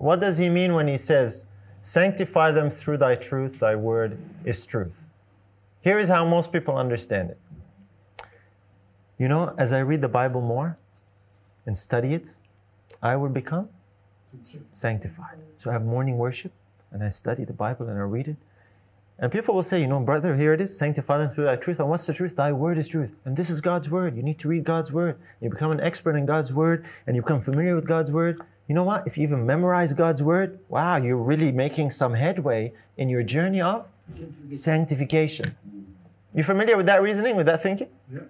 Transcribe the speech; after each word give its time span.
What 0.00 0.18
does 0.18 0.38
he 0.38 0.48
mean 0.48 0.72
when 0.72 0.88
he 0.88 0.96
says, 0.96 1.44
Sanctify 1.82 2.52
them 2.52 2.70
through 2.70 2.96
thy 2.98 3.16
truth, 3.16 3.60
thy 3.60 3.76
word 3.76 4.18
is 4.46 4.64
truth? 4.64 5.10
Here 5.82 5.98
is 5.98 6.08
how 6.08 6.24
most 6.24 6.52
people 6.52 6.76
understand 6.76 7.30
it. 7.30 7.38
You 9.18 9.28
know, 9.28 9.54
as 9.58 9.74
I 9.74 9.80
read 9.80 10.00
the 10.00 10.08
Bible 10.08 10.40
more 10.40 10.78
and 11.66 11.76
study 11.76 12.14
it, 12.14 12.38
I 13.02 13.16
will 13.16 13.28
become 13.28 13.68
sanctified. 14.72 15.36
So 15.58 15.68
I 15.68 15.74
have 15.74 15.84
morning 15.84 16.16
worship 16.16 16.52
and 16.90 17.04
I 17.04 17.10
study 17.10 17.44
the 17.44 17.52
Bible 17.52 17.86
and 17.86 17.98
I 17.98 18.02
read 18.02 18.28
it. 18.28 18.36
And 19.18 19.30
people 19.30 19.54
will 19.54 19.62
say, 19.62 19.82
you 19.82 19.86
know, 19.86 20.00
brother, 20.00 20.34
here 20.34 20.54
it 20.54 20.62
is, 20.62 20.76
sanctify 20.78 21.18
them 21.18 21.28
through 21.28 21.44
thy 21.44 21.56
truth. 21.56 21.78
And 21.78 21.90
what's 21.90 22.06
the 22.06 22.14
truth? 22.14 22.36
Thy 22.36 22.52
word 22.52 22.78
is 22.78 22.88
truth. 22.88 23.14
And 23.26 23.36
this 23.36 23.50
is 23.50 23.60
God's 23.60 23.90
word. 23.90 24.16
You 24.16 24.22
need 24.22 24.38
to 24.38 24.48
read 24.48 24.64
God's 24.64 24.94
word. 24.94 25.18
You 25.42 25.50
become 25.50 25.70
an 25.70 25.80
expert 25.80 26.16
in 26.16 26.24
God's 26.24 26.54
word 26.54 26.86
and 27.06 27.14
you 27.14 27.20
become 27.20 27.42
familiar 27.42 27.76
with 27.76 27.86
God's 27.86 28.10
word. 28.10 28.40
You 28.70 28.74
know 28.74 28.84
what? 28.84 29.04
If 29.04 29.18
you 29.18 29.24
even 29.24 29.44
memorize 29.44 29.92
God's 29.94 30.22
word, 30.22 30.60
wow, 30.68 30.96
you're 30.96 31.16
really 31.16 31.50
making 31.50 31.90
some 31.90 32.14
headway 32.14 32.72
in 32.96 33.08
your 33.08 33.24
journey 33.24 33.60
of 33.60 33.84
sanctification. 34.50 35.56
You 36.32 36.44
familiar 36.44 36.76
with 36.76 36.86
that 36.86 37.02
reasoning, 37.02 37.34
with 37.34 37.46
that 37.46 37.64
thinking? 37.64 37.88
Yeah. 38.08 38.20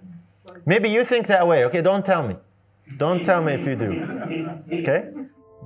Maybe 0.65 0.89
you 0.89 1.05
think 1.05 1.27
that 1.27 1.47
way. 1.47 1.67
Okay, 1.67 1.83
don't 1.83 2.07
tell 2.07 2.27
me. 2.27 2.37
Don't 2.97 3.23
tell 3.23 3.45
me 3.45 3.53
if 3.53 3.67
you 3.67 3.77
do. 3.77 3.91
Okay? 4.73 5.11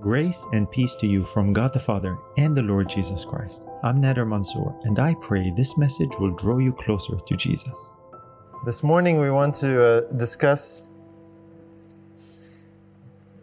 Grace 0.00 0.44
and 0.52 0.68
peace 0.68 0.96
to 0.96 1.06
you 1.06 1.22
from 1.22 1.52
God 1.52 1.72
the 1.72 1.78
Father 1.78 2.18
and 2.36 2.56
the 2.56 2.62
Lord 2.64 2.88
Jesus 2.88 3.24
Christ. 3.24 3.68
I'm 3.84 4.02
Nader 4.02 4.26
Mansour, 4.26 4.74
and 4.82 4.98
I 4.98 5.14
pray 5.22 5.52
this 5.56 5.78
message 5.78 6.10
will 6.18 6.32
draw 6.32 6.58
you 6.58 6.72
closer 6.72 7.14
to 7.14 7.36
Jesus. 7.36 7.94
This 8.66 8.82
morning 8.82 9.20
we 9.20 9.30
want 9.30 9.54
to 9.62 9.80
uh, 9.80 10.00
discuss 10.16 10.88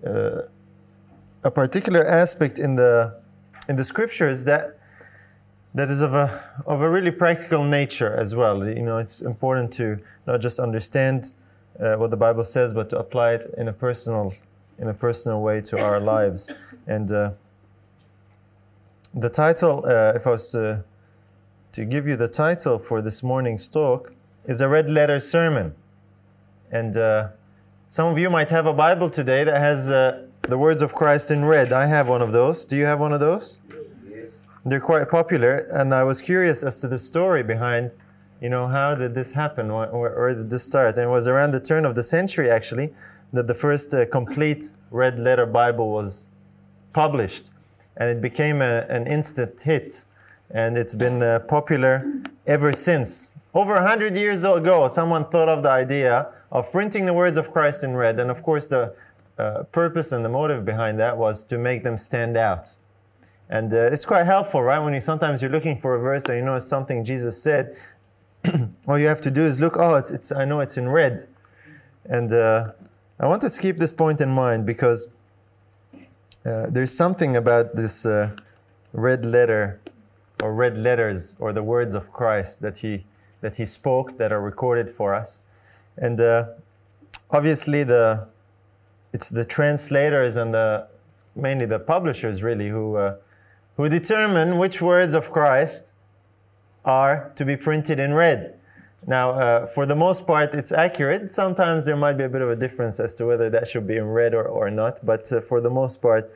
uh, 0.06 0.42
a 1.44 1.52
particular 1.52 2.06
aspect 2.06 2.60
in 2.60 2.76
the 2.76 3.20
in 3.68 3.76
the 3.76 3.84
scriptures 3.84 4.44
that 4.46 4.78
that 5.74 5.90
is 5.90 6.02
of 6.02 6.14
a 6.14 6.44
of 6.66 6.82
a 6.82 6.90
really 6.90 7.12
practical 7.12 7.64
nature 7.64 8.14
as 8.16 8.36
well. 8.36 8.68
You 8.68 8.84
know, 8.84 8.98
it's 8.98 9.22
important 9.22 9.72
to 9.74 10.00
not 10.28 10.42
just 10.42 10.60
understand 10.60 11.34
uh, 11.80 11.96
what 11.96 12.12
the 12.12 12.18
Bible 12.18 12.44
says, 12.44 12.74
but 12.74 12.90
to 12.90 13.00
apply 13.00 13.34
it 13.34 13.46
in 13.58 13.68
a 13.68 13.74
personal 13.74 14.34
in 14.78 14.88
a 14.88 14.94
personal 14.94 15.42
way 15.42 15.62
to 15.62 15.82
our 15.82 16.00
lives. 16.16 16.52
And 16.88 17.12
uh, 17.12 17.32
the 19.14 19.30
title, 19.30 19.86
uh, 19.86 20.14
if 20.16 20.26
I 20.28 20.32
was 20.32 20.52
to, 20.52 20.84
to 21.74 21.86
give 21.86 22.08
you 22.08 22.16
the 22.16 22.28
title 22.28 22.80
for 22.80 23.02
this 23.02 23.22
morning's 23.24 23.68
talk, 23.68 24.14
is 24.46 24.62
a 24.62 24.68
red 24.68 24.90
letter 24.90 25.20
sermon. 25.20 25.76
And 26.72 26.96
uh, 26.98 27.30
some 27.90 28.12
of 28.12 28.18
you 28.18 28.30
might 28.30 28.50
have 28.50 28.66
a 28.66 28.74
Bible 28.74 29.10
today 29.10 29.44
that 29.44 29.60
has 29.60 29.90
uh, 29.90 30.28
the 30.44 30.58
words 30.58 30.82
of 30.82 30.94
Christ 30.94 31.32
in 31.32 31.46
red. 31.46 31.72
I 31.72 31.86
have 31.86 32.08
one 32.08 32.22
of 32.22 32.32
those. 32.32 32.66
Do 32.66 32.76
you 32.76 32.86
have 32.86 33.00
one 33.00 33.14
of 33.14 33.20
those? 33.20 33.62
Yes. 34.04 34.50
They're 34.66 34.80
quite 34.80 35.10
popular, 35.10 35.66
and 35.72 35.94
I 35.94 36.04
was 36.04 36.22
curious 36.22 36.64
as 36.64 36.82
to 36.82 36.88
the 36.88 36.98
story 36.98 37.44
behind, 37.44 37.92
you 38.42 38.50
know, 38.50 38.68
how 38.68 38.96
did 38.96 39.14
this 39.14 39.34
happen, 39.34 39.72
Where, 39.72 39.90
or 39.90 40.34
did 40.34 40.50
this 40.50 40.64
start? 40.64 40.98
And 40.98 41.06
it 41.06 41.12
was 41.12 41.28
around 41.28 41.52
the 41.52 41.60
turn 41.60 41.86
of 41.86 41.96
the 41.96 42.04
century, 42.04 42.50
actually, 42.50 42.94
that 43.34 43.48
the 43.48 43.54
first 43.54 43.94
uh, 43.94 44.06
complete 44.08 44.72
red 44.90 45.20
letter 45.20 45.46
Bible 45.46 45.92
was 45.92 46.30
published. 46.92 47.52
And 47.96 48.10
it 48.10 48.22
became 48.22 48.62
a, 48.62 48.86
an 48.90 49.08
instant 49.08 49.62
hit. 49.62 50.06
And 50.50 50.78
it's 50.78 50.96
been 50.96 51.22
uh, 51.22 51.40
popular 51.40 52.12
ever 52.46 52.74
since. 52.74 53.40
Over 53.54 53.76
100 53.76 54.16
years 54.18 54.44
ago, 54.44 54.88
someone 54.88 55.30
thought 55.30 55.48
of 55.48 55.64
the 55.64 55.70
idea 55.70 56.28
of 56.52 56.70
printing 56.72 57.06
the 57.06 57.14
words 57.14 57.38
of 57.38 57.52
Christ 57.52 57.84
in 57.84 57.96
red. 57.96 58.20
And 58.20 58.30
of 58.30 58.44
course, 58.44 58.68
the 58.68 58.94
uh, 59.42 59.64
purpose 59.64 60.12
and 60.12 60.24
the 60.24 60.30
motive 60.30 60.64
behind 60.64 61.00
that 61.00 61.18
was 61.18 61.44
to 61.46 61.58
make 61.58 61.84
them 61.84 61.98
stand 61.98 62.38
out. 62.38 62.76
And 63.50 63.74
uh, 63.74 63.90
it's 63.92 64.06
quite 64.06 64.26
helpful, 64.26 64.62
right? 64.62 64.80
When 64.80 64.94
you 64.94 65.02
sometimes 65.02 65.42
you're 65.42 65.52
looking 65.52 65.78
for 65.78 65.96
a 65.96 66.00
verse 66.00 66.26
and 66.26 66.38
you 66.38 66.46
know 66.46 66.56
it's 66.56 66.68
something 66.68 67.04
Jesus 67.04 67.42
said, 67.42 67.76
all 68.88 69.00
you 69.00 69.08
have 69.08 69.22
to 69.22 69.32
do 69.32 69.42
is 69.42 69.60
look. 69.60 69.76
Oh, 69.78 69.96
it's, 69.96 70.12
it's 70.12 70.32
I 70.32 70.46
know 70.46 70.60
it's 70.60 70.78
in 70.78 70.88
red, 70.90 71.28
and 72.06 72.32
uh, 72.32 72.72
I 73.20 73.26
want 73.28 73.44
us 73.44 73.56
to 73.56 73.62
keep 73.62 73.78
this 73.78 73.92
point 73.92 74.22
in 74.22 74.30
mind 74.30 74.66
because 74.66 75.08
uh, 76.46 76.68
there's 76.70 76.96
something 76.96 77.36
about 77.36 77.76
this 77.76 78.06
uh, 78.06 78.36
red 78.94 79.26
letter 79.26 79.82
or 80.42 80.54
red 80.54 80.78
letters 80.78 81.36
or 81.40 81.52
the 81.52 81.64
words 81.64 81.94
of 81.94 82.12
Christ 82.12 82.62
that 82.62 82.80
he 82.80 83.06
that 83.42 83.58
he 83.58 83.66
spoke 83.66 84.18
that 84.18 84.32
are 84.32 84.42
recorded 84.42 84.90
for 84.90 85.14
us, 85.14 85.42
and 85.98 86.20
obviously 87.32 87.84
the 87.84 88.28
it's 89.14 89.30
the 89.30 89.46
translators 89.46 90.38
and 90.38 90.54
the 90.54 90.88
mainly 91.36 91.66
the 91.66 91.80
publishers 91.80 92.44
really 92.44 92.70
who 92.70 92.96
uh, 92.96 93.16
who 93.78 93.90
determine 93.90 94.58
which 94.58 94.82
words 94.82 95.14
of 95.14 95.32
Christ 95.32 95.94
are 96.84 97.32
to 97.36 97.46
be 97.46 97.56
printed 97.56 98.00
in 98.00 98.14
red. 98.14 98.58
Now, 99.08 99.32
uh, 99.32 99.66
for 99.66 99.86
the 99.86 99.96
most 99.96 100.28
part, 100.28 100.54
it's 100.54 100.72
accurate. 100.72 101.32
Sometimes 101.32 101.86
there 101.86 101.96
might 101.96 102.18
be 102.18 102.24
a 102.24 102.30
bit 102.30 102.42
of 102.42 102.50
a 102.50 102.56
difference 102.56 103.00
as 103.00 103.16
to 103.16 103.26
whether 103.26 103.50
that 103.50 103.68
should 103.68 103.88
be 103.88 103.98
in 103.98 104.06
red 104.06 104.34
or, 104.34 104.44
or 104.44 104.70
not, 104.70 105.04
but 105.04 105.32
uh, 105.32 105.42
for 105.42 105.60
the 105.60 105.72
most 105.72 106.02
part, 106.02 106.32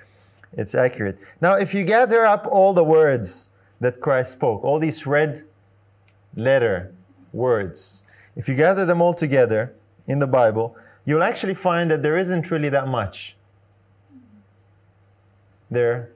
it's 0.53 0.73
accurate. 0.73 1.19
Now, 1.41 1.55
if 1.55 1.73
you 1.73 1.83
gather 1.83 2.25
up 2.25 2.47
all 2.49 2.73
the 2.73 2.83
words 2.83 3.51
that 3.81 4.01
Christ 4.01 4.31
spoke, 4.31 4.63
all 4.63 4.79
these 4.79 5.05
red 5.05 5.41
letter 6.35 6.91
words, 7.33 8.03
if 8.35 8.49
you 8.49 8.55
gather 8.55 8.85
them 8.85 9.01
all 9.01 9.13
together 9.13 9.73
in 10.07 10.19
the 10.19 10.27
Bible, 10.27 10.75
you'll 11.05 11.23
actually 11.23 11.53
find 11.53 11.89
that 11.91 12.01
there 12.03 12.17
isn't 12.17 12.51
really 12.51 12.69
that 12.69 12.87
much. 12.87 13.35
They're 15.69 16.09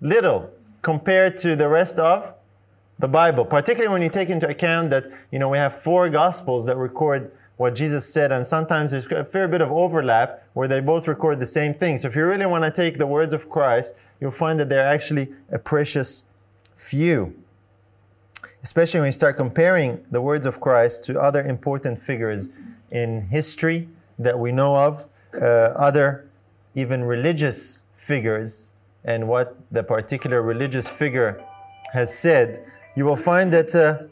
little 0.00 0.50
compared 0.82 1.36
to 1.38 1.56
the 1.56 1.68
rest 1.68 1.98
of 1.98 2.34
the 2.98 3.08
Bible, 3.08 3.44
particularly 3.44 3.92
when 3.92 4.02
you 4.02 4.10
take 4.10 4.28
into 4.28 4.48
account 4.48 4.90
that, 4.90 5.10
you 5.30 5.38
know, 5.38 5.48
we 5.48 5.58
have 5.58 5.74
four 5.74 6.08
gospels 6.08 6.66
that 6.66 6.76
record 6.76 7.30
what 7.56 7.74
Jesus 7.74 8.10
said, 8.12 8.30
and 8.30 8.46
sometimes 8.46 8.92
there's 8.92 9.06
a 9.06 9.24
fair 9.24 9.48
bit 9.48 9.60
of 9.60 9.72
overlap 9.72 10.44
where 10.54 10.68
they 10.68 10.78
both 10.78 11.08
record 11.08 11.40
the 11.40 11.46
same 11.46 11.74
thing. 11.74 11.98
So 11.98 12.06
if 12.06 12.14
you 12.14 12.24
really 12.24 12.46
want 12.46 12.62
to 12.62 12.70
take 12.70 12.98
the 12.98 13.06
words 13.06 13.32
of 13.32 13.50
Christ, 13.50 13.96
you'll 14.20 14.30
find 14.30 14.60
that 14.60 14.68
they're 14.68 14.86
actually 14.86 15.32
a 15.50 15.58
precious 15.58 16.26
few. 16.76 17.34
Especially 18.62 19.00
when 19.00 19.08
you 19.08 19.12
start 19.12 19.36
comparing 19.36 20.04
the 20.08 20.20
words 20.20 20.46
of 20.46 20.60
Christ 20.60 21.02
to 21.04 21.20
other 21.20 21.42
important 21.42 21.98
figures 21.98 22.50
in 22.92 23.22
history 23.22 23.88
that 24.18 24.38
we 24.38 24.52
know 24.52 24.76
of, 24.76 25.08
uh, 25.34 25.44
other 25.44 26.28
even 26.74 27.04
religious 27.04 27.84
figures, 27.94 28.74
and 29.04 29.28
what 29.28 29.56
the 29.70 29.82
particular 29.82 30.42
religious 30.42 30.88
figure 30.88 31.42
has 31.92 32.16
said 32.16 32.58
you 32.98 33.04
will 33.04 33.16
find 33.16 33.52
that 33.52 33.72
uh, 33.76 34.08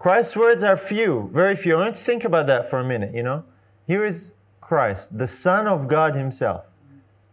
Christ's 0.00 0.36
words 0.36 0.64
are 0.64 0.76
few, 0.76 1.30
very 1.32 1.54
few. 1.54 1.76
I 1.76 1.78
want 1.78 1.90
you 1.90 1.98
to 2.00 2.04
think 2.04 2.24
about 2.24 2.48
that 2.48 2.68
for 2.68 2.80
a 2.80 2.84
minute, 2.84 3.14
you 3.14 3.22
know. 3.22 3.44
Here 3.86 4.04
is 4.04 4.34
Christ, 4.60 5.18
the 5.18 5.28
Son 5.28 5.68
of 5.68 5.86
God 5.86 6.16
Himself, 6.16 6.64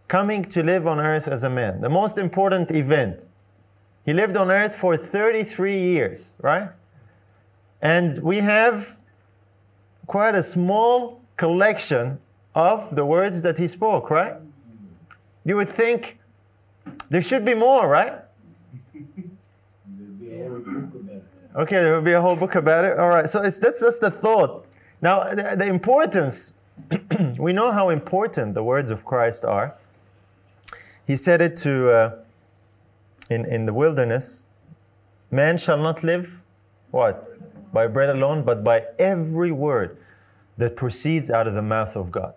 coming 0.08 0.44
to 0.44 0.62
live 0.62 0.86
on 0.86 1.00
earth 1.00 1.28
as 1.28 1.44
a 1.44 1.50
man. 1.50 1.82
The 1.82 1.90
most 1.90 2.20
important 2.20 2.70
event. 2.70 3.30
He 4.06 4.14
lived 4.14 4.38
on 4.38 4.52
earth 4.52 4.76
for 4.76 4.96
33 4.96 5.82
years, 5.82 6.36
right? 6.40 6.70
And 7.82 8.20
we 8.20 8.38
have 8.42 9.00
quite 10.06 10.36
a 10.36 10.44
small 10.44 11.19
collection 11.40 12.20
of 12.54 12.94
the 12.98 13.06
words 13.06 13.42
that 13.44 13.58
he 13.58 13.68
spoke, 13.68 14.10
right? 14.10 14.36
You 15.46 15.56
would 15.56 15.70
think 15.70 16.20
there 17.10 17.22
should 17.22 17.46
be 17.46 17.54
more, 17.54 17.88
right? 17.88 18.16
Okay, 21.56 21.80
there 21.84 21.96
will 21.96 22.02
be 22.02 22.12
a 22.12 22.22
whole 22.22 22.36
book 22.36 22.56
about 22.56 22.84
it. 22.84 23.00
All 23.00 23.08
right, 23.08 23.28
so 23.28 23.42
it's, 23.42 23.58
that's, 23.58 23.80
that's 23.80 24.00
the 24.00 24.12
thought. 24.12 24.66
Now, 25.02 25.34
the, 25.34 25.56
the 25.58 25.66
importance, 25.66 26.56
we 27.40 27.54
know 27.54 27.72
how 27.72 27.90
important 27.90 28.54
the 28.54 28.64
words 28.64 28.92
of 28.92 29.06
Christ 29.06 29.46
are. 29.46 29.76
He 31.08 31.16
said 31.16 31.42
it 31.42 31.56
to, 31.58 31.90
uh, 31.90 32.16
in, 33.30 33.46
in 33.46 33.66
the 33.66 33.74
wilderness, 33.74 34.48
man 35.31 35.58
shall 35.58 35.78
not 35.78 36.04
live, 36.04 36.42
what? 36.92 37.16
By 37.72 37.88
bread 37.88 38.10
alone, 38.10 38.44
but 38.44 38.62
by 38.62 38.84
every 39.00 39.54
word 39.54 39.98
that 40.60 40.76
proceeds 40.76 41.32
out 41.32 41.48
of 41.48 41.54
the 41.56 41.62
mouth 41.62 41.96
of 41.96 42.12
God. 42.12 42.34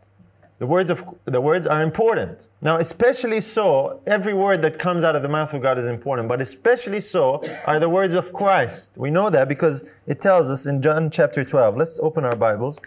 The 0.61 0.67
words, 0.67 0.91
of, 0.91 1.03
the 1.25 1.41
words 1.41 1.67
are 1.67 1.83
important. 1.83 2.49
Now, 2.61 2.77
especially 2.77 3.41
so, 3.41 4.01
every 4.07 4.33
word 4.33 4.63
that 4.63 4.79
comes 4.79 5.03
out 5.03 5.17
of 5.17 5.23
the 5.23 5.29
mouth 5.29 5.53
of 5.53 5.61
God 5.61 5.77
is 5.77 5.87
important, 5.87 6.29
but 6.29 6.41
especially 6.41 7.01
so 7.01 7.43
are 7.67 7.81
the 7.81 7.89
words 7.89 8.15
of 8.15 8.33
Christ. 8.33 8.97
We 8.97 9.11
know 9.11 9.29
that 9.29 9.49
because 9.49 9.91
it 10.07 10.21
tells 10.21 10.51
us 10.51 10.65
in 10.65 10.81
John 10.81 11.11
chapter 11.11 11.45
12. 11.45 11.77
Let's 11.77 11.99
open 11.99 12.25
our 12.25 12.37
Bibles. 12.37 12.81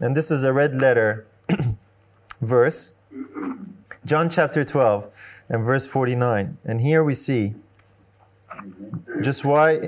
And 0.00 0.16
this 0.16 0.32
is 0.32 0.42
a 0.42 0.52
red 0.52 0.74
letter 0.74 1.24
verse. 2.40 2.94
John 4.04 4.28
chapter 4.28 4.64
12 4.64 5.44
and 5.48 5.64
verse 5.64 5.86
49. 5.86 6.58
And 6.64 6.80
here 6.80 7.04
we 7.04 7.14
see 7.14 7.54
just 9.22 9.44
why 9.44 9.78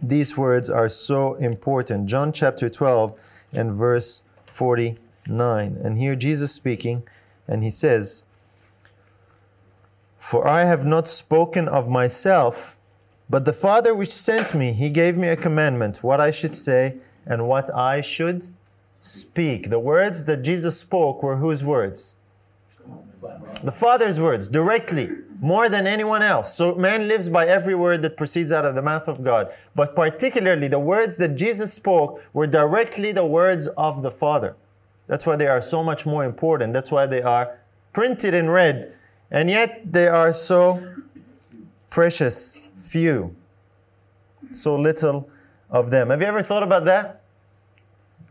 these 0.00 0.38
words 0.38 0.70
are 0.70 0.88
so 0.88 1.34
important. 1.34 2.08
John 2.08 2.30
chapter 2.30 2.68
12 2.68 3.18
and 3.52 3.72
verse 3.72 4.22
49. 4.54 5.78
And 5.82 5.98
here 5.98 6.14
Jesus 6.14 6.52
speaking, 6.52 7.02
and 7.48 7.62
he 7.64 7.70
says, 7.70 8.24
For 10.18 10.46
I 10.46 10.64
have 10.64 10.84
not 10.84 11.08
spoken 11.08 11.68
of 11.68 11.88
myself, 11.88 12.76
but 13.28 13.44
the 13.44 13.52
Father 13.52 13.94
which 13.94 14.10
sent 14.10 14.54
me, 14.54 14.72
he 14.72 14.90
gave 14.90 15.16
me 15.16 15.28
a 15.28 15.36
commandment, 15.36 16.02
what 16.02 16.20
I 16.20 16.30
should 16.30 16.54
say 16.54 16.96
and 17.26 17.48
what 17.48 17.74
I 17.74 18.00
should 18.00 18.46
speak. 19.00 19.70
The 19.70 19.78
words 19.78 20.26
that 20.26 20.42
Jesus 20.42 20.78
spoke 20.78 21.22
were 21.22 21.36
whose 21.36 21.64
words? 21.64 22.16
The 23.62 23.72
Father's 23.72 24.20
words, 24.20 24.48
directly, 24.48 25.08
more 25.44 25.68
than 25.68 25.86
anyone 25.86 26.22
else. 26.22 26.54
So 26.54 26.74
man 26.74 27.06
lives 27.06 27.28
by 27.28 27.46
every 27.46 27.74
word 27.74 28.00
that 28.00 28.16
proceeds 28.16 28.50
out 28.50 28.64
of 28.64 28.74
the 28.74 28.80
mouth 28.80 29.08
of 29.08 29.22
God. 29.22 29.52
But 29.74 29.94
particularly, 29.94 30.68
the 30.68 30.78
words 30.78 31.18
that 31.18 31.36
Jesus 31.36 31.74
spoke 31.74 32.22
were 32.32 32.46
directly 32.46 33.12
the 33.12 33.26
words 33.26 33.68
of 33.76 34.02
the 34.02 34.10
Father. 34.10 34.56
That's 35.06 35.26
why 35.26 35.36
they 35.36 35.46
are 35.46 35.60
so 35.60 35.84
much 35.84 36.06
more 36.06 36.24
important. 36.24 36.72
That's 36.72 36.90
why 36.90 37.06
they 37.06 37.20
are 37.20 37.58
printed 37.92 38.32
in 38.32 38.48
red. 38.48 38.94
And 39.30 39.50
yet 39.50 39.92
they 39.92 40.08
are 40.08 40.32
so 40.32 40.82
precious, 41.90 42.66
few, 42.76 43.36
so 44.50 44.76
little 44.76 45.28
of 45.70 45.90
them. 45.90 46.08
Have 46.08 46.22
you 46.22 46.26
ever 46.26 46.42
thought 46.42 46.62
about 46.62 46.86
that? 46.86 47.20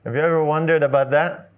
Have 0.04 0.15
you 0.15 0.21
ever 0.21 0.44
wondered 0.44 0.81
about 0.81 1.12
that? 1.12 1.51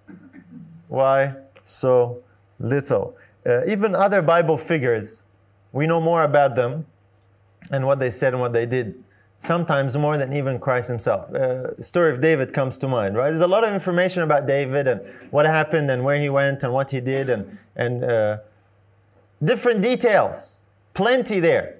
Why 0.88 1.34
so 1.64 2.22
little? 2.60 3.16
Uh, 3.46 3.64
even 3.66 3.94
other 3.94 4.20
Bible 4.22 4.58
figures, 4.58 5.25
we 5.76 5.86
know 5.86 6.00
more 6.00 6.22
about 6.22 6.56
them 6.56 6.86
and 7.70 7.86
what 7.86 7.98
they 7.98 8.08
said 8.08 8.32
and 8.32 8.40
what 8.40 8.54
they 8.54 8.64
did. 8.64 9.04
Sometimes 9.38 9.94
more 9.94 10.16
than 10.16 10.32
even 10.32 10.58
Christ 10.58 10.88
himself. 10.88 11.30
Uh, 11.34 11.78
story 11.82 12.14
of 12.14 12.22
David 12.22 12.54
comes 12.54 12.78
to 12.78 12.88
mind, 12.88 13.14
right? 13.14 13.28
There's 13.28 13.42
a 13.42 13.46
lot 13.46 13.62
of 13.62 13.74
information 13.74 14.22
about 14.22 14.46
David 14.46 14.88
and 14.88 15.02
what 15.30 15.44
happened 15.44 15.90
and 15.90 16.02
where 16.02 16.18
he 16.18 16.30
went 16.30 16.62
and 16.62 16.72
what 16.72 16.90
he 16.92 17.00
did 17.00 17.28
and, 17.28 17.58
and 17.76 18.02
uh, 18.02 18.38
different 19.44 19.82
details. 19.82 20.62
Plenty 20.94 21.40
there. 21.40 21.76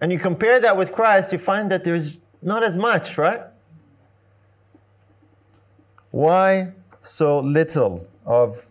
And 0.00 0.10
you 0.10 0.18
compare 0.18 0.58
that 0.58 0.76
with 0.76 0.90
Christ, 0.90 1.32
you 1.32 1.38
find 1.38 1.70
that 1.70 1.84
there's 1.84 2.20
not 2.42 2.64
as 2.64 2.76
much, 2.76 3.16
right? 3.16 3.42
Why 6.10 6.72
so 7.00 7.38
little 7.38 8.08
of 8.26 8.70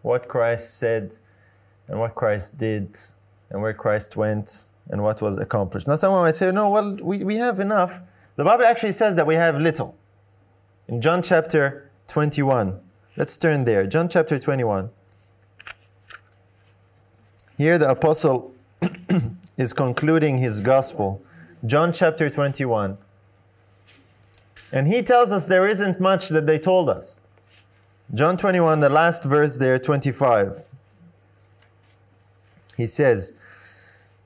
what 0.00 0.26
Christ 0.26 0.78
said 0.78 1.16
and 1.86 2.00
what 2.00 2.14
Christ 2.14 2.56
did 2.56 2.96
and 3.52 3.62
where 3.62 3.74
Christ 3.74 4.16
went 4.16 4.70
and 4.90 5.02
what 5.02 5.22
was 5.22 5.38
accomplished? 5.38 5.86
Now, 5.86 5.96
someone 5.96 6.22
might 6.22 6.34
say, 6.34 6.50
no, 6.50 6.70
well, 6.70 6.96
we, 7.00 7.22
we 7.22 7.36
have 7.36 7.60
enough. 7.60 8.00
The 8.36 8.44
Bible 8.44 8.64
actually 8.64 8.92
says 8.92 9.14
that 9.16 9.26
we 9.26 9.36
have 9.36 9.60
little. 9.60 9.94
In 10.88 11.00
John 11.00 11.22
chapter 11.22 11.90
21, 12.08 12.80
let's 13.16 13.36
turn 13.36 13.64
there. 13.64 13.86
John 13.86 14.08
chapter 14.08 14.38
21. 14.38 14.90
Here, 17.58 17.78
the 17.78 17.90
apostle 17.90 18.54
is 19.56 19.72
concluding 19.72 20.38
his 20.38 20.60
gospel. 20.60 21.22
John 21.64 21.92
chapter 21.92 22.28
21. 22.30 22.96
And 24.72 24.88
he 24.88 25.02
tells 25.02 25.30
us 25.30 25.46
there 25.46 25.68
isn't 25.68 26.00
much 26.00 26.30
that 26.30 26.46
they 26.46 26.58
told 26.58 26.88
us. 26.88 27.20
John 28.14 28.36
21, 28.36 28.80
the 28.80 28.88
last 28.88 29.24
verse 29.24 29.58
there, 29.58 29.78
25. 29.78 30.64
He 32.76 32.86
says, 32.86 33.34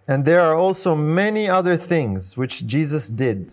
And 0.09 0.25
there 0.25 0.41
are 0.41 0.55
also 0.55 0.95
many 0.95 1.49
other 1.49 1.77
things 1.77 2.37
which 2.37 2.67
Jesus 2.67 3.09
did, 3.09 3.53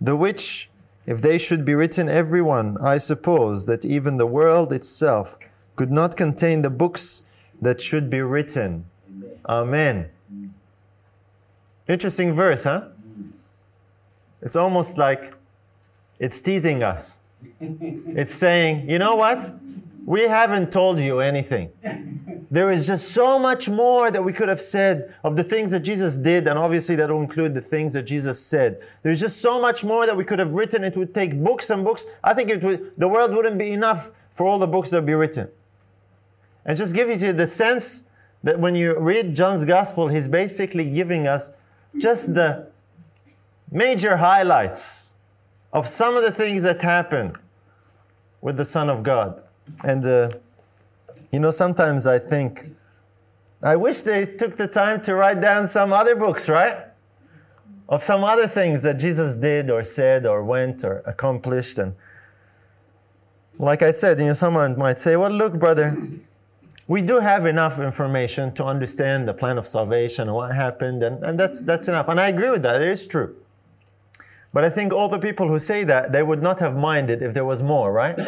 the 0.00 0.16
which, 0.16 0.70
if 1.06 1.20
they 1.20 1.36
should 1.36 1.64
be 1.64 1.74
written 1.74 2.08
every 2.08 2.40
one, 2.40 2.78
I 2.80 2.98
suppose 2.98 3.66
that 3.66 3.84
even 3.84 4.16
the 4.16 4.26
world 4.26 4.72
itself 4.72 5.38
could 5.76 5.90
not 5.90 6.16
contain 6.16 6.62
the 6.62 6.70
books 6.70 7.24
that 7.60 7.80
should 7.80 8.08
be 8.08 8.20
written. 8.20 8.86
Amen. 9.46 10.08
Interesting 11.88 12.34
verse, 12.34 12.64
huh? 12.64 12.88
It's 14.40 14.56
almost 14.56 14.96
like 14.98 15.34
it's 16.18 16.40
teasing 16.40 16.82
us. 16.82 17.20
It's 17.60 18.34
saying, 18.34 18.88
you 18.88 18.98
know 18.98 19.14
what? 19.16 19.52
We 20.04 20.22
haven't 20.22 20.72
told 20.72 20.98
you 21.00 21.20
anything. 21.20 21.70
There 22.50 22.70
is 22.70 22.86
just 22.86 23.12
so 23.12 23.38
much 23.38 23.68
more 23.68 24.10
that 24.10 24.22
we 24.22 24.32
could 24.32 24.48
have 24.48 24.60
said 24.60 25.14
of 25.24 25.36
the 25.36 25.44
things 25.44 25.70
that 25.70 25.80
Jesus 25.80 26.18
did, 26.18 26.46
and 26.48 26.58
obviously 26.58 26.96
that 26.96 27.08
will 27.08 27.22
include 27.22 27.54
the 27.54 27.60
things 27.60 27.94
that 27.94 28.02
Jesus 28.02 28.44
said. 28.44 28.82
There's 29.02 29.20
just 29.20 29.40
so 29.40 29.60
much 29.60 29.84
more 29.84 30.04
that 30.06 30.16
we 30.16 30.24
could 30.24 30.38
have 30.38 30.52
written. 30.52 30.84
It 30.84 30.96
would 30.96 31.14
take 31.14 31.42
books 31.42 31.70
and 31.70 31.84
books. 31.84 32.06
I 32.22 32.34
think 32.34 32.50
it 32.50 32.62
would, 32.62 32.92
the 32.98 33.08
world 33.08 33.32
wouldn't 33.32 33.58
be 33.58 33.72
enough 33.72 34.10
for 34.34 34.46
all 34.46 34.58
the 34.58 34.66
books 34.66 34.90
that 34.90 34.98
would 34.98 35.06
be 35.06 35.14
written. 35.14 35.48
And 36.64 36.76
just 36.76 36.94
gives 36.94 37.22
you 37.22 37.32
the 37.32 37.46
sense 37.46 38.10
that 38.42 38.58
when 38.58 38.74
you 38.74 38.98
read 38.98 39.34
John's 39.34 39.64
gospel, 39.64 40.08
he's 40.08 40.28
basically 40.28 40.90
giving 40.90 41.26
us 41.26 41.52
just 41.98 42.34
the 42.34 42.68
major 43.70 44.16
highlights 44.16 45.14
of 45.72 45.86
some 45.88 46.16
of 46.16 46.22
the 46.22 46.32
things 46.32 46.62
that 46.64 46.82
happened 46.82 47.38
with 48.40 48.56
the 48.56 48.64
Son 48.64 48.90
of 48.90 49.02
God. 49.02 49.41
And, 49.84 50.04
uh, 50.04 50.30
you 51.30 51.40
know, 51.40 51.50
sometimes 51.50 52.06
I 52.06 52.18
think, 52.18 52.70
I 53.62 53.76
wish 53.76 54.02
they 54.02 54.26
took 54.26 54.56
the 54.56 54.66
time 54.66 55.00
to 55.02 55.14
write 55.14 55.40
down 55.40 55.68
some 55.68 55.92
other 55.92 56.16
books, 56.16 56.48
right? 56.48 56.78
Of 57.88 58.02
some 58.02 58.24
other 58.24 58.46
things 58.46 58.82
that 58.82 58.94
Jesus 58.94 59.34
did 59.34 59.70
or 59.70 59.82
said 59.82 60.26
or 60.26 60.42
went 60.42 60.84
or 60.84 61.02
accomplished. 61.06 61.78
And 61.78 61.94
like 63.58 63.82
I 63.82 63.90
said, 63.90 64.18
you 64.18 64.26
know, 64.26 64.34
someone 64.34 64.76
might 64.78 64.98
say, 64.98 65.16
well, 65.16 65.30
look, 65.30 65.54
brother, 65.54 65.96
we 66.88 67.00
do 67.02 67.20
have 67.20 67.46
enough 67.46 67.78
information 67.78 68.52
to 68.54 68.64
understand 68.64 69.28
the 69.28 69.34
plan 69.34 69.56
of 69.58 69.66
salvation 69.66 70.28
and 70.28 70.34
what 70.34 70.54
happened, 70.54 71.02
and, 71.02 71.22
and 71.22 71.38
that's, 71.38 71.62
that's 71.62 71.88
enough. 71.88 72.08
And 72.08 72.18
I 72.18 72.28
agree 72.28 72.50
with 72.50 72.62
that, 72.62 72.82
it 72.82 72.88
is 72.88 73.06
true. 73.06 73.36
But 74.52 74.64
I 74.64 74.70
think 74.70 74.92
all 74.92 75.08
the 75.08 75.18
people 75.18 75.48
who 75.48 75.58
say 75.58 75.84
that, 75.84 76.12
they 76.12 76.22
would 76.22 76.42
not 76.42 76.60
have 76.60 76.76
minded 76.76 77.22
if 77.22 77.32
there 77.32 77.44
was 77.44 77.62
more, 77.62 77.92
right? 77.92 78.18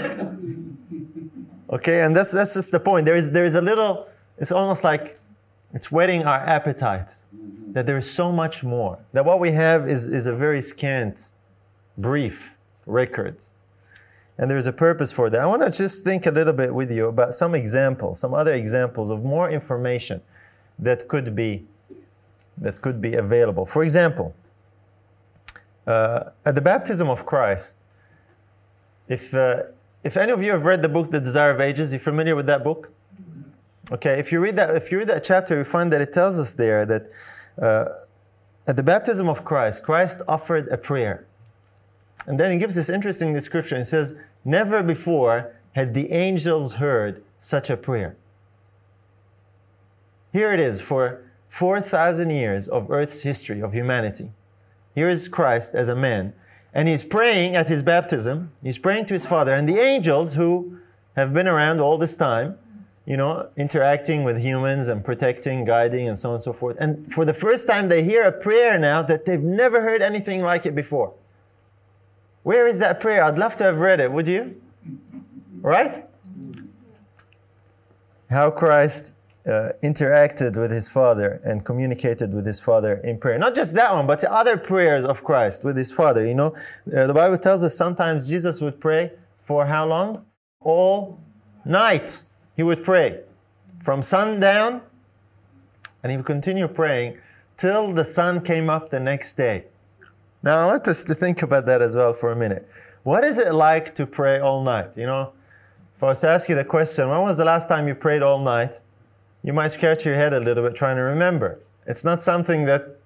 Okay, 1.70 2.02
and 2.02 2.16
that's, 2.16 2.32
that's 2.32 2.54
just 2.54 2.72
the 2.72 2.80
point. 2.80 3.06
There 3.06 3.16
is, 3.16 3.30
there 3.32 3.44
is 3.44 3.54
a 3.54 3.60
little, 3.60 4.08
it's 4.38 4.52
almost 4.52 4.84
like 4.84 5.18
it's 5.72 5.90
whetting 5.90 6.22
our 6.24 6.38
appetite 6.38 7.12
that 7.72 7.86
there 7.86 7.96
is 7.96 8.10
so 8.10 8.30
much 8.30 8.62
more. 8.62 8.98
That 9.12 9.24
what 9.24 9.40
we 9.40 9.52
have 9.52 9.86
is, 9.86 10.06
is 10.06 10.26
a 10.26 10.34
very 10.34 10.60
scant, 10.60 11.30
brief 11.98 12.56
record. 12.86 13.42
And 14.38 14.50
there's 14.50 14.66
a 14.66 14.72
purpose 14.72 15.12
for 15.12 15.30
that. 15.30 15.40
I 15.40 15.46
want 15.46 15.62
to 15.62 15.70
just 15.70 16.04
think 16.04 16.26
a 16.26 16.30
little 16.30 16.52
bit 16.52 16.74
with 16.74 16.90
you 16.90 17.06
about 17.06 17.34
some 17.34 17.54
examples, 17.54 18.18
some 18.18 18.34
other 18.34 18.52
examples 18.52 19.10
of 19.10 19.24
more 19.24 19.50
information 19.50 20.20
that 20.78 21.06
could 21.08 21.34
be 21.34 21.66
that 22.58 22.80
could 22.80 23.00
be 23.00 23.14
available. 23.14 23.66
For 23.66 23.82
example, 23.82 24.34
uh, 25.86 26.30
at 26.44 26.54
the 26.54 26.60
baptism 26.60 27.08
of 27.08 27.26
Christ, 27.26 27.76
if, 29.08 29.34
uh, 29.34 29.64
if 30.04 30.16
any 30.16 30.30
of 30.30 30.42
you 30.42 30.52
have 30.52 30.64
read 30.64 30.82
the 30.82 30.88
book 30.88 31.10
The 31.10 31.20
Desire 31.20 31.50
of 31.50 31.60
Ages, 31.60 31.92
you're 31.92 32.00
familiar 32.00 32.36
with 32.36 32.46
that 32.46 32.62
book? 32.62 32.92
Okay, 33.90 34.18
if 34.18 34.30
you 34.30 34.38
read 34.38 34.56
that, 34.56 34.76
if 34.76 34.92
you 34.92 34.98
read 34.98 35.08
that 35.08 35.24
chapter, 35.24 35.58
you 35.58 35.64
find 35.64 35.92
that 35.92 36.00
it 36.00 36.12
tells 36.12 36.38
us 36.38 36.52
there 36.52 36.86
that 36.86 37.10
uh, 37.60 37.86
at 38.66 38.76
the 38.76 38.82
baptism 38.82 39.28
of 39.28 39.44
Christ, 39.44 39.82
Christ 39.82 40.22
offered 40.28 40.68
a 40.68 40.76
prayer. 40.76 41.26
And 42.26 42.38
then 42.38 42.50
he 42.52 42.58
gives 42.58 42.74
this 42.74 42.88
interesting 42.88 43.32
description. 43.32 43.78
He 43.78 43.84
says, 43.84 44.16
Never 44.44 44.82
before 44.82 45.54
had 45.72 45.94
the 45.94 46.12
angels 46.12 46.76
heard 46.76 47.22
such 47.40 47.68
a 47.68 47.76
prayer. 47.76 48.16
Here 50.32 50.52
it 50.52 50.60
is 50.60 50.80
for 50.80 51.22
4,000 51.48 52.30
years 52.30 52.68
of 52.68 52.90
Earth's 52.90 53.22
history, 53.22 53.60
of 53.60 53.72
humanity. 53.72 54.32
Here 54.94 55.08
is 55.08 55.28
Christ 55.28 55.74
as 55.74 55.88
a 55.88 55.96
man. 55.96 56.32
And 56.74 56.88
he's 56.88 57.04
praying 57.04 57.54
at 57.54 57.68
his 57.68 57.82
baptism. 57.82 58.50
He's 58.62 58.78
praying 58.78 59.06
to 59.06 59.14
his 59.14 59.24
Father. 59.24 59.54
And 59.54 59.68
the 59.68 59.78
angels 59.78 60.34
who 60.34 60.78
have 61.14 61.32
been 61.32 61.46
around 61.46 61.80
all 61.80 61.96
this 61.96 62.16
time, 62.16 62.58
you 63.06 63.16
know, 63.16 63.48
interacting 63.56 64.24
with 64.24 64.38
humans 64.38 64.88
and 64.88 65.04
protecting, 65.04 65.64
guiding, 65.64 66.08
and 66.08 66.18
so 66.18 66.30
on 66.30 66.34
and 66.34 66.42
so 66.42 66.52
forth. 66.52 66.76
And 66.80 67.12
for 67.12 67.24
the 67.24 67.32
first 67.32 67.68
time, 67.68 67.88
they 67.88 68.02
hear 68.02 68.24
a 68.24 68.32
prayer 68.32 68.76
now 68.76 69.02
that 69.02 69.24
they've 69.24 69.42
never 69.42 69.82
heard 69.82 70.02
anything 70.02 70.42
like 70.42 70.66
it 70.66 70.74
before. 70.74 71.14
Where 72.42 72.66
is 72.66 72.78
that 72.80 72.98
prayer? 72.98 73.22
I'd 73.22 73.38
love 73.38 73.56
to 73.56 73.64
have 73.64 73.78
read 73.78 74.00
it, 74.00 74.10
would 74.10 74.26
you? 74.26 74.60
Right? 75.60 76.04
How 78.28 78.50
Christ 78.50 79.14
uh, 79.46 79.72
interacted 79.82 80.58
with 80.58 80.70
his 80.70 80.88
Father 80.88 81.40
and 81.44 81.64
communicated 81.64 82.32
with 82.32 82.46
his 82.46 82.60
Father 82.60 82.94
in 83.04 83.18
prayer. 83.18 83.38
Not 83.38 83.54
just 83.54 83.74
that 83.74 83.92
one, 83.92 84.06
but 84.06 84.20
the 84.20 84.32
other 84.32 84.56
prayers 84.56 85.04
of 85.04 85.22
Christ 85.22 85.64
with 85.64 85.76
his 85.76 85.92
Father. 85.92 86.26
You 86.26 86.34
know, 86.34 86.54
uh, 86.96 87.06
the 87.06 87.14
Bible 87.14 87.38
tells 87.38 87.62
us 87.62 87.76
sometimes 87.76 88.28
Jesus 88.28 88.60
would 88.60 88.80
pray 88.80 89.12
for 89.38 89.66
how 89.66 89.86
long? 89.86 90.24
All 90.60 91.18
night. 91.64 92.24
He 92.56 92.62
would 92.62 92.84
pray 92.84 93.20
from 93.82 94.00
sundown, 94.00 94.80
and 96.02 96.10
he 96.10 96.16
would 96.16 96.26
continue 96.26 96.68
praying 96.68 97.18
till 97.56 97.92
the 97.92 98.04
sun 98.04 98.40
came 98.40 98.70
up 98.70 98.90
the 98.90 99.00
next 99.00 99.34
day. 99.34 99.64
Now, 100.42 100.62
I 100.62 100.72
want 100.72 100.88
us 100.88 101.04
to 101.04 101.14
think 101.14 101.42
about 101.42 101.66
that 101.66 101.82
as 101.82 101.96
well 101.96 102.12
for 102.12 102.30
a 102.30 102.36
minute. 102.36 102.68
What 103.02 103.24
is 103.24 103.38
it 103.38 103.54
like 103.54 103.94
to 103.96 104.06
pray 104.06 104.40
all 104.40 104.62
night? 104.62 104.96
You 104.96 105.06
know, 105.06 105.32
if 105.96 106.02
I 106.02 106.06
was 106.06 106.20
to 106.20 106.28
ask 106.28 106.48
you 106.48 106.54
the 106.54 106.64
question, 106.64 107.08
when 107.08 107.20
was 107.20 107.36
the 107.36 107.44
last 107.44 107.68
time 107.68 107.88
you 107.88 107.94
prayed 107.94 108.22
all 108.22 108.38
night? 108.38 108.80
You 109.44 109.52
might 109.52 109.68
scratch 109.68 110.06
your 110.06 110.14
head 110.14 110.32
a 110.32 110.40
little 110.40 110.64
bit 110.64 110.74
trying 110.74 110.96
to 110.96 111.02
remember. 111.02 111.60
It's 111.86 112.02
not 112.02 112.22
something 112.22 112.64
that 112.64 112.96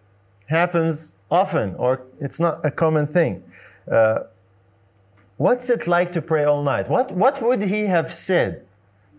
happens 0.47 1.16
often 1.30 1.75
or 1.75 2.02
it's 2.21 2.38
not 2.38 2.64
a 2.64 2.71
common 2.71 3.07
thing. 3.07 3.42
Uh, 3.90 4.21
what's 5.37 5.68
it 5.68 5.88
like 5.88 6.12
to 6.12 6.23
pray 6.23 6.45
all 6.45 6.62
night? 6.62 6.88
What, 6.88 7.11
what 7.11 7.42
would 7.42 7.62
he 7.64 7.87
have 7.87 8.14
said 8.14 8.64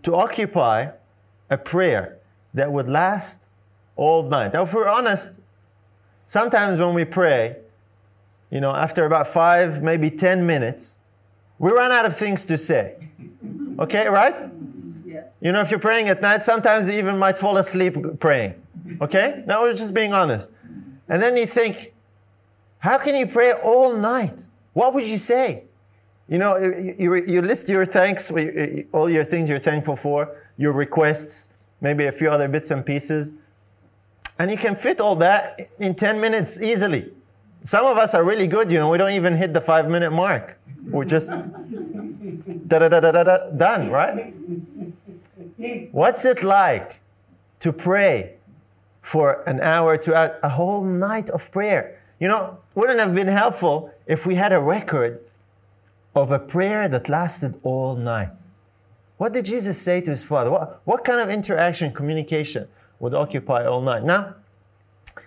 to 0.03 0.15
occupy 0.15 0.91
a 1.49 1.57
prayer 1.57 2.17
that 2.53 2.71
would 2.71 2.87
last 2.87 3.49
all 3.97 4.23
night? 4.23 4.53
Now, 4.53 4.63
if 4.63 4.73
we're 4.73 4.87
honest, 4.87 5.41
sometimes 6.25 6.79
when 6.79 6.93
we 6.93 7.03
pray, 7.03 7.57
you 8.49 8.61
know, 8.61 8.73
after 8.73 9.05
about 9.05 9.27
five, 9.27 9.83
maybe 9.83 10.09
10 10.09 10.45
minutes, 10.45 10.99
we 11.59 11.71
run 11.71 11.91
out 11.91 12.05
of 12.05 12.15
things 12.15 12.45
to 12.45 12.57
say. 12.57 12.95
Okay, 13.77 14.07
right? 14.07 14.35
You 15.41 15.51
know, 15.51 15.61
if 15.61 15.71
you're 15.71 15.79
praying 15.79 16.09
at 16.09 16.21
night, 16.21 16.43
sometimes 16.43 16.89
you 16.89 16.95
even 16.95 17.17
might 17.17 17.37
fall 17.37 17.57
asleep 17.57 17.95
praying. 18.19 18.55
Okay? 19.01 19.43
Now 19.45 19.61
we're 19.63 19.73
just 19.73 19.93
being 19.93 20.13
honest. 20.13 20.51
And 21.07 21.21
then 21.21 21.37
you 21.37 21.45
think, 21.45 21.93
how 22.79 22.97
can 22.97 23.15
you 23.15 23.27
pray 23.27 23.53
all 23.53 23.95
night? 23.95 24.47
What 24.73 24.93
would 24.93 25.07
you 25.07 25.17
say? 25.17 25.63
You 26.27 26.37
know, 26.37 26.57
you, 26.57 26.95
you, 26.97 27.15
you 27.15 27.41
list 27.41 27.69
your 27.69 27.85
thanks, 27.85 28.31
all 28.91 29.09
your 29.09 29.23
things 29.23 29.49
you're 29.49 29.59
thankful 29.59 29.95
for, 29.95 30.35
your 30.57 30.73
requests, 30.73 31.53
maybe 31.81 32.05
a 32.05 32.11
few 32.11 32.29
other 32.29 32.47
bits 32.47 32.69
and 32.69 32.85
pieces. 32.85 33.33
And 34.37 34.51
you 34.51 34.57
can 34.57 34.75
fit 34.75 35.01
all 35.01 35.15
that 35.17 35.59
in 35.79 35.95
10 35.95 36.21
minutes 36.21 36.61
easily. 36.61 37.11
Some 37.63 37.85
of 37.85 37.97
us 37.97 38.13
are 38.13 38.23
really 38.23 38.47
good, 38.47 38.71
you 38.71 38.79
know, 38.79 38.89
we 38.89 38.97
don't 38.97 39.11
even 39.11 39.35
hit 39.35 39.53
the 39.53 39.61
five 39.61 39.89
minute 39.89 40.11
mark. 40.11 40.57
We're 40.85 41.05
just 41.05 41.29
da 42.67 42.79
da 42.79 42.87
da 42.87 42.99
da 42.99 43.23
da 43.23 43.49
done, 43.49 43.89
right? 43.89 44.33
What's 45.91 46.23
it 46.23 46.41
like 46.41 47.01
to 47.59 47.73
pray 47.73 48.35
for 49.01 49.43
an 49.43 49.59
hour 49.59 49.97
to 49.97 50.39
a 50.43 50.49
whole 50.49 50.83
night 50.83 51.29
of 51.29 51.51
prayer? 51.51 52.01
You 52.19 52.27
know, 52.29 52.59
wouldn't 52.75 52.99
have 52.99 53.13
been 53.13 53.27
helpful 53.27 53.91
if 54.05 54.25
we 54.25 54.35
had 54.35 54.53
a 54.53 54.59
record 54.59 55.19
of 56.15 56.31
a 56.31 56.39
prayer 56.39 56.87
that 56.87 57.09
lasted 57.09 57.59
all 57.63 57.95
night. 57.95 58.31
What 59.17 59.33
did 59.33 59.45
Jesus 59.45 59.81
say 59.81 59.99
to 60.01 60.11
his 60.11 60.23
father? 60.23 60.49
What, 60.49 60.81
what 60.85 61.03
kind 61.03 61.19
of 61.19 61.29
interaction, 61.29 61.91
communication 61.91 62.67
would 62.99 63.13
occupy 63.13 63.65
all 63.65 63.81
night? 63.81 64.03
Now, 64.03 64.35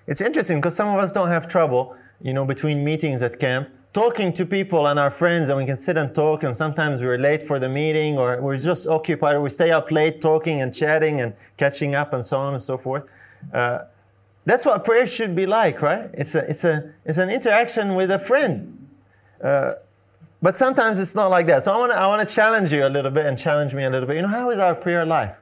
it's 0.07 0.23
interesting 0.23 0.59
because 0.59 0.75
some 0.75 0.89
of 0.89 0.99
us 0.99 1.13
don't 1.13 1.29
have 1.29 1.47
trouble, 1.47 1.95
you 2.23 2.33
know, 2.33 2.47
between 2.47 2.83
meetings 2.83 3.23
at 3.23 3.39
camp 3.39 3.69
talking 3.93 4.33
to 4.33 4.47
people 4.47 4.87
and 4.87 4.99
our 4.99 5.11
friends 5.11 5.49
and 5.49 5.59
we 5.59 5.67
can 5.67 5.77
sit 5.77 5.97
and 5.97 6.15
talk 6.15 6.43
and 6.43 6.57
sometimes 6.57 7.03
we're 7.03 7.19
late 7.19 7.43
for 7.43 7.59
the 7.59 7.69
meeting 7.69 8.17
or 8.17 8.41
we're 8.41 8.57
just 8.57 8.87
occupied 8.89 9.37
or 9.37 9.43
we 9.43 9.51
stay 9.51 9.71
up 9.71 9.91
late 9.91 10.21
talking 10.21 10.61
and 10.61 10.75
chatting 10.75 11.21
and 11.21 11.35
catching 11.59 11.95
up 11.95 12.13
and 12.13 12.25
so 12.25 12.39
on 12.39 12.55
and 12.55 12.63
so 12.63 12.79
forth. 12.79 13.05
Uh, 13.53 13.81
that's 14.45 14.65
what 14.65 14.85
prayer 14.85 15.07
should 15.07 15.37
be 15.37 15.47
like 15.47 15.83
right? 15.83 16.11
It's 16.15 16.35
a 16.35 16.49
it's 16.49 16.65
a 16.65 16.95
it's 17.05 17.19
an 17.19 17.31
interaction 17.31 17.95
with 17.95 18.11
a 18.11 18.19
friend. 18.19 18.89
Uh, 19.43 19.75
but 20.41 20.57
sometimes 20.57 20.99
it's 20.99 21.15
not 21.15 21.29
like 21.29 21.47
that. 21.47 21.63
So 21.63 21.73
i 21.73 21.77
want 21.77 21.93
to 21.93 21.99
i 21.99 22.07
want 22.07 22.27
to 22.27 22.35
challenge 22.35 22.73
you 22.73 22.87
a 22.87 22.89
little 22.89 23.11
bit 23.11 23.27
and 23.27 23.39
challenge 23.39 23.75
me 23.75 23.85
a 23.85 23.91
little 23.91 24.09
bit. 24.09 24.17
You 24.17 24.23
know 24.23 24.29
how 24.29 24.51
is 24.51 24.59
our 24.59 24.75
prayer 24.75 25.05
life? 25.05 25.37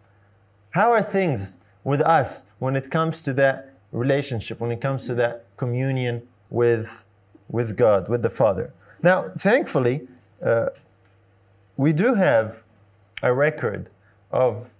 How 0.71 0.90
are 0.92 1.02
things 1.02 1.59
with 1.85 2.00
us 2.00 2.50
when 2.59 2.75
it 2.75 2.90
comes 2.90 3.23
to 3.23 3.33
that 3.35 3.75
relationship 3.92 4.61
when 4.61 4.71
it 4.71 4.80
comes 4.80 5.07
to 5.07 5.14
that 5.14 5.47
communion 5.57 6.23
with 6.49 7.07
with 7.50 7.76
God, 7.76 8.09
with 8.09 8.23
the 8.23 8.30
Father. 8.30 8.73
Now, 9.02 9.23
thankfully, 9.23 10.07
uh, 10.45 10.66
we 11.76 11.92
do 11.92 12.14
have 12.14 12.62
a 13.23 13.33
record 13.33 13.90
of 14.30 14.71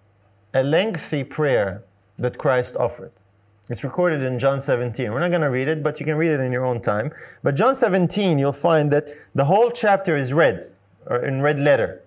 a 0.55 0.63
lengthy 0.63 1.25
prayer 1.25 1.85
that 2.19 2.39
Christ 2.39 2.77
offered. 2.77 3.13
It's 3.69 3.85
recorded 3.85 4.23
in 4.23 4.39
John 4.39 4.61
17. 4.61 5.13
We're 5.13 5.21
not 5.21 5.31
going 5.31 5.43
to 5.43 5.51
read 5.51 5.69
it, 5.69 5.83
but 5.83 6.01
you 6.01 6.07
can 6.07 6.17
read 6.17 6.33
it 6.33 6.41
in 6.41 6.51
your 6.51 6.67
own 6.67 6.81
time. 6.81 7.13
But 7.43 7.55
John 7.55 7.75
17, 7.75 8.39
you'll 8.39 8.53
find 8.53 8.91
that 8.91 9.11
the 9.35 9.45
whole 9.45 9.71
chapter 9.71 10.17
is 10.17 10.33
red, 10.33 10.65
or 11.07 11.25
in 11.25 11.41
red 11.41 11.61
letter, 11.61 12.03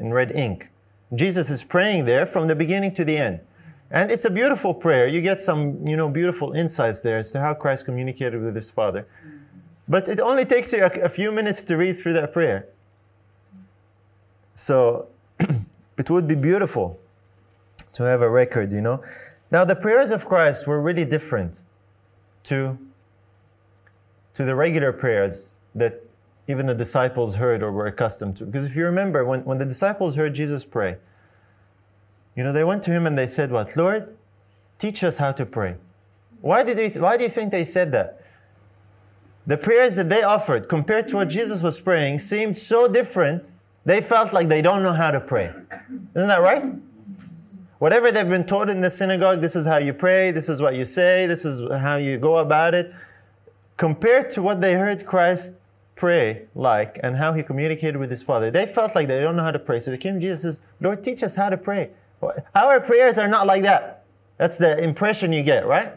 in 0.00 0.12
red 0.12 0.32
ink. 0.32 0.70
Jesus 1.14 1.48
is 1.50 1.62
praying 1.62 2.06
there 2.06 2.26
from 2.26 2.48
the 2.48 2.56
beginning 2.56 2.92
to 2.94 3.04
the 3.04 3.16
end. 3.16 3.40
And 3.90 4.10
it's 4.10 4.24
a 4.24 4.30
beautiful 4.30 4.74
prayer. 4.74 5.06
You 5.06 5.22
get 5.22 5.40
some, 5.40 5.86
you 5.86 5.96
know, 5.96 6.08
beautiful 6.08 6.52
insights 6.52 7.00
there 7.02 7.18
as 7.18 7.30
to 7.30 7.40
how 7.40 7.54
Christ 7.54 7.84
communicated 7.84 8.42
with 8.42 8.56
his 8.56 8.70
Father. 8.70 9.06
But 9.88 10.08
it 10.08 10.20
only 10.20 10.44
takes 10.44 10.72
you 10.72 10.84
a, 10.84 10.90
a 11.02 11.08
few 11.08 11.30
minutes 11.30 11.62
to 11.62 11.76
read 11.76 11.98
through 11.98 12.14
that 12.14 12.32
prayer. 12.32 12.66
So 14.54 15.08
it 15.98 16.10
would 16.10 16.26
be 16.26 16.34
beautiful 16.34 16.98
to 17.92 18.04
have 18.04 18.22
a 18.22 18.30
record, 18.30 18.72
you 18.72 18.80
know. 18.80 19.02
Now, 19.50 19.64
the 19.64 19.76
prayers 19.76 20.10
of 20.10 20.26
Christ 20.26 20.66
were 20.66 20.80
really 20.80 21.04
different 21.04 21.62
to, 22.44 22.78
to 24.34 24.44
the 24.44 24.54
regular 24.54 24.92
prayers 24.92 25.56
that 25.74 26.02
even 26.48 26.66
the 26.66 26.74
disciples 26.74 27.36
heard 27.36 27.62
or 27.62 27.72
were 27.72 27.86
accustomed 27.86 28.36
to. 28.36 28.46
Because 28.46 28.66
if 28.66 28.76
you 28.76 28.84
remember, 28.84 29.24
when, 29.24 29.44
when 29.44 29.58
the 29.58 29.64
disciples 29.64 30.16
heard 30.16 30.34
Jesus 30.34 30.64
pray, 30.64 30.96
you 32.36 32.42
know, 32.42 32.52
they 32.52 32.64
went 32.64 32.82
to 32.84 32.90
him 32.90 33.06
and 33.06 33.16
they 33.16 33.26
said, 33.26 33.50
What? 33.50 33.76
Lord, 33.76 34.14
teach 34.78 35.04
us 35.04 35.18
how 35.18 35.32
to 35.32 35.46
pray. 35.46 35.76
Why, 36.40 36.62
did 36.64 36.76
they, 36.76 36.98
why 36.98 37.16
do 37.16 37.22
you 37.22 37.30
think 37.30 37.50
they 37.50 37.64
said 37.64 37.92
that? 37.92 38.23
The 39.46 39.56
prayers 39.56 39.94
that 39.96 40.08
they 40.08 40.22
offered 40.22 40.68
compared 40.68 41.08
to 41.08 41.16
what 41.16 41.28
Jesus 41.28 41.62
was 41.62 41.80
praying 41.80 42.18
seemed 42.20 42.56
so 42.56 42.88
different, 42.88 43.50
they 43.84 44.00
felt 44.00 44.32
like 44.32 44.48
they 44.48 44.62
don't 44.62 44.82
know 44.82 44.94
how 44.94 45.10
to 45.10 45.20
pray. 45.20 45.52
Isn't 46.14 46.28
that 46.28 46.40
right? 46.40 46.72
Whatever 47.78 48.10
they've 48.10 48.28
been 48.28 48.46
taught 48.46 48.70
in 48.70 48.80
the 48.80 48.90
synagogue, 48.90 49.42
this 49.42 49.54
is 49.54 49.66
how 49.66 49.76
you 49.76 49.92
pray, 49.92 50.30
this 50.30 50.48
is 50.48 50.62
what 50.62 50.74
you 50.74 50.86
say, 50.86 51.26
this 51.26 51.44
is 51.44 51.60
how 51.70 51.96
you 51.96 52.16
go 52.16 52.38
about 52.38 52.72
it. 52.74 52.94
Compared 53.76 54.30
to 54.30 54.42
what 54.42 54.60
they 54.60 54.74
heard 54.74 55.04
Christ 55.04 55.56
pray 55.94 56.46
like 56.54 56.98
and 57.02 57.16
how 57.16 57.34
he 57.34 57.42
communicated 57.42 57.98
with 57.98 58.10
his 58.10 58.22
Father, 58.22 58.50
they 58.50 58.64
felt 58.64 58.94
like 58.94 59.08
they 59.08 59.20
don't 59.20 59.36
know 59.36 59.42
how 59.42 59.50
to 59.50 59.58
pray. 59.58 59.80
So 59.80 59.90
they 59.90 59.98
came 59.98 60.14
to 60.14 60.20
Jesus 60.20 60.44
and 60.44 60.54
says, 60.54 60.62
Lord, 60.80 61.04
teach 61.04 61.22
us 61.22 61.36
how 61.36 61.50
to 61.50 61.58
pray. 61.58 61.90
Our 62.54 62.80
prayers 62.80 63.18
are 63.18 63.28
not 63.28 63.46
like 63.46 63.62
that. 63.64 64.04
That's 64.38 64.56
the 64.56 64.82
impression 64.82 65.32
you 65.32 65.42
get, 65.42 65.66
right? 65.66 65.92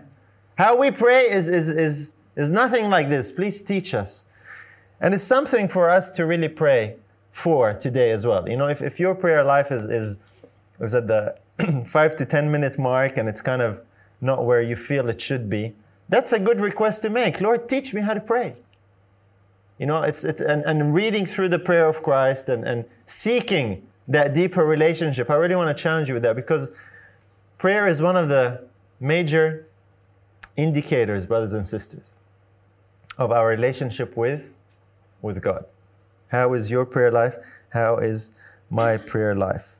How 0.58 0.76
we 0.76 0.92
pray 0.92 1.30
is, 1.30 1.48
is, 1.48 1.70
is 1.70 2.16
there's 2.38 2.52
nothing 2.52 2.92
like 2.92 3.10
this. 3.10 3.32
Please 3.32 3.64
teach 3.64 3.96
us. 3.96 4.28
And 5.02 5.16
it's 5.16 5.24
something 5.24 5.68
for 5.68 5.90
us 5.90 6.08
to 6.10 6.24
really 6.24 6.50
pray 6.50 6.98
for 7.32 7.74
today 7.74 8.12
as 8.12 8.28
well. 8.28 8.48
You 8.48 8.56
know, 8.56 8.68
if, 8.68 8.80
if 8.80 9.00
your 9.00 9.16
prayer 9.16 9.44
life 9.44 9.72
is, 9.72 9.88
is, 9.88 10.20
is 10.80 10.94
at 10.94 11.08
the 11.08 11.36
five 11.88 12.16
to 12.18 12.28
10 12.28 12.52
minute 12.52 12.78
mark 12.78 13.18
and 13.18 13.28
it's 13.28 13.42
kind 13.42 13.64
of 13.64 13.82
not 14.22 14.46
where 14.46 14.62
you 14.62 14.76
feel 14.76 15.10
it 15.10 15.20
should 15.20 15.50
be, 15.50 15.74
that's 16.10 16.32
a 16.32 16.38
good 16.38 16.62
request 16.62 17.02
to 17.02 17.10
make. 17.10 17.42
Lord, 17.42 17.68
teach 17.68 17.92
me 17.92 18.02
how 18.02 18.14
to 18.14 18.20
pray. 18.20 18.56
You 19.80 19.88
know, 19.88 20.04
it's, 20.04 20.24
it's 20.24 20.40
and, 20.40 20.64
and 20.64 20.94
reading 20.94 21.26
through 21.26 21.50
the 21.50 21.60
prayer 21.60 21.90
of 21.90 22.04
Christ 22.04 22.50
and, 22.50 22.64
and 22.64 22.86
seeking 23.08 23.82
that 24.08 24.36
deeper 24.36 24.64
relationship. 24.64 25.32
I 25.32 25.36
really 25.38 25.56
want 25.56 25.76
to 25.76 25.84
challenge 25.84 26.08
you 26.08 26.14
with 26.14 26.24
that 26.24 26.36
because 26.36 26.72
prayer 27.58 27.88
is 27.88 28.00
one 28.00 28.16
of 28.16 28.30
the 28.30 28.64
major 29.00 29.66
indicators, 30.56 31.26
brothers 31.26 31.56
and 31.56 31.66
sisters 31.66 32.16
of 33.18 33.32
our 33.32 33.48
relationship 33.48 34.16
with, 34.16 34.56
with 35.22 35.42
God. 35.42 35.66
How 36.30 36.54
is 36.54 36.70
your 36.70 36.86
prayer 36.86 37.12
life? 37.12 37.36
How 37.70 37.98
is 37.98 38.32
my 38.70 38.98
prayer 38.98 39.36
life? 39.36 39.78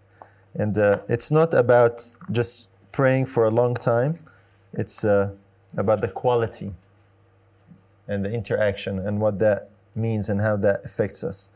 And 0.56 0.78
uh, 0.78 1.00
it's 1.08 1.32
not 1.32 1.54
about 1.54 2.04
just 2.32 2.70
praying 2.92 3.28
for 3.28 3.46
a 3.46 3.52
long 3.52 3.76
time, 3.76 4.16
it's 4.74 5.06
uh, 5.06 5.32
about 5.78 6.02
the 6.02 6.08
quality 6.08 6.74
and 8.08 8.26
the 8.26 8.32
interaction 8.32 9.00
and 9.00 9.20
what 9.20 9.38
that 9.40 9.70
means 9.96 10.30
and 10.30 10.42
how 10.42 10.58
that 10.58 10.84
affects 10.86 11.24
us. 11.24 11.50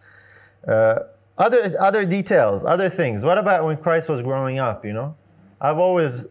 Uh, 0.67 0.99
other, 1.37 1.71
other 1.79 2.05
details, 2.05 2.63
other 2.63 2.89
things. 2.89 3.23
What 3.23 3.37
about 3.37 3.65
when 3.65 3.77
Christ 3.77 4.09
was 4.09 4.21
growing 4.21 4.59
up, 4.59 4.85
you 4.85 4.93
know? 4.93 5.15
I've 5.59 5.79
always 5.79 6.27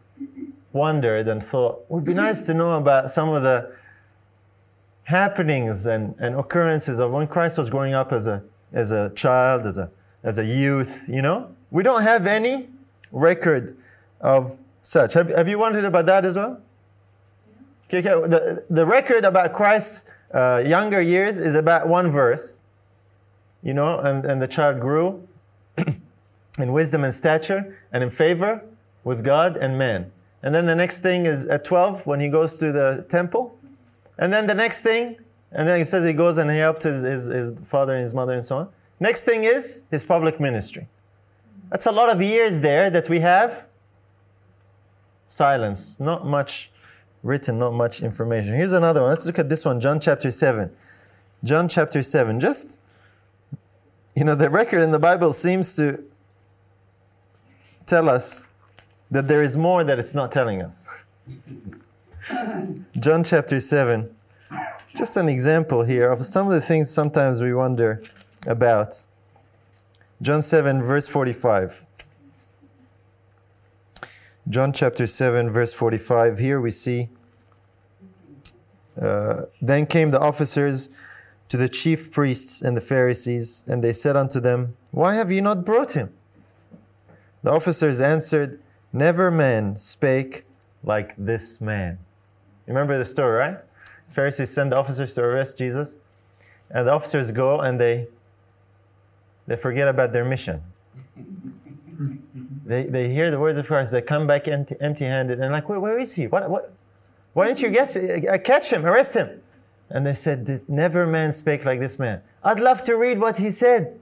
wondered 0.72 1.26
and 1.26 1.42
thought, 1.42 1.84
it 1.88 1.92
would 1.92 2.04
be 2.04 2.14
nice 2.14 2.42
to 2.42 2.54
know 2.54 2.76
about 2.76 3.10
some 3.10 3.30
of 3.30 3.42
the 3.42 3.72
happenings 5.10 5.86
and, 5.86 6.14
and 6.18 6.36
occurrences 6.36 6.98
of 7.00 7.12
when 7.12 7.26
Christ 7.26 7.58
was 7.58 7.68
growing 7.68 7.94
up 7.94 8.12
as 8.12 8.26
a, 8.26 8.42
as 8.72 8.92
a 8.92 9.10
child, 9.10 9.66
as 9.66 9.76
a, 9.76 9.90
as 10.22 10.38
a 10.38 10.44
youth, 10.44 11.06
you 11.08 11.20
know? 11.20 11.54
We 11.70 11.82
don't 11.82 12.02
have 12.02 12.26
any 12.26 12.68
record 13.10 13.76
of 14.20 14.58
such. 14.82 15.14
Have, 15.14 15.28
have 15.30 15.48
you 15.48 15.58
wondered 15.58 15.84
about 15.84 16.06
that 16.06 16.24
as 16.24 16.36
well? 16.36 16.60
Okay, 17.86 17.98
okay. 17.98 18.28
The, 18.28 18.64
the 18.70 18.86
record 18.86 19.24
about 19.24 19.52
Christ's 19.52 20.10
uh, 20.32 20.62
younger 20.64 21.00
years 21.00 21.38
is 21.38 21.56
about 21.56 21.88
one 21.88 22.12
verse, 22.12 22.62
you 23.62 23.74
know, 23.74 23.98
and, 23.98 24.24
and 24.24 24.40
the 24.40 24.48
child 24.48 24.80
grew 24.80 25.26
in 26.58 26.72
wisdom 26.72 27.02
and 27.02 27.12
stature 27.12 27.76
and 27.92 28.04
in 28.04 28.10
favor 28.10 28.62
with 29.02 29.24
God 29.24 29.56
and 29.56 29.76
man. 29.76 30.12
And 30.40 30.54
then 30.54 30.66
the 30.66 30.76
next 30.76 30.98
thing 30.98 31.26
is 31.26 31.46
at 31.46 31.64
12 31.64 32.06
when 32.06 32.20
he 32.20 32.28
goes 32.28 32.58
to 32.58 32.70
the 32.70 33.04
temple 33.08 33.58
and 34.20 34.30
then 34.30 34.46
the 34.46 34.54
next 34.54 34.82
thing, 34.82 35.16
and 35.50 35.66
then 35.66 35.78
he 35.78 35.84
says 35.84 36.04
he 36.04 36.12
goes 36.12 36.36
and 36.36 36.50
he 36.50 36.58
helped 36.58 36.82
his, 36.82 37.02
his, 37.02 37.26
his 37.26 37.52
father 37.64 37.94
and 37.94 38.02
his 38.02 38.12
mother 38.12 38.34
and 38.34 38.44
so 38.44 38.58
on. 38.58 38.68
Next 39.00 39.24
thing 39.24 39.44
is 39.44 39.84
his 39.90 40.04
public 40.04 40.38
ministry. 40.38 40.86
That's 41.70 41.86
a 41.86 41.90
lot 41.90 42.10
of 42.10 42.20
years 42.20 42.60
there 42.60 42.90
that 42.90 43.08
we 43.08 43.20
have 43.20 43.66
silence, 45.26 45.98
not 45.98 46.26
much 46.26 46.70
written, 47.22 47.58
not 47.58 47.72
much 47.72 48.02
information. 48.02 48.54
Here's 48.54 48.74
another 48.74 49.00
one. 49.00 49.08
Let's 49.10 49.24
look 49.24 49.38
at 49.38 49.48
this 49.48 49.64
one, 49.64 49.80
John 49.80 49.98
chapter 49.98 50.30
7. 50.30 50.70
John 51.42 51.66
chapter 51.66 52.02
7. 52.02 52.40
Just, 52.40 52.78
you 54.14 54.24
know, 54.24 54.34
the 54.34 54.50
record 54.50 54.82
in 54.82 54.90
the 54.90 54.98
Bible 54.98 55.32
seems 55.32 55.72
to 55.76 56.04
tell 57.86 58.10
us 58.10 58.44
that 59.10 59.28
there 59.28 59.40
is 59.40 59.56
more 59.56 59.82
that 59.82 59.98
it's 59.98 60.14
not 60.14 60.30
telling 60.30 60.60
us. 60.60 60.84
John 63.00 63.24
chapter 63.24 63.60
7. 63.60 64.14
Just 64.94 65.16
an 65.16 65.28
example 65.28 65.84
here 65.84 66.10
of 66.10 66.24
some 66.24 66.46
of 66.46 66.52
the 66.52 66.60
things 66.60 66.90
sometimes 66.90 67.42
we 67.42 67.54
wonder 67.54 68.00
about. 68.46 69.04
John 70.20 70.42
7, 70.42 70.82
verse 70.82 71.08
45. 71.08 71.86
John 74.48 74.72
chapter 74.72 75.06
7, 75.06 75.50
verse 75.50 75.72
45. 75.72 76.38
Here 76.38 76.60
we 76.60 76.70
see. 76.70 77.08
Uh, 79.00 79.42
then 79.62 79.86
came 79.86 80.10
the 80.10 80.20
officers 80.20 80.90
to 81.48 81.56
the 81.56 81.68
chief 81.68 82.10
priests 82.10 82.60
and 82.60 82.76
the 82.76 82.80
Pharisees, 82.80 83.64
and 83.66 83.82
they 83.82 83.92
said 83.92 84.16
unto 84.16 84.40
them, 84.40 84.76
Why 84.90 85.14
have 85.14 85.30
you 85.30 85.40
not 85.40 85.64
brought 85.64 85.92
him? 85.92 86.12
The 87.42 87.52
officers 87.52 88.00
answered, 88.00 88.60
Never 88.92 89.30
man 89.30 89.76
spake 89.76 90.44
like 90.82 91.14
this 91.16 91.60
man. 91.60 91.98
Remember 92.70 92.96
the 92.96 93.04
story, 93.04 93.36
right? 93.36 93.58
Pharisees 94.08 94.50
send 94.50 94.70
the 94.70 94.76
officers 94.76 95.14
to 95.16 95.22
arrest 95.22 95.58
Jesus, 95.58 95.98
and 96.70 96.86
the 96.86 96.92
officers 96.92 97.32
go 97.32 97.60
and 97.60 97.80
they 97.80 98.06
they 99.48 99.56
forget 99.56 99.88
about 99.88 100.12
their 100.12 100.24
mission. 100.24 100.62
They, 102.64 102.84
they 102.84 103.12
hear 103.12 103.32
the 103.32 103.38
words 103.40 103.58
of 103.58 103.66
Christ. 103.66 103.90
They 103.90 104.00
come 104.00 104.28
back 104.28 104.46
empty, 104.46 104.76
empty-handed 104.80 105.40
and 105.40 105.50
like, 105.50 105.68
where, 105.68 105.80
where 105.80 105.98
is 105.98 106.14
he? 106.14 106.28
What, 106.28 106.48
what? 106.48 106.72
Why 107.32 107.48
didn't 107.48 107.62
you 107.62 107.70
get 107.70 107.96
uh, 107.96 108.38
catch 108.38 108.70
him, 108.72 108.86
arrest 108.86 109.16
him? 109.16 109.42
And 109.88 110.06
they 110.06 110.14
said, 110.14 110.48
never 110.68 111.04
man 111.04 111.32
spake 111.32 111.64
like 111.64 111.80
this 111.80 111.98
man. 111.98 112.22
I'd 112.44 112.60
love 112.60 112.84
to 112.84 112.94
read 112.94 113.18
what 113.18 113.38
he 113.38 113.50
said. 113.50 113.98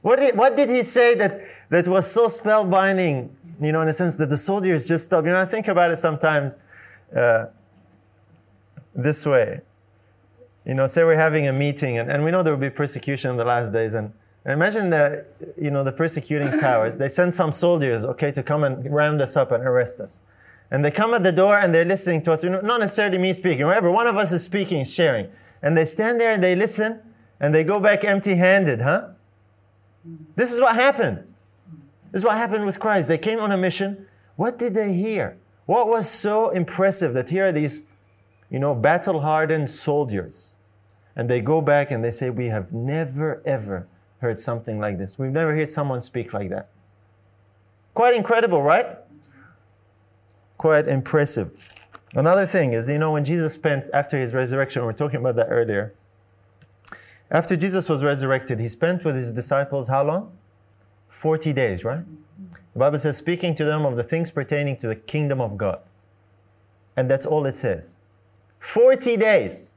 What 0.00 0.18
did, 0.18 0.34
what 0.34 0.56
did 0.56 0.70
he 0.70 0.82
say 0.82 1.14
that, 1.16 1.42
that 1.68 1.86
was 1.86 2.10
so 2.10 2.24
spellbinding? 2.24 3.28
You 3.60 3.72
know, 3.72 3.82
in 3.82 3.88
a 3.88 3.92
sense 3.92 4.16
that 4.16 4.30
the 4.30 4.38
soldiers 4.38 4.88
just 4.88 5.04
stopped. 5.04 5.26
You 5.26 5.32
know, 5.32 5.40
I 5.40 5.44
think 5.44 5.68
about 5.68 5.90
it 5.90 5.96
sometimes 5.96 6.56
uh, 7.14 7.46
this 8.94 9.26
way. 9.26 9.60
You 10.64 10.74
know, 10.74 10.86
say 10.86 11.04
we're 11.04 11.16
having 11.16 11.46
a 11.46 11.52
meeting 11.52 11.98
and, 11.98 12.10
and 12.10 12.24
we 12.24 12.30
know 12.30 12.42
there 12.42 12.52
will 12.52 12.60
be 12.60 12.70
persecution 12.70 13.30
in 13.30 13.36
the 13.36 13.44
last 13.44 13.72
days 13.72 13.94
and 13.94 14.12
Imagine 14.46 14.90
that, 14.90 15.28
you 15.58 15.70
know, 15.70 15.82
the 15.82 15.92
persecuting 15.92 16.60
powers. 16.60 16.98
They 16.98 17.08
send 17.08 17.34
some 17.34 17.52
soldiers, 17.52 18.04
okay, 18.04 18.30
to 18.32 18.42
come 18.42 18.62
and 18.62 18.92
round 18.92 19.22
us 19.22 19.36
up 19.36 19.50
and 19.52 19.64
arrest 19.64 20.00
us. 20.00 20.22
And 20.70 20.84
they 20.84 20.90
come 20.90 21.14
at 21.14 21.22
the 21.22 21.32
door 21.32 21.58
and 21.58 21.74
they're 21.74 21.84
listening 21.84 22.22
to 22.22 22.32
us. 22.32 22.44
you 22.44 22.50
know, 22.50 22.60
Not 22.60 22.80
necessarily 22.80 23.18
me 23.18 23.32
speaking. 23.32 23.66
Wherever 23.66 23.90
one 23.90 24.06
of 24.06 24.16
us 24.16 24.32
is 24.32 24.42
speaking, 24.42 24.84
sharing. 24.84 25.28
And 25.62 25.76
they 25.76 25.84
stand 25.84 26.20
there 26.20 26.32
and 26.32 26.42
they 26.42 26.54
listen 26.54 27.00
and 27.40 27.54
they 27.54 27.64
go 27.64 27.80
back 27.80 28.04
empty-handed, 28.04 28.82
huh? 28.82 29.08
This 30.36 30.52
is 30.52 30.60
what 30.60 30.74
happened. 30.74 31.18
This 32.12 32.20
is 32.20 32.24
what 32.24 32.36
happened 32.36 32.66
with 32.66 32.78
Christ. 32.78 33.08
They 33.08 33.18
came 33.18 33.40
on 33.40 33.50
a 33.50 33.56
mission. 33.56 34.06
What 34.36 34.58
did 34.58 34.74
they 34.74 34.92
hear? 34.92 35.38
What 35.64 35.88
was 35.88 36.10
so 36.10 36.50
impressive 36.50 37.14
that 37.14 37.30
here 37.30 37.46
are 37.46 37.52
these, 37.52 37.86
you 38.54 38.60
know, 38.60 38.72
battle-hardened 38.72 39.68
soldiers. 39.68 40.54
And 41.16 41.28
they 41.28 41.40
go 41.40 41.60
back 41.60 41.90
and 41.90 42.04
they 42.04 42.12
say, 42.12 42.30
we 42.30 42.50
have 42.50 42.72
never, 42.72 43.42
ever 43.44 43.88
heard 44.20 44.38
something 44.38 44.78
like 44.78 44.96
this. 44.96 45.18
We've 45.18 45.32
never 45.32 45.56
heard 45.56 45.68
someone 45.68 46.00
speak 46.00 46.32
like 46.32 46.50
that. 46.50 46.68
Quite 47.94 48.14
incredible, 48.14 48.62
right? 48.62 48.98
Quite 50.56 50.86
impressive. 50.86 51.68
Another 52.14 52.46
thing 52.46 52.74
is, 52.74 52.88
you 52.88 52.96
know, 52.96 53.10
when 53.10 53.24
Jesus 53.24 53.54
spent 53.54 53.86
after 53.92 54.20
his 54.20 54.32
resurrection, 54.32 54.82
we 54.82 54.86
were 54.86 54.92
talking 54.92 55.18
about 55.18 55.34
that 55.34 55.48
earlier. 55.50 55.92
After 57.32 57.56
Jesus 57.56 57.88
was 57.88 58.04
resurrected, 58.04 58.60
he 58.60 58.68
spent 58.68 59.04
with 59.04 59.16
his 59.16 59.32
disciples 59.32 59.88
how 59.88 60.04
long? 60.04 60.30
40 61.08 61.52
days, 61.52 61.84
right? 61.84 62.04
The 62.72 62.78
Bible 62.78 62.98
says, 62.98 63.16
speaking 63.16 63.56
to 63.56 63.64
them 63.64 63.84
of 63.84 63.96
the 63.96 64.04
things 64.04 64.30
pertaining 64.30 64.76
to 64.76 64.86
the 64.86 64.94
kingdom 64.94 65.40
of 65.40 65.58
God. 65.58 65.80
And 66.96 67.10
that's 67.10 67.26
all 67.26 67.46
it 67.46 67.56
says. 67.56 67.96
40 68.64 69.18
days. 69.18 69.74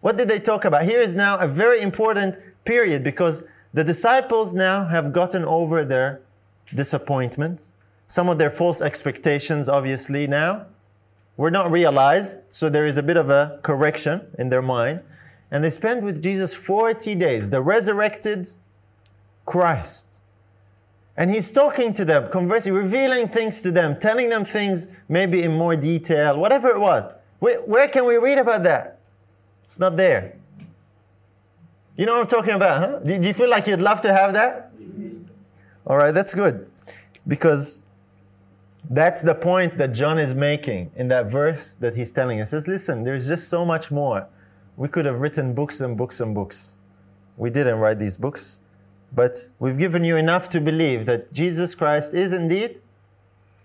What 0.00 0.16
did 0.16 0.28
they 0.28 0.40
talk 0.40 0.64
about? 0.64 0.82
Here 0.82 1.00
is 1.00 1.14
now 1.14 1.38
a 1.38 1.46
very 1.46 1.80
important 1.80 2.36
period 2.64 3.04
because 3.04 3.44
the 3.72 3.84
disciples 3.84 4.52
now 4.52 4.86
have 4.86 5.12
gotten 5.12 5.44
over 5.44 5.84
their 5.84 6.20
disappointments, 6.74 7.76
some 8.08 8.28
of 8.28 8.38
their 8.38 8.50
false 8.50 8.80
expectations, 8.82 9.68
obviously, 9.68 10.26
now 10.26 10.66
were 11.36 11.52
not 11.52 11.70
realized, 11.70 12.38
so 12.48 12.68
there 12.68 12.84
is 12.84 12.96
a 12.96 13.02
bit 13.02 13.16
of 13.16 13.30
a 13.30 13.60
correction 13.62 14.26
in 14.36 14.48
their 14.48 14.60
mind. 14.60 15.00
And 15.52 15.62
they 15.62 15.70
spent 15.70 16.02
with 16.02 16.20
Jesus 16.20 16.52
40 16.52 17.14
days, 17.14 17.50
the 17.50 17.62
resurrected 17.62 18.48
Christ. 19.46 20.20
And 21.16 21.30
he's 21.30 21.52
talking 21.52 21.94
to 21.94 22.04
them, 22.04 22.28
conversing, 22.30 22.74
revealing 22.74 23.28
things 23.28 23.60
to 23.62 23.70
them, 23.70 24.00
telling 24.00 24.30
them 24.30 24.44
things 24.44 24.88
maybe 25.08 25.44
in 25.44 25.56
more 25.56 25.76
detail, 25.76 26.36
whatever 26.36 26.68
it 26.70 26.80
was. 26.80 27.06
Where, 27.40 27.60
where 27.62 27.88
can 27.88 28.04
we 28.04 28.16
read 28.16 28.38
about 28.38 28.62
that? 28.62 28.98
It's 29.64 29.78
not 29.78 29.96
there. 29.96 30.36
You 31.96 32.06
know 32.06 32.12
what 32.12 32.20
I'm 32.20 32.26
talking 32.28 32.54
about, 32.54 32.80
huh? 32.80 32.98
Do 33.00 33.28
you 33.28 33.34
feel 33.34 33.50
like 33.50 33.66
you'd 33.66 33.80
love 33.80 34.00
to 34.02 34.12
have 34.12 34.32
that? 34.34 34.72
All 35.86 35.96
right, 35.96 36.12
that's 36.12 36.34
good. 36.34 36.70
Because 37.26 37.82
that's 38.88 39.22
the 39.22 39.34
point 39.34 39.76
that 39.78 39.92
John 39.92 40.18
is 40.18 40.34
making 40.34 40.92
in 40.96 41.08
that 41.08 41.30
verse 41.30 41.74
that 41.74 41.96
he's 41.96 42.10
telling 42.10 42.40
us. 42.40 42.50
He 42.50 42.56
says, 42.56 42.68
listen, 42.68 43.04
there's 43.04 43.28
just 43.28 43.48
so 43.48 43.64
much 43.64 43.90
more. 43.90 44.26
We 44.76 44.88
could 44.88 45.04
have 45.04 45.20
written 45.20 45.52
books 45.52 45.80
and 45.80 45.96
books 45.96 46.20
and 46.20 46.34
books. 46.34 46.78
We 47.36 47.50
didn't 47.50 47.78
write 47.78 47.98
these 47.98 48.16
books, 48.16 48.60
but 49.14 49.50
we've 49.58 49.78
given 49.78 50.04
you 50.04 50.16
enough 50.16 50.48
to 50.50 50.60
believe 50.60 51.06
that 51.06 51.32
Jesus 51.32 51.74
Christ 51.74 52.14
is 52.14 52.32
indeed 52.32 52.80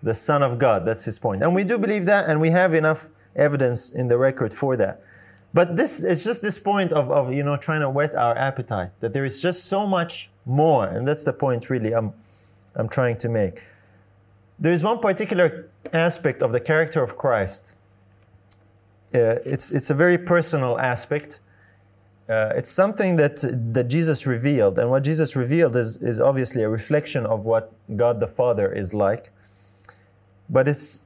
the 0.02 0.14
Son 0.14 0.42
of 0.42 0.58
God. 0.58 0.84
That's 0.84 1.04
his 1.04 1.18
point. 1.18 1.42
And 1.42 1.54
we 1.54 1.64
do 1.64 1.78
believe 1.78 2.06
that, 2.06 2.28
and 2.28 2.40
we 2.40 2.50
have 2.50 2.74
enough 2.74 3.10
evidence 3.36 3.90
in 3.90 4.08
the 4.08 4.18
record 4.18 4.52
for 4.52 4.76
that. 4.76 5.02
But 5.54 5.76
this 5.76 6.04
is 6.04 6.24
just 6.24 6.42
this 6.42 6.58
point 6.58 6.92
of, 6.92 7.10
of 7.10 7.32
you 7.32 7.42
know 7.42 7.56
trying 7.56 7.80
to 7.80 7.88
whet 7.88 8.14
our 8.14 8.36
appetite 8.36 8.90
that 9.00 9.12
there 9.12 9.24
is 9.24 9.40
just 9.40 9.64
so 9.64 9.86
much 9.86 10.28
more, 10.44 10.86
and 10.86 11.08
that's 11.08 11.24
the 11.24 11.32
point 11.32 11.70
really 11.70 11.94
I'm 11.94 12.12
I'm 12.74 12.88
trying 12.88 13.16
to 13.18 13.28
make. 13.28 13.64
There 14.58 14.72
is 14.72 14.82
one 14.82 14.98
particular 14.98 15.68
aspect 15.92 16.42
of 16.42 16.52
the 16.52 16.60
character 16.60 17.02
of 17.02 17.16
Christ. 17.16 17.74
Uh, 19.14 19.36
it's 19.46 19.70
it's 19.70 19.88
a 19.88 19.94
very 19.94 20.18
personal 20.18 20.78
aspect. 20.78 21.40
Uh, 22.28 22.52
it's 22.56 22.68
something 22.68 23.16
that 23.16 23.36
that 23.72 23.84
Jesus 23.84 24.26
revealed, 24.26 24.78
and 24.78 24.90
what 24.90 25.04
Jesus 25.04 25.36
revealed 25.36 25.74
is 25.76 25.96
is 25.98 26.20
obviously 26.20 26.62
a 26.64 26.68
reflection 26.68 27.24
of 27.24 27.46
what 27.46 27.72
God 27.96 28.20
the 28.20 28.28
Father 28.28 28.70
is 28.70 28.92
like. 28.92 29.30
But 30.50 30.68
it's 30.68 31.02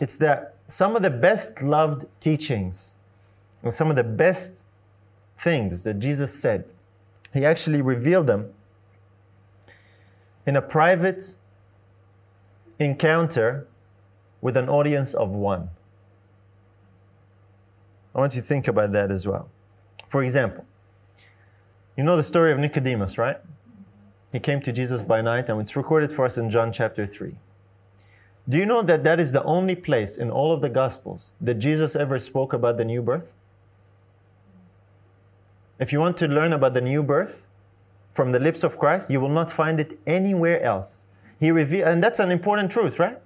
it's 0.00 0.16
that 0.18 0.57
some 0.68 0.94
of 0.94 1.02
the 1.02 1.10
best 1.10 1.62
loved 1.62 2.04
teachings 2.20 2.94
and 3.62 3.72
some 3.72 3.90
of 3.90 3.96
the 3.96 4.04
best 4.04 4.64
things 5.36 5.82
that 5.82 5.98
Jesus 5.98 6.32
said, 6.32 6.72
he 7.32 7.44
actually 7.44 7.82
revealed 7.82 8.26
them 8.26 8.52
in 10.46 10.56
a 10.56 10.62
private 10.62 11.36
encounter 12.78 13.66
with 14.40 14.56
an 14.56 14.68
audience 14.68 15.14
of 15.14 15.30
one. 15.30 15.70
I 18.14 18.20
want 18.20 18.34
you 18.34 18.40
to 18.40 18.46
think 18.46 18.68
about 18.68 18.92
that 18.92 19.10
as 19.10 19.26
well. 19.26 19.48
For 20.06 20.22
example, 20.22 20.64
you 21.96 22.04
know 22.04 22.16
the 22.16 22.22
story 22.22 22.52
of 22.52 22.58
Nicodemus, 22.58 23.18
right? 23.18 23.38
He 24.32 24.38
came 24.38 24.60
to 24.62 24.72
Jesus 24.72 25.02
by 25.02 25.20
night, 25.20 25.48
and 25.48 25.60
it's 25.60 25.76
recorded 25.76 26.12
for 26.12 26.24
us 26.24 26.38
in 26.38 26.50
John 26.50 26.72
chapter 26.72 27.06
3. 27.06 27.36
Do 28.48 28.56
you 28.56 28.64
know 28.64 28.82
that 28.82 29.04
that 29.04 29.20
is 29.20 29.32
the 29.32 29.42
only 29.44 29.74
place 29.74 30.16
in 30.16 30.30
all 30.30 30.52
of 30.52 30.62
the 30.62 30.70
Gospels 30.70 31.32
that 31.40 31.54
Jesus 31.54 31.94
ever 31.94 32.18
spoke 32.18 32.52
about 32.52 32.78
the 32.78 32.84
new 32.84 33.02
birth? 33.02 33.34
If 35.78 35.92
you 35.92 36.00
want 36.00 36.16
to 36.18 36.28
learn 36.28 36.52
about 36.52 36.74
the 36.74 36.80
new 36.80 37.02
birth 37.02 37.46
from 38.10 38.32
the 38.32 38.40
lips 38.40 38.64
of 38.64 38.78
Christ, 38.78 39.10
you 39.10 39.20
will 39.20 39.28
not 39.28 39.50
find 39.50 39.78
it 39.78 39.98
anywhere 40.06 40.62
else. 40.62 41.08
He 41.38 41.50
revealed, 41.50 41.88
and 41.88 42.02
that's 42.02 42.18
an 42.18 42.30
important 42.30 42.70
truth, 42.70 42.98
right? 42.98 43.18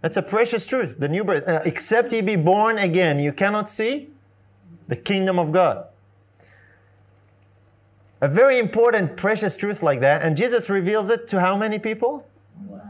That's 0.00 0.16
a 0.16 0.22
precious 0.22 0.66
truth. 0.66 0.98
The 0.98 1.08
new 1.08 1.24
birth, 1.24 1.46
uh, 1.46 1.60
except 1.64 2.12
ye 2.12 2.20
be 2.20 2.36
born 2.36 2.78
again, 2.78 3.18
you 3.18 3.32
cannot 3.32 3.68
see 3.68 4.08
the 4.86 4.96
kingdom 4.96 5.38
of 5.38 5.52
God. 5.52 5.86
A 8.20 8.28
very 8.28 8.58
important, 8.58 9.16
precious 9.16 9.56
truth 9.56 9.82
like 9.82 10.00
that, 10.00 10.22
and 10.22 10.36
Jesus 10.36 10.70
reveals 10.70 11.10
it 11.10 11.28
to 11.28 11.40
how 11.40 11.56
many 11.56 11.78
people? 11.78 12.26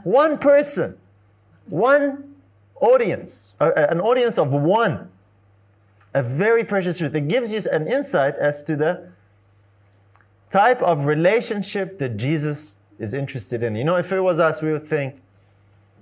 One 0.05 0.39
person, 0.39 0.97
one 1.71 2.35
audience, 2.81 3.55
an 3.61 4.01
audience 4.01 4.39
of 4.39 4.53
one 4.53 5.11
a 6.15 6.23
very 6.23 6.65
precious 6.65 6.99
truth. 6.99 7.15
It 7.15 7.29
gives 7.29 7.53
you 7.53 7.63
an 7.71 7.87
insight 7.87 8.35
as 8.37 8.63
to 8.65 8.77
the 8.77 9.09
type 10.49 10.83
of 10.83 11.05
relationship 11.05 11.99
that 11.99 12.17
Jesus 12.17 12.79
is 12.99 13.15
interested 13.15 13.63
in. 13.63 13.77
You 13.77 13.85
know, 13.85 13.97
if 13.97 14.13
it 14.13 14.21
was 14.21 14.41
us, 14.41 14.63
we 14.63 14.73
would 14.73 14.85
think, 14.85 15.21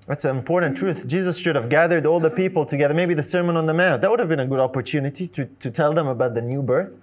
That's 0.07 0.25
an 0.25 0.37
important 0.37 0.77
truth. 0.77 1.09
Jesus 1.09 1.37
should 1.37 1.57
have 1.57 1.69
gathered 1.69 2.07
all 2.07 2.21
the 2.21 2.31
people 2.31 2.65
together, 2.65 2.95
maybe 2.95 3.13
the 3.13 3.25
Sermon 3.25 3.57
on 3.57 3.67
the 3.67 3.75
Mount. 3.75 4.03
That 4.03 4.11
would 4.11 4.21
have 4.21 4.29
been 4.29 4.41
a 4.41 4.47
good 4.47 4.61
opportunity 4.61 5.27
to, 5.27 5.47
to 5.47 5.71
tell 5.71 5.93
them 5.93 6.07
about 6.07 6.35
the 6.35 6.43
new 6.43 6.63
birth. 6.63 6.97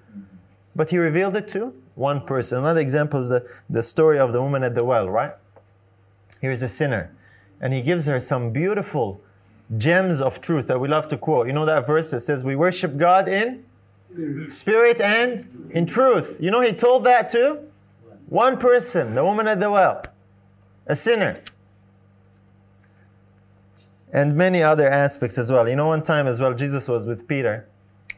But 0.74 0.90
he 0.90 0.98
revealed 0.98 1.36
it 1.36 1.48
to 1.50 1.74
one 1.96 2.22
person. 2.22 2.60
Another 2.60 2.80
example 2.80 3.20
is 3.20 3.28
the, 3.28 3.46
the 3.70 3.84
story 3.84 4.18
of 4.18 4.32
the 4.32 4.42
woman 4.42 4.64
at 4.64 4.74
the 4.74 4.86
well, 4.86 5.10
right? 5.10 5.34
Here's 6.40 6.64
a 6.64 6.70
sinner. 6.70 7.12
And 7.64 7.74
he 7.74 7.82
gives 7.82 8.08
her 8.08 8.20
some 8.20 8.52
beautiful 8.52 9.22
gems 9.78 10.20
of 10.20 10.42
truth 10.42 10.68
that 10.68 10.82
we 10.82 10.90
love 10.90 11.08
to 11.08 11.18
quote. 11.18 11.48
You 11.48 11.54
know 11.54 11.66
that 11.66 11.88
verse 11.88 12.12
that 12.12 12.20
says, 12.20 12.44
We 12.44 12.58
worship 12.58 12.98
God 12.98 13.30
in 13.30 13.64
spirit 14.50 15.00
and 15.00 15.72
in 15.72 15.86
truth. 15.86 16.40
You 16.42 16.52
know, 16.52 16.60
he 16.60 16.74
told 16.74 17.06
that 17.06 17.30
to 17.30 17.62
one 18.28 18.58
person, 18.58 19.16
the 19.16 19.24
woman 19.24 19.48
at 19.48 19.62
the 19.62 19.72
well, 19.72 20.04
a 20.86 20.94
sinner 20.94 21.40
and 24.12 24.36
many 24.36 24.62
other 24.62 24.90
aspects 24.90 25.38
as 25.38 25.50
well. 25.50 25.70
You 25.70 25.78
know, 25.78 25.88
one 25.88 26.04
time 26.04 26.28
as 26.28 26.42
well, 26.42 26.54
Jesus 26.54 26.90
was 26.90 27.08
with 27.08 27.30
Peter 27.30 27.66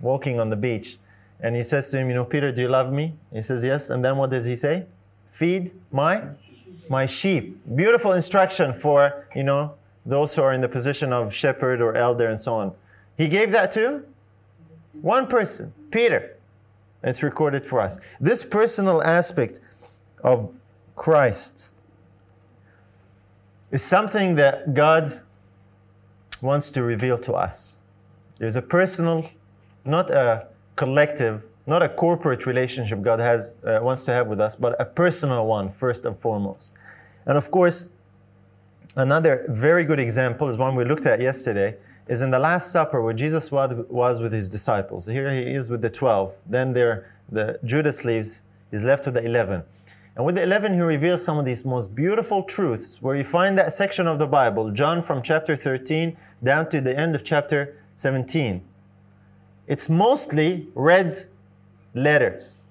walking 0.01 0.39
on 0.39 0.49
the 0.49 0.55
beach, 0.55 0.97
and 1.39 1.55
he 1.55 1.61
says 1.61 1.91
to 1.91 1.99
him, 1.99 2.09
You 2.09 2.15
know, 2.15 2.25
Peter, 2.25 2.51
do 2.51 2.63
you 2.63 2.67
love 2.67 2.91
me? 2.91 3.13
He 3.31 3.43
says, 3.43 3.63
Yes. 3.63 3.91
And 3.91 4.03
then 4.03 4.17
what 4.17 4.31
does 4.31 4.45
he 4.45 4.55
say? 4.55 4.87
Feed 5.29 5.71
my 5.91 6.29
my 6.89 7.05
sheep. 7.05 7.59
Beautiful 7.75 8.13
instruction 8.13 8.73
for, 8.73 9.27
you 9.35 9.43
know, 9.43 9.75
those 10.05 10.35
who 10.35 10.41
are 10.41 10.53
in 10.53 10.61
the 10.61 10.69
position 10.69 11.11
of 11.11 11.33
shepherd 11.33 11.81
or 11.81 11.95
elder 11.95 12.27
and 12.27 12.39
so 12.39 12.55
on. 12.55 12.73
He 13.17 13.27
gave 13.27 13.51
that 13.51 13.71
to 13.73 14.05
one 15.01 15.27
person, 15.27 15.73
Peter. 15.91 16.37
It's 17.03 17.21
recorded 17.21 17.65
for 17.65 17.79
us. 17.81 17.99
This 18.19 18.43
personal 18.43 19.03
aspect 19.03 19.59
of 20.23 20.59
Christ 20.95 21.71
is 23.71 23.83
something 23.83 24.35
that 24.35 24.73
God 24.73 25.11
wants 26.41 26.71
to 26.71 26.83
reveal 26.83 27.17
to 27.19 27.33
us. 27.33 27.83
There's 28.37 28.55
a 28.55 28.61
personal, 28.61 29.29
not 29.83 30.09
a 30.09 30.47
collective, 30.75 31.45
not 31.67 31.81
a 31.81 31.89
corporate 31.89 32.45
relationship 32.45 33.01
God 33.01 33.19
has 33.19 33.57
uh, 33.65 33.79
wants 33.81 34.05
to 34.05 34.11
have 34.11 34.27
with 34.27 34.39
us, 34.39 34.55
but 34.55 34.79
a 34.79 34.85
personal 34.85 35.45
one 35.45 35.71
first 35.71 36.05
and 36.05 36.17
foremost. 36.17 36.73
And 37.25 37.37
of 37.37 37.49
course, 37.51 37.89
another 38.95 39.45
very 39.49 39.83
good 39.83 39.99
example 39.99 40.47
is 40.47 40.57
one 40.57 40.75
we 40.75 40.85
looked 40.85 41.05
at 41.05 41.21
yesterday. 41.21 41.75
Is 42.07 42.21
in 42.21 42.29
the 42.29 42.37
Last 42.37 42.71
Supper 42.71 43.01
where 43.01 43.15
Jesus 43.15 43.51
was 43.51 44.21
with 44.21 44.31
his 44.31 44.47
disciples. 44.47 45.07
Here 45.07 45.33
he 45.33 45.41
is 45.41 45.71
with 45.71 45.81
the 45.81 45.89
twelve. 45.89 46.35
Then 46.45 46.73
there, 46.73 47.11
the 47.31 47.59
Judas 47.63 48.05
leaves. 48.05 48.43
He's 48.69 48.83
left 48.83 49.05
with 49.05 49.15
the 49.15 49.23
eleven. 49.23 49.63
And 50.15 50.25
with 50.25 50.35
the 50.35 50.43
11, 50.43 50.75
he 50.75 50.79
reveals 50.79 51.25
some 51.25 51.37
of 51.37 51.43
these 51.43 51.65
most 51.65 51.93
beautiful 51.93 52.43
truths 52.43 53.01
where 53.01 53.17
you 53.17 53.25
find 53.25 53.57
that 53.57 53.73
section 53.73 54.07
of 54.07 54.17
the 54.17 54.27
Bible, 54.27 54.71
John 54.71 55.01
from 55.01 55.21
chapter 55.21 55.57
13 55.57 56.15
down 56.41 56.69
to 56.69 56.79
the 56.79 56.97
end 56.97 57.15
of 57.15 57.25
chapter 57.25 57.77
17. 57.95 58.61
It's 59.67 59.89
mostly 59.89 60.69
red 60.73 61.25
letters. 61.95 62.61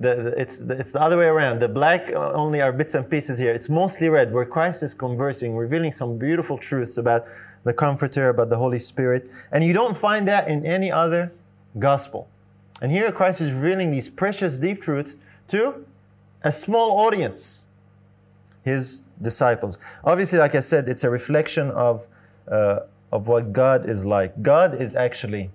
The, 0.00 0.14
the, 0.14 0.40
it's, 0.40 0.58
the, 0.58 0.74
it's 0.74 0.92
the 0.92 1.00
other 1.00 1.18
way 1.18 1.26
around. 1.26 1.60
The 1.60 1.68
black 1.68 2.10
only 2.12 2.60
are 2.60 2.72
bits 2.72 2.94
and 2.94 3.08
pieces 3.08 3.38
here. 3.38 3.52
It's 3.52 3.68
mostly 3.68 4.08
red, 4.08 4.32
where 4.32 4.44
Christ 4.44 4.82
is 4.82 4.94
conversing, 4.94 5.56
revealing 5.56 5.92
some 5.92 6.18
beautiful 6.18 6.58
truths 6.58 6.98
about 6.98 7.24
the 7.64 7.72
Comforter, 7.72 8.28
about 8.28 8.50
the 8.50 8.58
Holy 8.58 8.78
Spirit. 8.78 9.30
And 9.52 9.62
you 9.62 9.72
don't 9.72 9.96
find 9.96 10.26
that 10.26 10.48
in 10.48 10.64
any 10.64 10.90
other 10.90 11.32
gospel. 11.78 12.28
And 12.80 12.92
here 12.92 13.10
Christ 13.12 13.40
is 13.40 13.52
revealing 13.52 13.90
these 13.90 14.08
precious, 14.08 14.56
deep 14.56 14.80
truths 14.80 15.16
to 15.48 15.84
a 16.42 16.52
small 16.52 17.00
audience, 17.00 17.66
his 18.62 19.02
disciples. 19.20 19.78
Obviously, 20.04 20.38
like 20.38 20.54
I 20.54 20.60
said, 20.60 20.88
it's 20.88 21.02
a 21.02 21.10
reflection 21.10 21.70
of, 21.72 22.06
uh, 22.46 22.80
of 23.10 23.26
what 23.26 23.52
God 23.52 23.84
is 23.84 24.04
like. 24.04 24.42
God 24.42 24.80
is 24.80 24.94
actually 24.94 25.50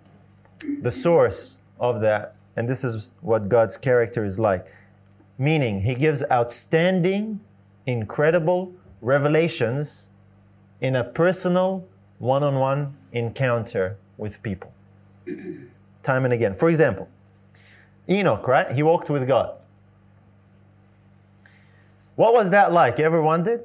the 0.82 0.91
source 0.91 1.60
of 1.79 2.01
that, 2.01 2.36
and 2.56 2.70
this 2.70 2.84
is 2.84 3.12
what 3.22 3.50
God's 3.50 3.78
character 3.78 4.24
is 4.24 4.39
like. 4.39 4.68
Meaning, 5.38 5.82
He 5.82 5.96
gives 5.96 6.24
outstanding, 6.32 7.39
incredible 7.86 8.74
revelations 9.02 10.10
in 10.80 10.96
a 10.96 11.04
personal, 11.04 11.86
one 12.20 12.44
on 12.44 12.56
one 12.56 12.96
encounter 13.12 13.98
with 14.18 14.42
people. 14.44 14.72
Time 16.04 16.26
and 16.26 16.34
again. 16.34 16.54
For 16.54 16.70
example, 16.70 17.10
Enoch, 18.10 18.48
right? 18.48 18.72
He 18.72 18.84
walked 18.84 19.10
with 19.10 19.28
God. 19.28 19.56
What 22.16 22.34
was 22.34 22.50
that 22.52 22.72
like? 22.72 23.00
You 23.00 23.06
ever 23.06 23.22
wondered? 23.22 23.63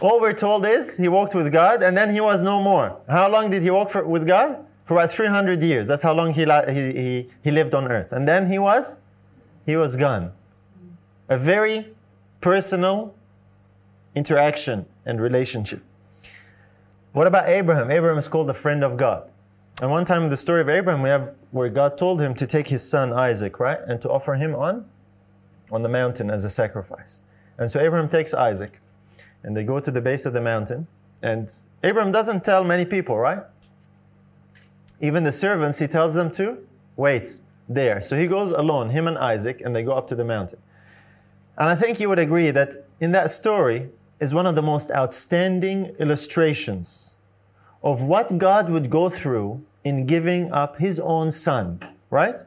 All 0.00 0.20
we're 0.20 0.32
told 0.32 0.66
is 0.66 0.96
he 0.96 1.08
walked 1.08 1.34
with 1.34 1.52
God 1.52 1.82
and 1.82 1.96
then 1.96 2.10
he 2.10 2.20
was 2.20 2.42
no 2.42 2.60
more. 2.60 3.00
How 3.08 3.30
long 3.30 3.50
did 3.50 3.62
he 3.62 3.70
walk 3.70 3.90
for, 3.90 4.04
with 4.04 4.26
God? 4.26 4.63
For 4.84 4.94
about 4.94 5.10
300 5.10 5.62
years. 5.62 5.86
That's 5.88 6.02
how 6.02 6.12
long 6.12 6.34
he, 6.34 6.44
he, 6.44 6.92
he, 6.92 7.30
he 7.42 7.50
lived 7.50 7.74
on 7.74 7.90
earth. 7.90 8.12
And 8.12 8.28
then 8.28 8.50
he 8.50 8.58
was? 8.58 9.00
He 9.64 9.76
was 9.76 9.96
gone. 9.96 10.32
A 11.28 11.38
very 11.38 11.94
personal 12.40 13.14
interaction 14.14 14.86
and 15.06 15.20
relationship. 15.20 15.82
What 17.12 17.26
about 17.26 17.48
Abraham? 17.48 17.90
Abraham 17.90 18.18
is 18.18 18.28
called 18.28 18.48
the 18.48 18.54
friend 18.54 18.84
of 18.84 18.96
God. 18.96 19.30
And 19.80 19.90
one 19.90 20.04
time 20.04 20.24
in 20.24 20.28
the 20.28 20.36
story 20.36 20.60
of 20.60 20.68
Abraham, 20.68 21.02
we 21.02 21.08
have 21.08 21.34
where 21.50 21.68
God 21.68 21.98
told 21.98 22.20
him 22.20 22.34
to 22.34 22.46
take 22.46 22.68
his 22.68 22.88
son 22.88 23.12
Isaac, 23.12 23.58
right? 23.58 23.78
And 23.86 24.00
to 24.02 24.10
offer 24.10 24.34
him 24.34 24.54
on, 24.54 24.84
on 25.72 25.82
the 25.82 25.88
mountain 25.88 26.30
as 26.30 26.44
a 26.44 26.50
sacrifice. 26.50 27.20
And 27.58 27.70
so 27.70 27.80
Abraham 27.80 28.08
takes 28.08 28.34
Isaac, 28.34 28.80
and 29.42 29.56
they 29.56 29.64
go 29.64 29.80
to 29.80 29.90
the 29.90 30.00
base 30.00 30.26
of 30.26 30.32
the 30.32 30.40
mountain. 30.40 30.86
And 31.22 31.52
Abraham 31.82 32.12
doesn't 32.12 32.44
tell 32.44 32.64
many 32.64 32.84
people, 32.84 33.16
right? 33.16 33.42
Even 35.00 35.24
the 35.24 35.32
servants, 35.32 35.78
he 35.78 35.86
tells 35.86 36.14
them 36.14 36.30
to 36.32 36.58
wait 36.96 37.38
there. 37.68 38.00
So 38.00 38.16
he 38.16 38.26
goes 38.26 38.50
alone, 38.50 38.90
him 38.90 39.06
and 39.06 39.18
Isaac, 39.18 39.60
and 39.64 39.74
they 39.74 39.82
go 39.82 39.92
up 39.92 40.08
to 40.08 40.14
the 40.14 40.24
mountain. 40.24 40.60
And 41.56 41.68
I 41.68 41.74
think 41.74 42.00
you 42.00 42.08
would 42.08 42.18
agree 42.18 42.50
that 42.50 42.86
in 43.00 43.12
that 43.12 43.30
story 43.30 43.90
is 44.20 44.34
one 44.34 44.46
of 44.46 44.54
the 44.54 44.62
most 44.62 44.90
outstanding 44.90 45.94
illustrations 45.98 47.18
of 47.82 48.02
what 48.02 48.38
God 48.38 48.70
would 48.70 48.90
go 48.90 49.08
through 49.08 49.62
in 49.84 50.06
giving 50.06 50.50
up 50.52 50.78
his 50.78 50.98
own 50.98 51.30
son, 51.30 51.80
right? 52.10 52.40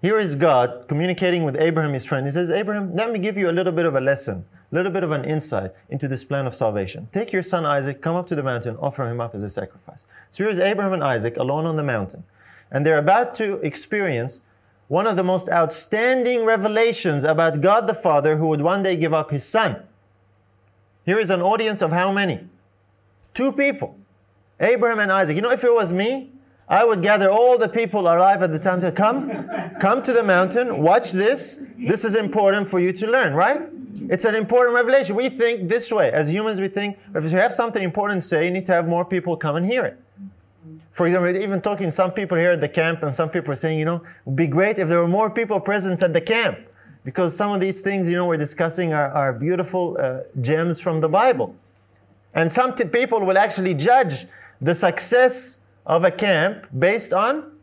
Here 0.00 0.18
is 0.18 0.36
God 0.36 0.84
communicating 0.86 1.42
with 1.42 1.56
Abraham, 1.56 1.92
his 1.92 2.04
friend. 2.04 2.24
He 2.24 2.32
says, 2.32 2.50
Abraham, 2.50 2.94
let 2.94 3.10
me 3.10 3.18
give 3.18 3.36
you 3.36 3.50
a 3.50 3.52
little 3.52 3.72
bit 3.72 3.84
of 3.84 3.96
a 3.96 4.00
lesson, 4.00 4.44
a 4.70 4.74
little 4.74 4.92
bit 4.92 5.02
of 5.02 5.10
an 5.10 5.24
insight 5.24 5.72
into 5.88 6.08
this 6.08 6.24
plan 6.24 6.46
of 6.46 6.54
salvation. 6.54 7.08
Take 7.12 7.32
your 7.32 7.42
son 7.42 7.64
Isaac, 7.64 8.02
come 8.02 8.16
up 8.16 8.26
to 8.28 8.34
the 8.34 8.42
mountain, 8.42 8.76
offer 8.76 9.08
him 9.08 9.20
up 9.20 9.34
as 9.34 9.42
a 9.42 9.48
sacrifice. 9.48 10.06
So 10.30 10.44
here's 10.44 10.58
Abraham 10.58 10.92
and 10.92 11.04
Isaac 11.04 11.36
alone 11.36 11.66
on 11.66 11.76
the 11.76 11.82
mountain. 11.82 12.24
And 12.70 12.84
they're 12.84 12.98
about 12.98 13.34
to 13.36 13.54
experience 13.56 14.42
one 14.88 15.06
of 15.06 15.16
the 15.16 15.24
most 15.24 15.48
outstanding 15.48 16.44
revelations 16.44 17.24
about 17.24 17.60
God 17.60 17.86
the 17.86 17.94
Father 17.94 18.36
who 18.36 18.48
would 18.48 18.62
one 18.62 18.82
day 18.82 18.96
give 18.96 19.14
up 19.14 19.30
his 19.30 19.44
son. 19.44 19.82
Here 21.04 21.18
is 21.18 21.30
an 21.30 21.40
audience 21.40 21.80
of 21.80 21.92
how 21.92 22.12
many? 22.12 22.40
Two 23.32 23.52
people. 23.52 23.96
Abraham 24.60 24.98
and 24.98 25.12
Isaac. 25.12 25.36
You 25.36 25.42
know, 25.42 25.50
if 25.50 25.64
it 25.64 25.72
was 25.72 25.92
me, 25.92 26.30
I 26.70 26.84
would 26.84 27.02
gather 27.02 27.30
all 27.30 27.56
the 27.56 27.68
people 27.68 28.00
alive 28.00 28.42
at 28.42 28.50
the 28.50 28.58
time 28.58 28.80
to 28.80 28.92
come, 28.92 29.48
come 29.80 30.02
to 30.02 30.12
the 30.12 30.22
mountain, 30.22 30.82
watch 30.82 31.12
this. 31.12 31.64
This 31.78 32.04
is 32.04 32.14
important 32.14 32.68
for 32.68 32.78
you 32.78 32.92
to 32.92 33.06
learn, 33.06 33.32
right? 33.32 33.62
It's 34.10 34.26
an 34.26 34.34
important 34.34 34.74
revelation. 34.74 35.16
We 35.16 35.30
think 35.30 35.68
this 35.68 35.90
way. 35.90 36.12
As 36.12 36.30
humans, 36.30 36.60
we 36.60 36.68
think 36.68 36.98
if 37.14 37.24
you 37.24 37.38
have 37.38 37.54
something 37.54 37.82
important 37.82 38.20
to 38.20 38.28
say, 38.28 38.44
you 38.44 38.50
need 38.50 38.66
to 38.66 38.72
have 38.72 38.86
more 38.86 39.04
people 39.04 39.34
come 39.36 39.56
and 39.56 39.64
hear 39.64 39.84
it. 39.86 39.98
For 40.92 41.06
example, 41.06 41.34
even 41.34 41.62
talking 41.62 41.90
some 41.90 42.10
people 42.10 42.36
here 42.36 42.50
at 42.50 42.60
the 42.60 42.68
camp, 42.68 43.02
and 43.02 43.14
some 43.14 43.30
people 43.30 43.52
are 43.52 43.56
saying, 43.56 43.78
you 43.78 43.84
know, 43.84 43.96
it 43.96 44.02
would 44.26 44.36
be 44.36 44.46
great 44.46 44.78
if 44.78 44.88
there 44.88 45.00
were 45.00 45.08
more 45.08 45.30
people 45.30 45.58
present 45.60 46.02
at 46.02 46.12
the 46.12 46.20
camp. 46.20 46.58
Because 47.04 47.34
some 47.34 47.52
of 47.52 47.60
these 47.60 47.80
things, 47.80 48.10
you 48.10 48.16
know, 48.16 48.26
we're 48.26 48.36
discussing 48.36 48.92
are, 48.92 49.08
are 49.12 49.32
beautiful 49.32 49.96
uh, 49.98 50.20
gems 50.40 50.80
from 50.80 51.00
the 51.00 51.08
Bible. 51.08 51.54
And 52.34 52.50
some 52.50 52.74
t- 52.74 52.84
people 52.84 53.20
will 53.20 53.38
actually 53.38 53.74
judge 53.74 54.26
the 54.60 54.74
success 54.74 55.64
of 55.88 56.04
a 56.04 56.10
camp 56.12 56.66
based 56.78 57.12
on 57.12 57.58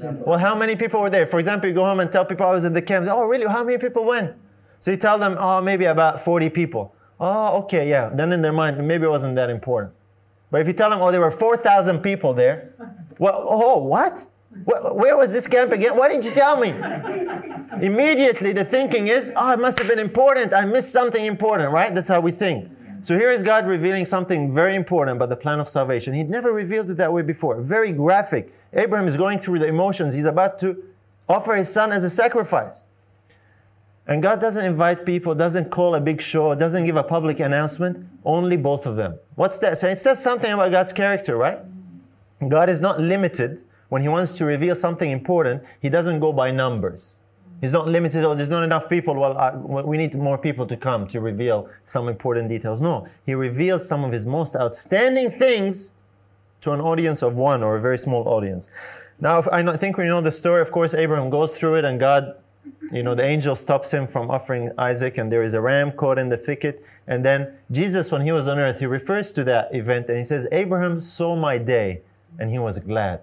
well, 0.00 0.38
how 0.38 0.54
many 0.54 0.76
people 0.76 1.00
were 1.00 1.10
there? 1.10 1.26
For 1.26 1.38
example, 1.38 1.68
you 1.68 1.74
go 1.74 1.84
home 1.84 2.00
and 2.00 2.10
tell 2.10 2.24
people 2.24 2.46
I 2.46 2.50
was 2.50 2.64
at 2.64 2.74
the 2.74 2.82
camp. 2.82 3.08
Oh, 3.10 3.24
really? 3.24 3.46
How 3.46 3.64
many 3.64 3.78
people 3.78 4.04
went? 4.04 4.34
So 4.78 4.92
you 4.92 4.96
tell 4.96 5.18
them, 5.18 5.36
oh, 5.38 5.60
maybe 5.60 5.84
about 5.84 6.20
40 6.20 6.48
people. 6.50 6.94
Oh, 7.18 7.58
okay, 7.62 7.88
yeah. 7.88 8.08
Then 8.08 8.32
in 8.32 8.40
their 8.40 8.52
mind, 8.52 8.86
maybe 8.86 9.04
it 9.04 9.10
wasn't 9.10 9.34
that 9.34 9.50
important. 9.50 9.92
But 10.50 10.62
if 10.62 10.66
you 10.66 10.72
tell 10.72 10.90
them, 10.90 11.00
oh, 11.02 11.10
there 11.10 11.20
were 11.20 11.30
4,000 11.30 12.00
people 12.00 12.32
there, 12.32 12.72
well, 13.18 13.44
oh, 13.46 13.78
what? 13.78 14.26
Where 14.64 15.16
was 15.16 15.32
this 15.32 15.46
camp 15.46 15.72
again? 15.72 15.96
Why 15.96 16.08
didn't 16.08 16.24
you 16.24 16.32
tell 16.32 16.56
me? 16.58 16.70
Immediately, 17.84 18.52
the 18.52 18.64
thinking 18.64 19.08
is, 19.08 19.32
oh, 19.36 19.52
it 19.52 19.60
must 19.60 19.78
have 19.78 19.88
been 19.88 19.98
important. 19.98 20.54
I 20.54 20.64
missed 20.64 20.92
something 20.92 21.24
important, 21.24 21.72
right? 21.72 21.94
That's 21.94 22.08
how 22.08 22.20
we 22.20 22.30
think. 22.30 22.70
So 23.02 23.18
here 23.18 23.30
is 23.30 23.42
God 23.42 23.66
revealing 23.66 24.04
something 24.04 24.52
very 24.52 24.74
important 24.74 25.16
about 25.16 25.28
the 25.28 25.36
plan 25.36 25.60
of 25.60 25.68
salvation. 25.68 26.14
He'd 26.14 26.28
never 26.28 26.52
revealed 26.52 26.90
it 26.90 26.96
that 26.98 27.12
way 27.12 27.22
before. 27.22 27.60
Very 27.60 27.92
graphic. 27.92 28.52
Abraham 28.72 29.08
is 29.08 29.16
going 29.16 29.38
through 29.38 29.60
the 29.60 29.66
emotions. 29.66 30.14
He's 30.14 30.26
about 30.26 30.58
to 30.60 30.82
offer 31.28 31.54
his 31.54 31.72
son 31.72 31.92
as 31.92 32.04
a 32.04 32.10
sacrifice. 32.10 32.84
And 34.06 34.22
God 34.22 34.40
doesn't 34.40 34.64
invite 34.64 35.06
people, 35.06 35.34
doesn't 35.34 35.70
call 35.70 35.94
a 35.94 36.00
big 36.00 36.20
show, 36.20 36.54
doesn't 36.54 36.84
give 36.84 36.96
a 36.96 37.02
public 37.02 37.38
announcement, 37.40 38.06
only 38.24 38.56
both 38.56 38.86
of 38.86 38.96
them. 38.96 39.18
What's 39.36 39.58
that 39.60 39.78
saying? 39.78 39.94
It 39.94 39.98
says 40.00 40.22
something 40.22 40.52
about 40.52 40.72
God's 40.72 40.92
character, 40.92 41.36
right? 41.36 41.60
God 42.48 42.68
is 42.68 42.80
not 42.80 42.98
limited 42.98 43.62
when 43.88 44.02
He 44.02 44.08
wants 44.08 44.32
to 44.32 44.44
reveal 44.44 44.74
something 44.74 45.10
important, 45.10 45.62
He 45.80 45.90
doesn't 45.90 46.20
go 46.20 46.32
by 46.32 46.50
numbers. 46.50 47.20
He's 47.60 47.72
not 47.72 47.86
limited, 47.86 48.24
or 48.24 48.34
there's 48.34 48.48
not 48.48 48.62
enough 48.62 48.88
people. 48.88 49.14
Well, 49.14 49.36
I, 49.36 49.54
we 49.54 49.98
need 49.98 50.14
more 50.14 50.38
people 50.38 50.66
to 50.66 50.76
come 50.76 51.06
to 51.08 51.20
reveal 51.20 51.68
some 51.84 52.08
important 52.08 52.48
details. 52.48 52.80
No, 52.80 53.06
He 53.26 53.34
reveals 53.34 53.86
some 53.86 54.02
of 54.04 54.12
His 54.12 54.24
most 54.24 54.56
outstanding 54.56 55.30
things 55.30 55.96
to 56.62 56.72
an 56.72 56.80
audience 56.80 57.22
of 57.22 57.38
one 57.38 57.62
or 57.62 57.76
a 57.76 57.80
very 57.80 57.98
small 57.98 58.26
audience. 58.28 58.68
Now, 59.20 59.42
I 59.52 59.76
think 59.76 59.98
we 59.98 60.06
know 60.06 60.22
the 60.22 60.32
story. 60.32 60.62
Of 60.62 60.70
course, 60.70 60.94
Abraham 60.94 61.28
goes 61.28 61.58
through 61.58 61.76
it, 61.76 61.84
and 61.84 62.00
God, 62.00 62.34
you 62.90 63.02
know, 63.02 63.14
the 63.14 63.24
angel 63.24 63.54
stops 63.54 63.92
him 63.92 64.06
from 64.06 64.30
offering 64.30 64.70
Isaac, 64.78 65.18
and 65.18 65.30
there 65.30 65.42
is 65.42 65.52
a 65.52 65.60
ram 65.60 65.92
caught 65.92 66.18
in 66.18 66.30
the 66.30 66.38
thicket. 66.38 66.82
And 67.06 67.24
then 67.24 67.54
Jesus, 67.70 68.10
when 68.10 68.22
he 68.22 68.32
was 68.32 68.48
on 68.48 68.58
earth, 68.58 68.80
he 68.80 68.86
refers 68.86 69.32
to 69.32 69.44
that 69.44 69.74
event 69.74 70.08
and 70.08 70.16
he 70.16 70.24
says, 70.24 70.46
Abraham 70.52 71.00
saw 71.00 71.36
my 71.36 71.58
day, 71.58 72.02
and 72.38 72.50
he 72.50 72.58
was 72.58 72.78
glad. 72.78 73.20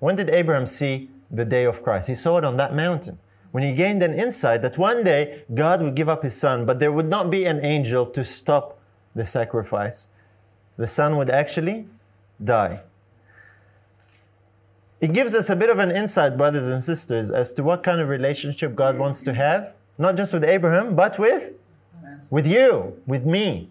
When 0.00 0.16
did 0.16 0.28
Abraham 0.28 0.66
see 0.66 1.08
the 1.30 1.44
day 1.44 1.64
of 1.64 1.82
Christ? 1.82 2.08
He 2.08 2.14
saw 2.14 2.38
it 2.38 2.44
on 2.44 2.56
that 2.56 2.74
mountain. 2.74 3.18
When 3.52 3.64
he 3.64 3.74
gained 3.74 4.02
an 4.02 4.14
insight 4.14 4.62
that 4.62 4.78
one 4.78 5.02
day 5.02 5.42
God 5.52 5.82
would 5.82 5.94
give 5.94 6.08
up 6.08 6.22
his 6.22 6.36
son, 6.36 6.66
but 6.66 6.78
there 6.78 6.92
would 6.92 7.08
not 7.08 7.30
be 7.30 7.44
an 7.44 7.64
angel 7.64 8.06
to 8.06 8.24
stop 8.24 8.78
the 9.14 9.24
sacrifice. 9.24 10.08
The 10.76 10.86
son 10.86 11.16
would 11.16 11.30
actually 11.30 11.86
die. 12.42 12.82
It 15.00 15.12
gives 15.12 15.34
us 15.34 15.48
a 15.48 15.56
bit 15.56 15.70
of 15.70 15.78
an 15.78 15.90
insight, 15.90 16.36
brothers 16.36 16.68
and 16.68 16.82
sisters, 16.82 17.30
as 17.30 17.52
to 17.54 17.62
what 17.62 17.82
kind 17.82 18.00
of 18.00 18.08
relationship 18.08 18.74
God 18.74 18.98
wants 18.98 19.22
to 19.22 19.32
have, 19.32 19.72
not 19.98 20.16
just 20.16 20.32
with 20.32 20.44
Abraham, 20.44 20.94
but 20.94 21.18
with, 21.18 21.52
with 22.30 22.46
you, 22.46 23.00
with 23.06 23.24
me. 23.24 23.70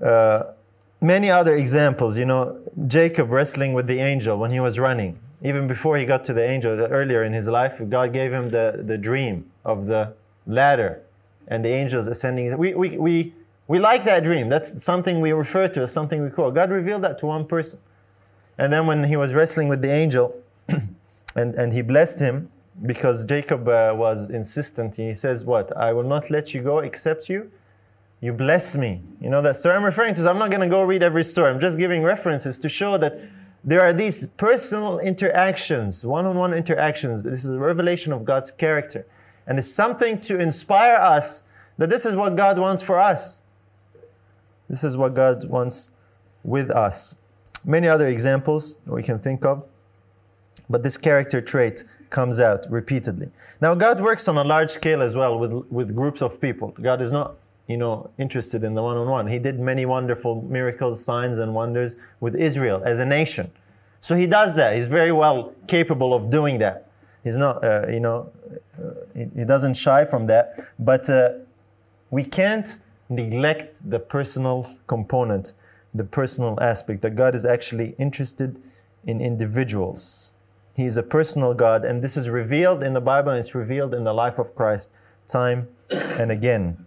Uh, 0.00 0.52
many 1.00 1.28
other 1.28 1.56
examples, 1.56 2.16
you 2.16 2.24
know, 2.24 2.60
Jacob 2.86 3.30
wrestling 3.30 3.72
with 3.72 3.86
the 3.86 3.98
angel 3.98 4.38
when 4.38 4.52
he 4.52 4.60
was 4.60 4.78
running. 4.78 5.18
Even 5.42 5.68
before 5.68 5.96
he 5.96 6.04
got 6.04 6.24
to 6.24 6.32
the 6.32 6.44
angel, 6.44 6.72
earlier 6.72 7.22
in 7.22 7.32
his 7.32 7.46
life, 7.46 7.80
God 7.88 8.12
gave 8.12 8.32
him 8.32 8.50
the, 8.50 8.82
the 8.84 8.98
dream 8.98 9.50
of 9.64 9.86
the 9.86 10.14
ladder 10.46 11.02
and 11.46 11.64
the 11.64 11.68
angels 11.68 12.06
ascending. 12.06 12.56
We, 12.58 12.74
we, 12.74 12.96
we, 12.98 13.32
we 13.68 13.78
like 13.78 14.04
that 14.04 14.24
dream. 14.24 14.48
That's 14.48 14.82
something 14.82 15.20
we 15.20 15.32
refer 15.32 15.68
to 15.68 15.82
as 15.82 15.92
something 15.92 16.22
we 16.22 16.30
call. 16.30 16.50
God 16.50 16.70
revealed 16.70 17.02
that 17.02 17.18
to 17.20 17.26
one 17.26 17.46
person. 17.46 17.80
And 18.56 18.72
then 18.72 18.86
when 18.86 19.04
he 19.04 19.16
was 19.16 19.34
wrestling 19.34 19.68
with 19.68 19.82
the 19.82 19.90
angel 19.90 20.36
and, 21.36 21.54
and 21.54 21.72
he 21.72 21.82
blessed 21.82 22.18
him 22.18 22.50
because 22.84 23.24
Jacob 23.24 23.68
uh, 23.68 23.92
was 23.96 24.30
insistent, 24.30 24.96
he 24.96 25.14
says, 25.14 25.44
What? 25.44 25.76
I 25.76 25.92
will 25.92 26.02
not 26.02 26.30
let 26.30 26.54
you 26.54 26.62
go 26.62 26.78
except 26.78 27.28
you. 27.28 27.50
You 28.20 28.32
bless 28.32 28.76
me. 28.76 29.02
You 29.20 29.30
know 29.30 29.40
that 29.42 29.56
story 29.56 29.76
I'm 29.76 29.84
referring 29.84 30.14
to. 30.14 30.28
I'm 30.28 30.38
not 30.38 30.50
going 30.50 30.60
to 30.60 30.68
go 30.68 30.82
read 30.82 31.04
every 31.04 31.22
story. 31.22 31.50
I'm 31.50 31.60
just 31.60 31.78
giving 31.78 32.02
references 32.02 32.58
to 32.58 32.68
show 32.68 32.98
that 32.98 33.20
there 33.64 33.80
are 33.80 33.92
these 33.92 34.26
personal 34.26 34.98
interactions, 34.98 36.04
one 36.04 36.26
on 36.26 36.36
one 36.36 36.54
interactions. 36.54 37.22
This 37.22 37.44
is 37.44 37.50
a 37.50 37.58
revelation 37.58 38.12
of 38.12 38.24
God's 38.24 38.50
character. 38.50 39.06
And 39.46 39.58
it's 39.58 39.72
something 39.72 40.20
to 40.22 40.38
inspire 40.38 40.96
us 40.96 41.44
that 41.78 41.90
this 41.90 42.04
is 42.04 42.14
what 42.14 42.36
God 42.36 42.58
wants 42.58 42.82
for 42.82 42.98
us. 42.98 43.42
This 44.68 44.84
is 44.84 44.96
what 44.96 45.14
God 45.14 45.48
wants 45.48 45.90
with 46.44 46.70
us. 46.70 47.16
Many 47.64 47.88
other 47.88 48.06
examples 48.06 48.78
we 48.86 49.02
can 49.02 49.18
think 49.18 49.44
of, 49.44 49.66
but 50.70 50.82
this 50.82 50.96
character 50.96 51.40
trait 51.40 51.84
comes 52.10 52.40
out 52.40 52.66
repeatedly. 52.70 53.30
Now, 53.60 53.74
God 53.74 54.00
works 54.00 54.28
on 54.28 54.36
a 54.36 54.44
large 54.44 54.70
scale 54.70 55.02
as 55.02 55.16
well 55.16 55.38
with, 55.38 55.52
with 55.70 55.96
groups 55.96 56.22
of 56.22 56.40
people. 56.40 56.74
God 56.80 57.00
is 57.00 57.10
not, 57.10 57.36
you 57.68 57.76
know, 57.76 58.10
interested 58.18 58.64
in 58.64 58.74
the 58.74 58.82
one-on-one. 58.82 59.28
He 59.28 59.38
did 59.38 59.60
many 59.60 59.86
wonderful 59.86 60.42
miracles, 60.42 61.04
signs, 61.04 61.38
and 61.38 61.54
wonders 61.54 61.96
with 62.18 62.34
Israel 62.34 62.82
as 62.84 62.98
a 62.98 63.06
nation. 63.06 63.52
So 64.00 64.16
he 64.16 64.26
does 64.26 64.54
that. 64.54 64.74
He's 64.74 64.88
very 64.88 65.12
well 65.12 65.52
capable 65.68 66.14
of 66.14 66.30
doing 66.30 66.58
that. 66.58 66.90
He's 67.22 67.36
not, 67.36 67.62
uh, 67.62 67.86
you 67.88 68.00
know, 68.00 68.32
uh, 68.82 68.90
he, 69.14 69.26
he, 69.36 69.44
doesn't 69.44 69.74
shy 69.74 70.04
from 70.04 70.26
that. 70.28 70.58
But 70.78 71.10
uh, 71.10 71.32
we 72.10 72.24
can't 72.24 72.78
neglect 73.08 73.90
the 73.90 73.98
personal 73.98 74.72
component 74.86 75.54
the 75.94 76.04
personal 76.04 76.58
aspect, 76.60 77.02
that 77.02 77.16
God 77.16 77.34
is 77.34 77.44
actually 77.44 77.94
interested 77.98 78.62
in 79.04 79.20
individuals. 79.20 80.34
He 80.74 80.84
is 80.84 80.96
a 80.96 81.02
personal 81.02 81.54
God, 81.54 81.84
and 81.84 82.02
this 82.02 82.16
is 82.16 82.28
revealed 82.30 82.82
in 82.82 82.94
the 82.94 83.00
Bible 83.00 83.30
and 83.30 83.38
it's 83.38 83.54
revealed 83.54 83.94
in 83.94 84.04
the 84.04 84.12
life 84.12 84.38
of 84.38 84.54
Christ 84.54 84.90
time 85.26 85.68
and 85.90 86.30
again. 86.30 86.86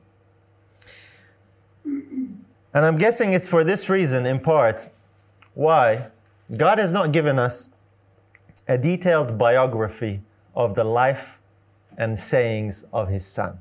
And 2.73 2.85
I'm 2.85 2.97
guessing 2.97 3.33
it's 3.33 3.47
for 3.47 3.63
this 3.63 3.89
reason, 3.89 4.25
in 4.25 4.39
part, 4.39 4.89
why 5.53 6.07
God 6.57 6.79
has 6.79 6.93
not 6.93 7.11
given 7.11 7.37
us 7.37 7.69
a 8.67 8.77
detailed 8.77 9.37
biography 9.37 10.21
of 10.55 10.75
the 10.75 10.83
life 10.83 11.41
and 11.97 12.17
sayings 12.17 12.85
of 12.93 13.09
His 13.09 13.25
Son 13.25 13.59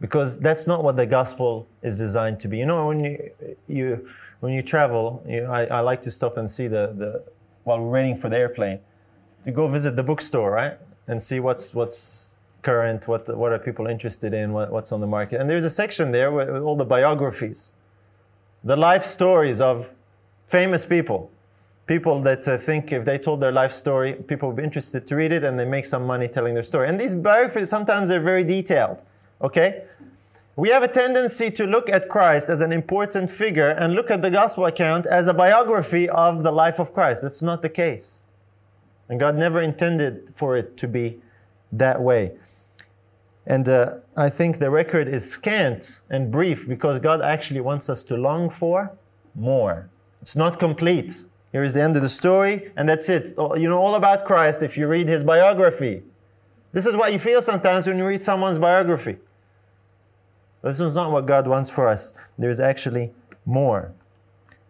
because 0.00 0.38
that's 0.40 0.66
not 0.66 0.84
what 0.84 0.96
the 0.96 1.06
gospel 1.06 1.66
is 1.82 1.98
designed 1.98 2.40
to 2.40 2.48
be. 2.48 2.58
You 2.58 2.66
know, 2.66 2.86
when 2.88 3.04
you, 3.04 3.30
you 3.66 4.08
when 4.40 4.52
you 4.52 4.62
travel, 4.62 5.22
you 5.26 5.44
I, 5.44 5.64
I 5.64 5.80
like 5.80 6.00
to 6.02 6.10
stop 6.10 6.36
and 6.36 6.48
see 6.50 6.68
the, 6.68 6.92
the 6.96 7.24
while 7.64 7.80
we're 7.80 7.90
waiting 7.90 8.16
for 8.16 8.28
the 8.28 8.36
airplane 8.36 8.80
to 9.44 9.50
go 9.50 9.68
visit 9.68 9.96
the 9.96 10.02
bookstore, 10.02 10.50
right, 10.50 10.78
and 11.06 11.20
see 11.20 11.40
what's 11.40 11.74
what's 11.74 12.37
current, 12.68 13.08
what 13.08 13.22
what 13.42 13.50
are 13.54 13.62
people 13.68 13.86
interested 13.86 14.32
in, 14.40 14.46
what, 14.56 14.68
what's 14.74 14.92
on 14.96 15.00
the 15.00 15.12
market. 15.18 15.36
And 15.40 15.48
there's 15.50 15.68
a 15.72 15.76
section 15.82 16.06
there 16.18 16.30
with, 16.36 16.48
with 16.54 16.62
all 16.66 16.78
the 16.84 16.90
biographies, 16.96 17.60
the 18.72 18.76
life 18.76 19.04
stories 19.16 19.58
of 19.70 19.74
famous 20.46 20.84
people. 20.94 21.20
People 21.86 22.20
that 22.28 22.42
uh, 22.46 22.58
think 22.68 22.92
if 22.98 23.02
they 23.06 23.18
told 23.26 23.40
their 23.40 23.56
life 23.62 23.72
story, 23.72 24.10
people 24.30 24.44
would 24.48 24.60
be 24.62 24.66
interested 24.70 25.06
to 25.06 25.16
read 25.16 25.32
it 25.32 25.42
and 25.46 25.58
they 25.58 25.64
make 25.76 25.86
some 25.94 26.04
money 26.14 26.28
telling 26.36 26.52
their 26.52 26.68
story. 26.72 26.86
And 26.90 27.00
these 27.00 27.14
biographies, 27.14 27.70
sometimes 27.70 28.10
they're 28.10 28.28
very 28.32 28.44
detailed. 28.44 28.98
Okay? 29.40 29.68
We 30.56 30.68
have 30.74 30.82
a 30.82 30.92
tendency 31.02 31.50
to 31.52 31.64
look 31.74 31.88
at 31.88 32.02
Christ 32.14 32.50
as 32.54 32.60
an 32.60 32.72
important 32.72 33.30
figure 33.30 33.70
and 33.80 33.94
look 33.94 34.10
at 34.10 34.20
the 34.20 34.32
gospel 34.40 34.66
account 34.66 35.06
as 35.06 35.24
a 35.28 35.34
biography 35.44 36.06
of 36.26 36.42
the 36.42 36.52
life 36.62 36.78
of 36.78 36.92
Christ. 36.92 37.22
That's 37.22 37.42
not 37.50 37.62
the 37.62 37.72
case. 37.84 38.26
And 39.08 39.18
God 39.18 39.34
never 39.36 39.60
intended 39.70 40.12
for 40.34 40.58
it 40.60 40.76
to 40.82 40.86
be 40.86 41.06
that 41.72 42.02
way. 42.02 42.32
And 43.48 43.66
uh, 43.66 43.96
I 44.14 44.28
think 44.28 44.58
the 44.58 44.70
record 44.70 45.08
is 45.08 45.28
scant 45.28 46.02
and 46.10 46.30
brief 46.30 46.68
because 46.68 47.00
God 47.00 47.22
actually 47.22 47.62
wants 47.62 47.88
us 47.88 48.02
to 48.04 48.16
long 48.16 48.50
for 48.50 48.92
more. 49.34 49.88
It's 50.20 50.36
not 50.36 50.58
complete. 50.58 51.24
Here 51.50 51.62
is 51.62 51.72
the 51.72 51.80
end 51.80 51.96
of 51.96 52.02
the 52.02 52.10
story, 52.10 52.70
and 52.76 52.86
that's 52.86 53.08
it. 53.08 53.34
You 53.38 53.70
know 53.70 53.78
all 53.78 53.94
about 53.94 54.26
Christ 54.26 54.62
if 54.62 54.76
you 54.76 54.86
read 54.86 55.08
his 55.08 55.24
biography. 55.24 56.02
This 56.72 56.84
is 56.84 56.94
what 56.94 57.10
you 57.10 57.18
feel 57.18 57.40
sometimes 57.40 57.86
when 57.86 57.96
you 57.96 58.06
read 58.06 58.22
someone's 58.22 58.58
biography. 58.58 59.16
This 60.62 60.78
is 60.78 60.94
not 60.94 61.10
what 61.10 61.24
God 61.24 61.46
wants 61.46 61.70
for 61.70 61.88
us. 61.88 62.12
There's 62.36 62.60
actually 62.60 63.12
more, 63.46 63.92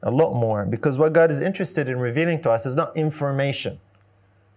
a 0.04 0.10
lot 0.12 0.34
more, 0.34 0.64
because 0.64 1.00
what 1.00 1.12
God 1.12 1.32
is 1.32 1.40
interested 1.40 1.88
in 1.88 1.98
revealing 1.98 2.40
to 2.42 2.50
us 2.52 2.64
is 2.64 2.76
not 2.76 2.96
information, 2.96 3.80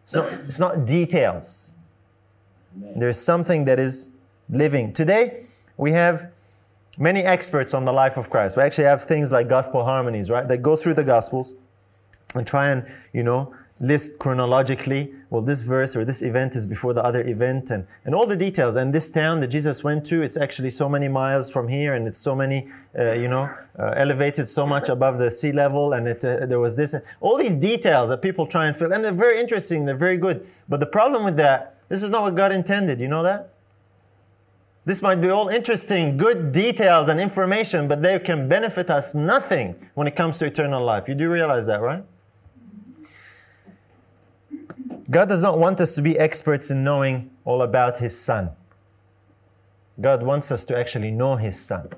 it's 0.03 0.13
not, 0.13 0.31
it's 0.45 0.59
not 0.59 0.85
details. 0.85 1.73
There's 2.75 3.19
something 3.19 3.65
that 3.65 3.79
is 3.79 4.11
living. 4.49 4.93
Today, 4.93 5.45
we 5.77 5.91
have 5.91 6.31
many 6.97 7.21
experts 7.21 7.73
on 7.73 7.85
the 7.85 7.93
life 7.93 8.17
of 8.17 8.29
Christ. 8.29 8.57
We 8.57 8.63
actually 8.63 8.85
have 8.85 9.03
things 9.03 9.31
like 9.31 9.49
gospel 9.49 9.83
harmonies, 9.83 10.29
right? 10.29 10.47
That 10.47 10.61
go 10.61 10.75
through 10.75 10.95
the 10.95 11.03
gospels 11.03 11.55
and 12.35 12.45
try 12.45 12.69
and, 12.69 12.85
you 13.13 13.23
know, 13.23 13.53
list 13.81 14.19
chronologically, 14.19 15.11
well, 15.31 15.41
this 15.41 15.63
verse 15.63 15.95
or 15.95 16.05
this 16.05 16.21
event 16.21 16.55
is 16.55 16.67
before 16.67 16.93
the 16.93 17.03
other 17.03 17.27
event 17.27 17.71
and, 17.71 17.87
and 18.05 18.13
all 18.13 18.27
the 18.27 18.35
details. 18.35 18.75
And 18.75 18.93
this 18.93 19.09
town 19.09 19.39
that 19.39 19.47
Jesus 19.47 19.83
went 19.83 20.05
to, 20.05 20.21
it's 20.21 20.37
actually 20.37 20.69
so 20.69 20.87
many 20.87 21.07
miles 21.07 21.51
from 21.51 21.67
here 21.67 21.95
and 21.95 22.07
it's 22.07 22.19
so 22.19 22.35
many, 22.35 22.67
uh, 22.97 23.13
you 23.13 23.27
know, 23.27 23.49
uh, 23.79 23.93
elevated 23.95 24.47
so 24.47 24.67
much 24.67 24.87
above 24.87 25.17
the 25.17 25.31
sea 25.31 25.51
level 25.51 25.93
and 25.93 26.07
it, 26.07 26.23
uh, 26.23 26.45
there 26.45 26.59
was 26.59 26.75
this, 26.75 26.93
all 27.21 27.37
these 27.37 27.55
details 27.55 28.09
that 28.09 28.21
people 28.21 28.45
try 28.45 28.67
and 28.67 28.77
fill. 28.77 28.93
And 28.93 29.03
they're 29.03 29.11
very 29.11 29.39
interesting, 29.39 29.85
they're 29.85 29.95
very 29.95 30.17
good. 30.17 30.47
But 30.69 30.79
the 30.79 30.85
problem 30.85 31.23
with 31.23 31.37
that, 31.37 31.77
this 31.91 32.03
is 32.03 32.09
not 32.09 32.21
what 32.21 32.35
God 32.35 32.53
intended, 32.53 33.01
you 33.01 33.09
know 33.09 33.21
that? 33.23 33.53
This 34.85 35.01
might 35.01 35.17
be 35.17 35.27
all 35.27 35.49
interesting, 35.49 36.15
good 36.15 36.53
details 36.53 37.09
and 37.09 37.19
information, 37.19 37.89
but 37.89 38.01
they 38.01 38.17
can 38.17 38.47
benefit 38.47 38.89
us 38.89 39.13
nothing 39.13 39.75
when 39.93 40.07
it 40.07 40.15
comes 40.15 40.37
to 40.37 40.45
eternal 40.45 40.83
life. 40.83 41.09
You 41.09 41.15
do 41.15 41.29
realize 41.29 41.67
that, 41.67 41.81
right? 41.81 42.05
God 45.09 45.27
does 45.27 45.41
not 45.41 45.59
want 45.59 45.81
us 45.81 45.93
to 45.95 46.01
be 46.01 46.17
experts 46.17 46.71
in 46.71 46.81
knowing 46.81 47.29
all 47.43 47.61
about 47.61 47.99
His 47.99 48.17
Son. 48.17 48.51
God 49.99 50.23
wants 50.23 50.49
us 50.49 50.63
to 50.63 50.77
actually 50.77 51.11
know 51.11 51.35
His 51.35 51.59
Son. 51.59 51.89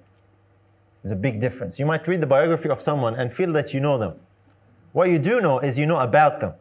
There's 1.03 1.11
a 1.11 1.15
big 1.15 1.39
difference. 1.39 1.79
You 1.79 1.85
might 1.85 2.07
read 2.07 2.19
the 2.19 2.27
biography 2.27 2.69
of 2.69 2.81
someone 2.81 3.13
and 3.13 3.31
feel 3.31 3.53
that 3.53 3.75
you 3.75 3.79
know 3.79 3.99
them. 3.99 4.15
What 4.91 5.09
you 5.09 5.19
do 5.19 5.39
know 5.39 5.59
is 5.59 5.77
you 5.77 5.85
know 5.85 5.99
about 5.99 6.39
them. 6.39 6.53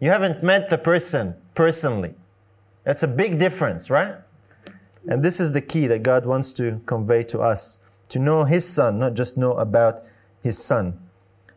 You 0.00 0.10
haven't 0.10 0.42
met 0.42 0.70
the 0.70 0.78
person 0.78 1.34
personally. 1.54 2.14
That's 2.88 3.02
a 3.02 3.06
big 3.06 3.38
difference, 3.38 3.90
right? 3.90 4.14
And 5.06 5.22
this 5.22 5.40
is 5.40 5.52
the 5.52 5.60
key 5.60 5.86
that 5.88 6.02
God 6.02 6.24
wants 6.24 6.54
to 6.54 6.80
convey 6.86 7.22
to 7.24 7.38
us 7.38 7.80
to 8.08 8.18
know 8.18 8.44
His 8.44 8.66
Son, 8.66 8.98
not 8.98 9.12
just 9.12 9.36
know 9.36 9.52
about 9.58 10.00
His 10.42 10.56
Son. 10.56 10.98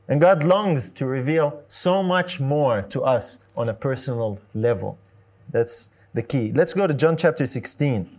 And 0.09 0.19
God 0.19 0.43
longs 0.43 0.89
to 0.89 1.05
reveal 1.05 1.63
so 1.69 2.03
much 2.03 2.41
more 2.41 2.81
to 2.81 3.03
us 3.03 3.45
on 3.55 3.69
a 3.69 3.73
personal 3.73 4.41
level. 4.53 4.99
That's 5.49 5.89
the 6.13 6.21
key. 6.21 6.51
Let's 6.51 6.73
go 6.73 6.85
to 6.85 6.93
John 6.93 7.15
chapter 7.15 7.45
16. 7.45 8.09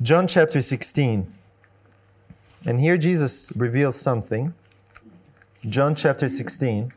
John 0.00 0.26
chapter 0.26 0.62
16. 0.62 1.26
And 2.64 2.80
here 2.80 2.96
Jesus 2.96 3.52
reveals 3.54 4.00
something. 4.00 4.54
John 5.68 5.94
chapter 5.94 6.28
16. 6.28 6.94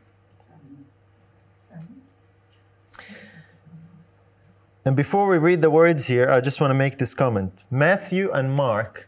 And 4.89 4.95
before 4.95 5.27
we 5.27 5.37
read 5.37 5.61
the 5.61 5.69
words 5.69 6.07
here, 6.07 6.31
I 6.31 6.41
just 6.41 6.59
want 6.59 6.71
to 6.71 6.75
make 6.75 6.97
this 6.97 7.13
comment. 7.13 7.53
Matthew 7.69 8.31
and 8.31 8.51
Mark 8.51 9.07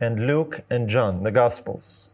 and 0.00 0.26
Luke 0.26 0.62
and 0.70 0.88
John, 0.88 1.22
the 1.22 1.30
Gospels. 1.30 2.12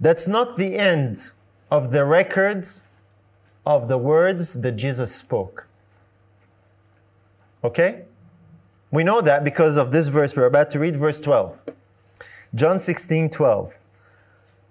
That's 0.00 0.26
not 0.26 0.56
the 0.56 0.78
end 0.78 1.32
of 1.70 1.92
the 1.92 2.06
records 2.06 2.88
of 3.66 3.88
the 3.88 3.98
words 3.98 4.62
that 4.62 4.72
Jesus 4.72 5.14
spoke. 5.14 5.66
Okay? 7.62 8.04
We 8.90 9.04
know 9.04 9.20
that 9.20 9.44
because 9.44 9.76
of 9.76 9.92
this 9.92 10.08
verse 10.08 10.34
we're 10.34 10.46
about 10.46 10.70
to 10.70 10.78
read, 10.78 10.96
verse 10.96 11.20
12. 11.20 11.62
John 12.54 12.78
16, 12.78 13.28
12. 13.28 13.78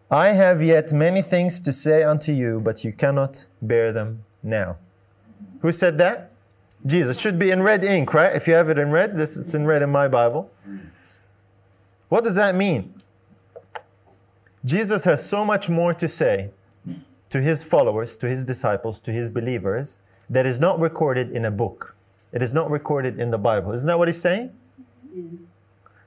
I 0.10 0.30
have 0.30 0.64
yet 0.64 0.92
many 0.92 1.22
things 1.22 1.60
to 1.60 1.72
say 1.72 2.02
unto 2.02 2.32
you, 2.32 2.60
but 2.60 2.84
you 2.84 2.94
cannot 2.94 3.46
bear 3.62 3.94
them 3.94 4.24
now. 4.42 4.78
Who 5.62 5.72
said 5.72 6.00
that? 6.00 6.31
Jesus. 6.86 7.20
Should 7.20 7.38
be 7.38 7.52
in 7.52 7.62
red 7.64 7.84
ink, 7.84 8.14
right? 8.14 8.36
If 8.36 8.48
you 8.48 8.54
have 8.54 8.70
it 8.70 8.80
in 8.80 8.92
red, 8.92 9.16
this 9.16 9.38
it's 9.38 9.54
in 9.54 9.66
red 9.66 9.82
in 9.82 9.90
my 9.90 10.08
Bible. 10.08 10.52
What 12.10 12.24
does 12.24 12.36
that 12.36 12.56
mean? 12.56 12.94
Jesus 14.66 15.06
has 15.06 15.28
so 15.28 15.44
much 15.46 15.70
more 15.70 15.94
to 15.94 16.08
say 16.08 16.50
to 17.30 17.42
his 17.42 17.64
followers, 17.64 18.18
to 18.18 18.28
his 18.28 18.46
disciples, 18.46 19.00
to 19.00 19.12
his 19.12 19.30
believers 19.30 19.98
that 20.30 20.46
is 20.46 20.60
not 20.60 20.80
recorded 20.80 21.32
in 21.32 21.46
a 21.46 21.52
book. 21.52 21.96
It 22.32 22.42
is 22.42 22.54
not 22.54 22.70
recorded 22.70 23.20
in 23.20 23.32
the 23.32 23.38
Bible. 23.38 23.72
Isn't 23.74 23.88
that 23.88 23.98
what 23.98 24.08
he's 24.08 24.22
saying? 24.22 24.52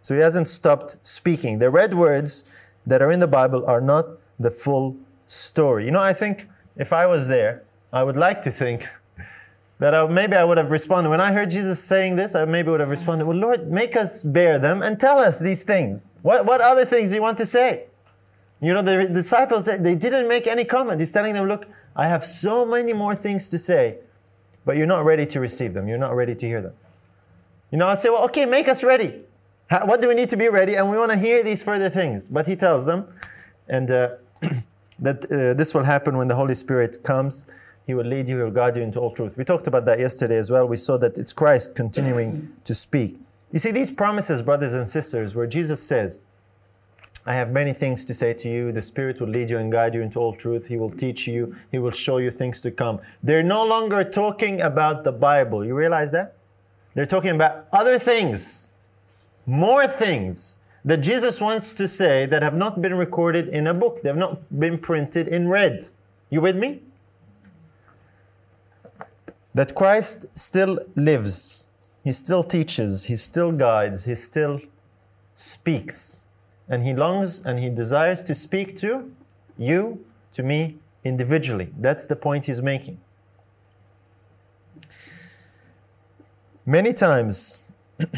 So 0.02 0.14
he 0.14 0.20
hasn't 0.20 0.48
stopped 0.48 0.98
speaking. 1.02 1.58
The 1.58 1.70
red 1.70 1.94
words 1.94 2.44
that 2.87 3.00
are 3.02 3.10
in 3.10 3.20
the 3.20 3.26
Bible 3.26 3.64
are 3.66 3.80
not 3.80 4.06
the 4.38 4.50
full 4.50 4.96
story. 5.26 5.87
You 5.87 5.90
know, 5.90 6.02
I 6.02 6.12
think 6.12 6.48
if 6.76 6.92
I 6.92 7.06
was 7.06 7.28
there, 7.28 7.64
I 7.92 8.02
would 8.02 8.16
like 8.16 8.42
to 8.42 8.50
think 8.50 8.88
that 9.78 9.94
I, 9.94 10.06
maybe 10.06 10.37
I 10.37 10.44
would 10.44 10.58
have 10.58 10.70
responded. 10.70 11.10
When 11.10 11.20
I 11.20 11.32
heard 11.32 11.50
Jesus 11.50 11.82
saying 11.82 12.16
this, 12.16 12.34
I 12.34 12.44
maybe 12.44 12.70
would 12.70 12.80
have 12.80 12.90
responded, 12.90 13.26
Well, 13.26 13.37
Lord, 13.37 13.70
make 13.70 13.96
us 13.96 14.22
bear 14.22 14.58
them 14.58 14.82
and 14.82 14.98
tell 14.98 15.18
us 15.18 15.40
these 15.40 15.64
things. 15.64 16.10
What, 16.22 16.46
what 16.46 16.60
other 16.60 16.84
things 16.84 17.10
do 17.10 17.16
you 17.16 17.22
want 17.22 17.38
to 17.38 17.46
say? 17.46 17.84
You 18.60 18.72
know, 18.72 18.82
the 18.82 19.08
disciples, 19.08 19.64
they 19.64 19.94
didn't 19.94 20.28
make 20.28 20.46
any 20.46 20.64
comment. 20.64 21.00
He's 21.00 21.12
telling 21.12 21.34
them, 21.34 21.48
Look, 21.48 21.66
I 21.96 22.08
have 22.08 22.24
so 22.24 22.64
many 22.64 22.92
more 22.92 23.14
things 23.14 23.48
to 23.50 23.58
say, 23.58 23.98
but 24.64 24.76
you're 24.76 24.87
not 24.87 25.04
ready 25.04 25.26
to 25.26 25.40
receive 25.40 25.74
them. 25.74 25.88
You're 25.88 25.98
not 25.98 26.14
ready 26.14 26.34
to 26.34 26.46
hear 26.46 26.62
them. 26.62 26.72
You 27.70 27.78
know, 27.78 27.88
I'd 27.88 27.98
say, 27.98 28.10
Well, 28.10 28.24
okay, 28.24 28.46
make 28.46 28.68
us 28.68 28.84
ready. 28.84 29.22
How, 29.66 29.87
what 29.87 30.00
do 30.00 30.08
we 30.08 30.14
need 30.14 30.28
to 30.30 30.37
be 30.37 30.48
ready? 30.48 30.76
And 30.76 30.88
we 30.90 30.96
want 30.96 31.10
to 31.10 31.18
hear 31.18 31.42
these 31.42 31.62
further 31.62 31.90
things. 31.90 32.28
But 32.28 32.46
he 32.46 32.54
tells 32.54 32.87
them, 32.87 33.08
and 33.68 33.90
uh, 33.90 34.10
that 34.98 35.24
uh, 35.24 35.54
this 35.54 35.74
will 35.74 35.82
happen 35.82 36.16
when 36.16 36.28
the 36.28 36.37
Holy 36.37 36.54
Spirit 36.54 37.02
comes. 37.02 37.46
He 37.87 37.94
will 37.94 38.07
lead 38.07 38.29
you, 38.29 38.38
he 38.38 38.42
will 38.42 38.51
guide 38.51 38.77
you 38.77 38.83
into 38.83 38.99
all 38.99 39.12
truth. 39.12 39.37
We 39.37 39.44
talked 39.44 39.66
about 39.66 39.85
that 39.85 39.99
yesterday 39.99 40.37
as 40.37 40.51
well. 40.51 40.66
We 40.66 40.77
saw 40.77 40.97
that 40.99 41.18
it's 41.18 41.33
Christ 41.33 41.75
continuing 41.75 42.53
to 42.64 42.75
speak. 42.75 43.18
You 43.53 43.59
see, 43.59 43.70
these 43.70 43.90
promises, 43.90 44.42
brothers 44.42 44.75
and 44.75 44.88
sisters, 44.88 45.35
where 45.35 45.47
Jesus 45.47 45.83
says, 45.83 46.23
I 47.27 47.35
have 47.35 47.51
many 47.51 47.73
things 47.73 48.05
to 48.07 48.14
say 48.14 48.35
to 48.35 48.49
you. 48.49 48.73
The 48.73 48.83
Spirit 48.83 49.20
will 49.20 49.29
lead 49.29 49.49
you 49.49 49.59
and 49.59 49.73
guide 49.73 49.94
you 49.94 50.03
into 50.03 50.18
all 50.18 50.35
truth. 50.35 50.66
He 50.68 50.77
will 50.77 50.90
teach 50.90 51.27
you. 51.27 51.57
He 51.70 51.79
will 51.79 51.90
show 51.90 52.18
you 52.18 52.31
things 52.31 52.61
to 52.62 52.70
come. 52.70 53.01
They're 53.23 53.42
no 53.42 53.64
longer 53.64 54.05
talking 54.05 54.61
about 54.61 55.05
the 55.05 55.12
Bible. 55.12 55.64
You 55.64 55.75
realize 55.75 56.12
that? 56.12 56.37
They're 56.94 57.07
talking 57.07 57.31
about 57.31 57.66
other 57.73 57.99
things, 57.99 58.68
more 59.47 59.87
things 59.87 60.61
that 60.85 60.99
Jesus 60.99 61.40
wants 61.40 61.73
to 61.75 61.88
say 61.88 62.27
that 62.27 62.42
have 62.42 62.55
not 62.55 62.83
been 62.83 62.94
recorded 62.94 63.49
in 63.49 63.66
a 63.66 63.75
book. 63.75 64.03
They 64.03 64.11
have 64.11 64.18
not 64.18 64.59
been 64.59 64.79
printed 64.79 65.27
in 65.27 65.49
red. 65.49 65.87
You 66.29 66.42
with 66.42 66.57
me? 66.57 66.83
That 69.54 69.74
Christ 69.74 70.26
still 70.34 70.78
lives, 70.96 71.68
He 72.02 72.12
still 72.12 72.42
teaches, 72.42 73.04
He 73.04 73.16
still 73.16 73.52
guides, 73.52 74.04
He 74.04 74.14
still 74.14 74.60
speaks. 75.34 76.26
And 76.68 76.84
He 76.84 76.94
longs 76.94 77.44
and 77.44 77.58
He 77.58 77.70
desires 77.70 78.22
to 78.24 78.34
speak 78.34 78.76
to 78.78 79.12
you, 79.56 80.04
to 80.32 80.42
me 80.42 80.78
individually. 81.04 81.70
That's 81.78 82.06
the 82.06 82.16
point 82.16 82.46
He's 82.46 82.62
making. 82.62 83.00
Many 86.66 86.92
times, 86.92 87.70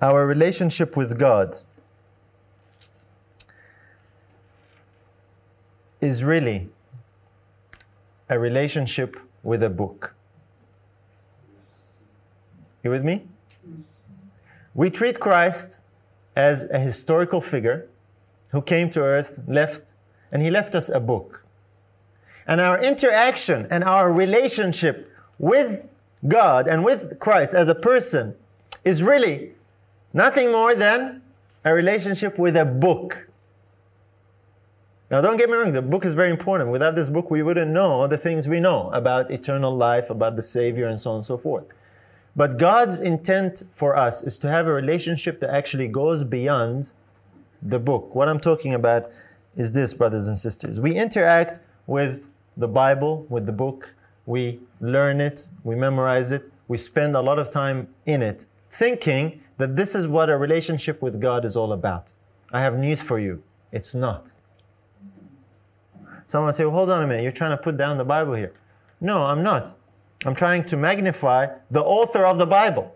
our 0.00 0.26
relationship 0.26 0.96
with 0.96 1.18
God 1.18 1.56
is 6.00 6.24
really 6.24 6.68
a 8.28 8.38
relationship 8.38 9.16
with 9.42 9.62
a 9.62 9.70
book. 9.70 10.14
You 12.82 12.90
with 12.90 13.04
me? 13.04 13.26
We 14.74 14.90
treat 14.90 15.20
Christ 15.20 15.78
as 16.34 16.68
a 16.70 16.78
historical 16.78 17.40
figure 17.40 17.88
who 18.48 18.62
came 18.62 18.90
to 18.90 19.00
earth, 19.00 19.40
left, 19.46 19.94
and 20.30 20.42
he 20.42 20.50
left 20.50 20.74
us 20.74 20.88
a 20.88 21.00
book. 21.00 21.44
And 22.46 22.60
our 22.60 22.82
interaction 22.82 23.66
and 23.70 23.84
our 23.84 24.12
relationship 24.12 25.10
with 25.38 25.86
God 26.26 26.66
and 26.66 26.84
with 26.84 27.18
Christ 27.18 27.54
as 27.54 27.68
a 27.68 27.74
person 27.74 28.34
is 28.84 29.02
really 29.02 29.52
nothing 30.12 30.50
more 30.50 30.74
than 30.74 31.22
a 31.64 31.72
relationship 31.72 32.38
with 32.38 32.56
a 32.56 32.64
book. 32.64 33.28
Now, 35.12 35.20
don't 35.20 35.36
get 35.36 35.50
me 35.50 35.56
wrong, 35.56 35.74
the 35.74 35.82
book 35.82 36.06
is 36.06 36.14
very 36.14 36.30
important. 36.30 36.70
Without 36.70 36.94
this 36.94 37.10
book, 37.10 37.30
we 37.30 37.42
wouldn't 37.42 37.70
know 37.70 38.06
the 38.06 38.16
things 38.16 38.48
we 38.48 38.60
know 38.60 38.90
about 38.92 39.30
eternal 39.30 39.76
life, 39.76 40.08
about 40.08 40.36
the 40.36 40.42
Savior, 40.42 40.88
and 40.88 40.98
so 40.98 41.10
on 41.10 41.16
and 41.16 41.24
so 41.24 41.36
forth. 41.36 41.66
But 42.34 42.58
God's 42.58 42.98
intent 42.98 43.64
for 43.72 43.94
us 43.94 44.22
is 44.22 44.38
to 44.38 44.48
have 44.48 44.66
a 44.66 44.72
relationship 44.72 45.40
that 45.40 45.50
actually 45.50 45.88
goes 45.88 46.24
beyond 46.24 46.92
the 47.60 47.78
book. 47.78 48.14
What 48.14 48.26
I'm 48.26 48.40
talking 48.40 48.72
about 48.72 49.10
is 49.54 49.72
this, 49.72 49.92
brothers 49.92 50.28
and 50.28 50.38
sisters. 50.38 50.80
We 50.80 50.94
interact 50.94 51.60
with 51.86 52.30
the 52.56 52.68
Bible, 52.68 53.26
with 53.28 53.44
the 53.44 53.52
book, 53.52 53.94
we 54.24 54.60
learn 54.80 55.20
it, 55.20 55.50
we 55.62 55.74
memorize 55.74 56.32
it, 56.32 56.50
we 56.68 56.78
spend 56.78 57.16
a 57.16 57.20
lot 57.20 57.38
of 57.38 57.50
time 57.50 57.88
in 58.06 58.22
it, 58.22 58.46
thinking 58.70 59.42
that 59.58 59.76
this 59.76 59.94
is 59.94 60.08
what 60.08 60.30
a 60.30 60.38
relationship 60.38 61.02
with 61.02 61.20
God 61.20 61.44
is 61.44 61.54
all 61.54 61.74
about. 61.74 62.12
I 62.50 62.62
have 62.62 62.78
news 62.78 63.02
for 63.02 63.18
you. 63.18 63.42
It's 63.72 63.94
not. 63.94 64.41
Someone 66.26 66.52
say, 66.52 66.64
well, 66.64 66.74
hold 66.74 66.90
on 66.90 67.02
a 67.02 67.06
minute, 67.06 67.22
you're 67.22 67.32
trying 67.32 67.50
to 67.50 67.56
put 67.56 67.76
down 67.76 67.98
the 67.98 68.04
Bible 68.04 68.34
here. 68.34 68.52
No, 69.00 69.24
I'm 69.24 69.42
not. 69.42 69.76
I'm 70.24 70.34
trying 70.34 70.64
to 70.64 70.76
magnify 70.76 71.48
the 71.70 71.82
author 71.82 72.24
of 72.24 72.38
the 72.38 72.46
Bible. 72.46 72.94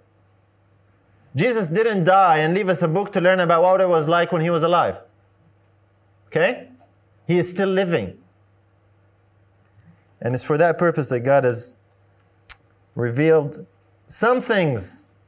Jesus 1.34 1.66
didn't 1.66 2.04
die 2.04 2.38
and 2.38 2.54
leave 2.54 2.68
us 2.68 2.80
a 2.82 2.88
book 2.88 3.12
to 3.12 3.20
learn 3.20 3.40
about 3.40 3.62
what 3.62 3.80
it 3.80 3.88
was 3.88 4.08
like 4.08 4.32
when 4.32 4.42
he 4.42 4.50
was 4.50 4.62
alive. 4.62 4.96
Okay? 6.28 6.68
He 7.26 7.38
is 7.38 7.50
still 7.50 7.68
living. 7.68 8.16
And 10.20 10.34
it's 10.34 10.44
for 10.44 10.56
that 10.56 10.78
purpose 10.78 11.10
that 11.10 11.20
God 11.20 11.44
has 11.44 11.76
revealed 12.94 13.66
some 14.08 14.40
things 14.40 15.18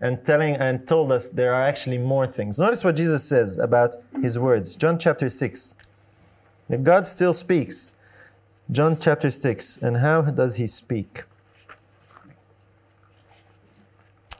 and 0.00 0.24
telling 0.24 0.56
and 0.56 0.86
told 0.86 1.12
us 1.12 1.28
there 1.28 1.54
are 1.54 1.62
actually 1.62 1.98
more 1.98 2.26
things. 2.26 2.58
Notice 2.58 2.82
what 2.84 2.96
Jesus 2.96 3.22
says 3.22 3.58
about 3.58 3.94
his 4.20 4.38
words. 4.38 4.74
John 4.74 4.98
chapter 4.98 5.28
6. 5.28 5.76
God 6.82 7.06
still 7.06 7.32
speaks. 7.32 7.92
John 8.70 8.96
chapter 8.98 9.30
6. 9.30 9.78
And 9.78 9.98
how 9.98 10.22
does 10.22 10.56
he 10.56 10.66
speak? 10.66 11.24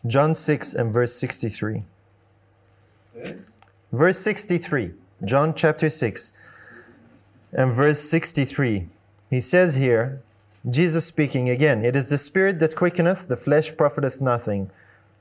John 0.07 0.35
6 0.35 0.75
and 0.75 0.93
verse 0.93 1.15
63. 1.15 1.85
Yes. 3.17 3.59
Verse 3.93 4.19
63. 4.19 4.93
John 5.25 5.55
chapter 5.55 5.89
6 5.89 6.33
and 7.53 7.73
verse 7.73 8.01
63. 8.01 8.89
He 9.31 9.41
says 9.41 9.77
here, 9.77 10.21
Jesus 10.69 11.07
speaking 11.07 11.49
again, 11.49 11.85
It 11.85 11.95
is 11.97 12.09
the 12.09 12.19
Spirit 12.19 12.59
that 12.61 12.77
quickeneth, 12.77 13.29
the 13.29 13.37
flesh 13.37 13.77
profiteth 13.77 14.21
nothing. 14.21 14.71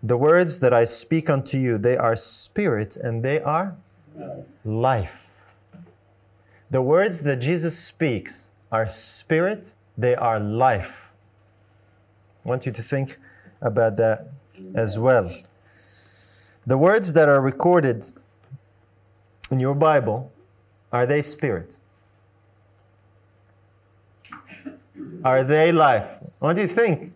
The 0.02 0.18
words 0.18 0.60
that 0.60 0.74
I 0.74 0.84
speak 0.84 1.30
unto 1.30 1.58
you, 1.58 1.78
they 1.78 1.96
are 1.96 2.16
spirit 2.16 2.98
and 2.98 3.24
they 3.24 3.40
are 3.40 3.76
life. 4.66 5.33
The 6.74 6.82
words 6.82 7.22
that 7.22 7.36
Jesus 7.36 7.78
speaks 7.78 8.52
are 8.72 8.90
spirit 8.90 9.76
they 9.96 10.16
are 10.16 10.40
life. 10.40 11.14
I 12.44 12.50
want 12.50 12.66
you 12.66 12.72
to 12.72 12.82
think 12.82 13.18
about 13.62 13.96
that 13.98 14.30
as 14.74 14.98
well. 14.98 15.30
The 16.66 16.80
words 16.80 17.14
that 17.14 17.30
are 17.30 17.40
recorded 17.40 18.04
in 19.52 19.60
your 19.60 19.76
Bible, 19.76 20.32
are 20.92 21.06
they 21.06 21.22
spirit? 21.22 21.80
Are 25.24 25.44
they 25.44 25.72
life? 25.72 26.24
What 26.40 26.56
do 26.56 26.64
you 26.64 26.68
think? 26.68 27.14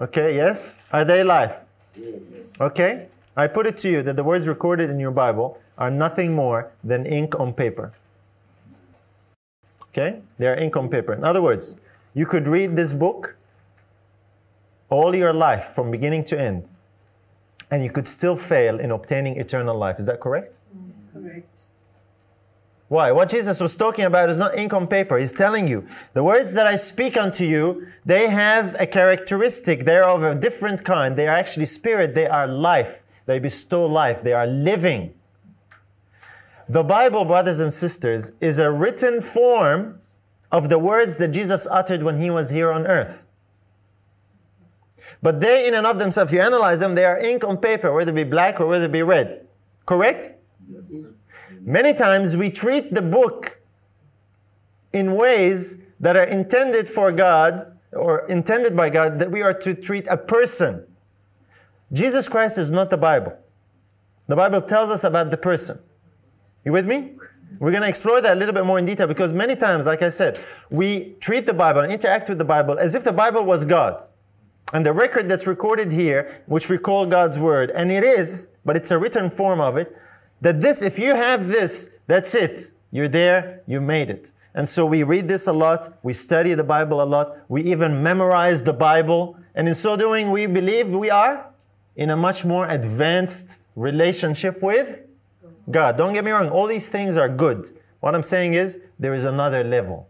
Okay, 0.00 0.36
yes? 0.36 0.82
Are 0.90 1.04
they 1.04 1.22
life? 1.22 1.66
Okay? 2.58 3.08
I 3.36 3.46
put 3.46 3.66
it 3.66 3.76
to 3.78 3.90
you 3.90 4.02
that 4.04 4.16
the 4.16 4.24
words 4.24 4.48
recorded 4.48 4.88
in 4.88 4.98
your 4.98 5.10
Bible 5.10 5.60
are 5.76 5.90
nothing 5.90 6.34
more 6.34 6.72
than 6.82 7.04
ink 7.04 7.38
on 7.38 7.52
paper. 7.52 7.92
Okay? 9.96 10.20
They 10.38 10.46
are 10.46 10.56
ink 10.56 10.76
on 10.76 10.88
paper. 10.88 11.14
In 11.14 11.24
other 11.24 11.40
words, 11.40 11.80
you 12.12 12.26
could 12.26 12.46
read 12.46 12.76
this 12.76 12.92
book 12.92 13.36
all 14.90 15.14
your 15.14 15.32
life 15.32 15.64
from 15.74 15.90
beginning 15.90 16.24
to 16.24 16.40
end, 16.40 16.72
and 17.70 17.82
you 17.82 17.90
could 17.90 18.06
still 18.06 18.36
fail 18.36 18.78
in 18.78 18.90
obtaining 18.90 19.40
eternal 19.40 19.76
life. 19.76 19.98
Is 19.98 20.06
that 20.06 20.20
correct? 20.20 20.60
Correct. 21.12 21.48
Why? 22.88 23.10
What 23.10 23.30
Jesus 23.30 23.58
was 23.58 23.74
talking 23.74 24.04
about 24.04 24.30
is 24.30 24.38
not 24.38 24.56
ink 24.56 24.72
on 24.72 24.86
paper. 24.86 25.18
He's 25.18 25.32
telling 25.32 25.66
you, 25.66 25.86
the 26.12 26.22
words 26.22 26.52
that 26.52 26.66
I 26.66 26.76
speak 26.76 27.16
unto 27.16 27.44
you, 27.44 27.88
they 28.04 28.28
have 28.28 28.76
a 28.78 28.86
characteristic. 28.86 29.84
They're 29.84 30.04
of 30.04 30.22
a 30.22 30.34
different 30.36 30.84
kind. 30.84 31.16
They 31.16 31.26
are 31.26 31.34
actually 31.34 31.66
spirit. 31.66 32.14
They 32.14 32.28
are 32.28 32.46
life. 32.46 33.02
They 33.24 33.40
bestow 33.40 33.86
life. 33.86 34.22
They 34.22 34.34
are 34.34 34.46
living. 34.46 35.14
The 36.68 36.82
Bible, 36.82 37.24
brothers 37.24 37.60
and 37.60 37.72
sisters, 37.72 38.32
is 38.40 38.58
a 38.58 38.70
written 38.70 39.22
form 39.22 40.00
of 40.50 40.68
the 40.68 40.78
words 40.78 41.18
that 41.18 41.28
Jesus 41.28 41.66
uttered 41.70 42.02
when 42.02 42.20
he 42.20 42.30
was 42.30 42.50
here 42.50 42.72
on 42.72 42.86
earth. 42.86 43.26
But 45.22 45.40
they, 45.40 45.66
in 45.68 45.74
and 45.74 45.86
of 45.86 45.98
themselves, 45.98 46.32
you 46.32 46.40
analyze 46.40 46.80
them, 46.80 46.94
they 46.94 47.04
are 47.04 47.18
ink 47.18 47.44
on 47.44 47.58
paper, 47.58 47.92
whether 47.92 48.10
it 48.10 48.14
be 48.14 48.24
black 48.24 48.60
or 48.60 48.66
whether 48.66 48.86
it 48.86 48.92
be 48.92 49.02
red. 49.02 49.46
Correct? 49.86 50.32
Many 51.60 51.94
times 51.94 52.36
we 52.36 52.50
treat 52.50 52.92
the 52.92 53.02
book 53.02 53.60
in 54.92 55.14
ways 55.14 55.82
that 56.00 56.16
are 56.16 56.24
intended 56.24 56.88
for 56.88 57.12
God 57.12 57.76
or 57.92 58.26
intended 58.26 58.76
by 58.76 58.90
God 58.90 59.18
that 59.20 59.30
we 59.30 59.42
are 59.42 59.54
to 59.54 59.74
treat 59.74 60.06
a 60.08 60.16
person. 60.16 60.84
Jesus 61.92 62.28
Christ 62.28 62.58
is 62.58 62.70
not 62.70 62.90
the 62.90 62.96
Bible. 62.96 63.36
The 64.26 64.36
Bible 64.36 64.60
tells 64.60 64.90
us 64.90 65.04
about 65.04 65.30
the 65.30 65.36
person. 65.36 65.78
You 66.66 66.72
with 66.72 66.86
me? 66.86 67.12
We're 67.60 67.70
going 67.70 67.84
to 67.84 67.88
explore 67.88 68.20
that 68.20 68.36
a 68.36 68.38
little 68.40 68.52
bit 68.52 68.66
more 68.66 68.80
in 68.80 68.84
detail 68.84 69.06
because 69.06 69.32
many 69.32 69.54
times, 69.54 69.86
like 69.86 70.02
I 70.02 70.10
said, 70.10 70.44
we 70.68 71.14
treat 71.20 71.46
the 71.46 71.54
Bible 71.54 71.80
and 71.82 71.92
interact 71.92 72.28
with 72.28 72.38
the 72.38 72.44
Bible 72.44 72.76
as 72.76 72.96
if 72.96 73.04
the 73.04 73.12
Bible 73.12 73.44
was 73.44 73.64
God. 73.64 74.02
And 74.72 74.84
the 74.84 74.92
record 74.92 75.28
that's 75.28 75.46
recorded 75.46 75.92
here, 75.92 76.42
which 76.46 76.68
we 76.68 76.76
call 76.76 77.06
God's 77.06 77.38
Word, 77.38 77.70
and 77.70 77.92
it 77.92 78.02
is, 78.02 78.48
but 78.64 78.74
it's 78.76 78.90
a 78.90 78.98
written 78.98 79.30
form 79.30 79.60
of 79.60 79.76
it, 79.76 79.96
that 80.40 80.60
this, 80.60 80.82
if 80.82 80.98
you 80.98 81.14
have 81.14 81.46
this, 81.46 81.98
that's 82.08 82.34
it. 82.34 82.72
You're 82.90 83.06
there, 83.06 83.62
you 83.68 83.80
made 83.80 84.10
it. 84.10 84.32
And 84.52 84.68
so 84.68 84.84
we 84.84 85.04
read 85.04 85.28
this 85.28 85.46
a 85.46 85.52
lot, 85.52 85.96
we 86.02 86.14
study 86.14 86.52
the 86.54 86.64
Bible 86.64 87.00
a 87.00 87.04
lot, 87.04 87.36
we 87.48 87.62
even 87.62 88.02
memorize 88.02 88.64
the 88.64 88.72
Bible, 88.72 89.38
and 89.54 89.68
in 89.68 89.74
so 89.74 89.96
doing, 89.96 90.32
we 90.32 90.46
believe 90.46 90.90
we 90.90 91.10
are 91.10 91.48
in 91.94 92.10
a 92.10 92.16
much 92.16 92.44
more 92.44 92.66
advanced 92.66 93.60
relationship 93.76 94.60
with 94.60 95.05
God. 95.70 95.96
Don't 95.96 96.12
get 96.12 96.24
me 96.24 96.30
wrong, 96.30 96.48
all 96.48 96.66
these 96.66 96.88
things 96.88 97.16
are 97.16 97.28
good. 97.28 97.66
What 98.00 98.14
I'm 98.14 98.22
saying 98.22 98.54
is, 98.54 98.80
there 98.98 99.14
is 99.14 99.24
another 99.24 99.64
level. 99.64 100.08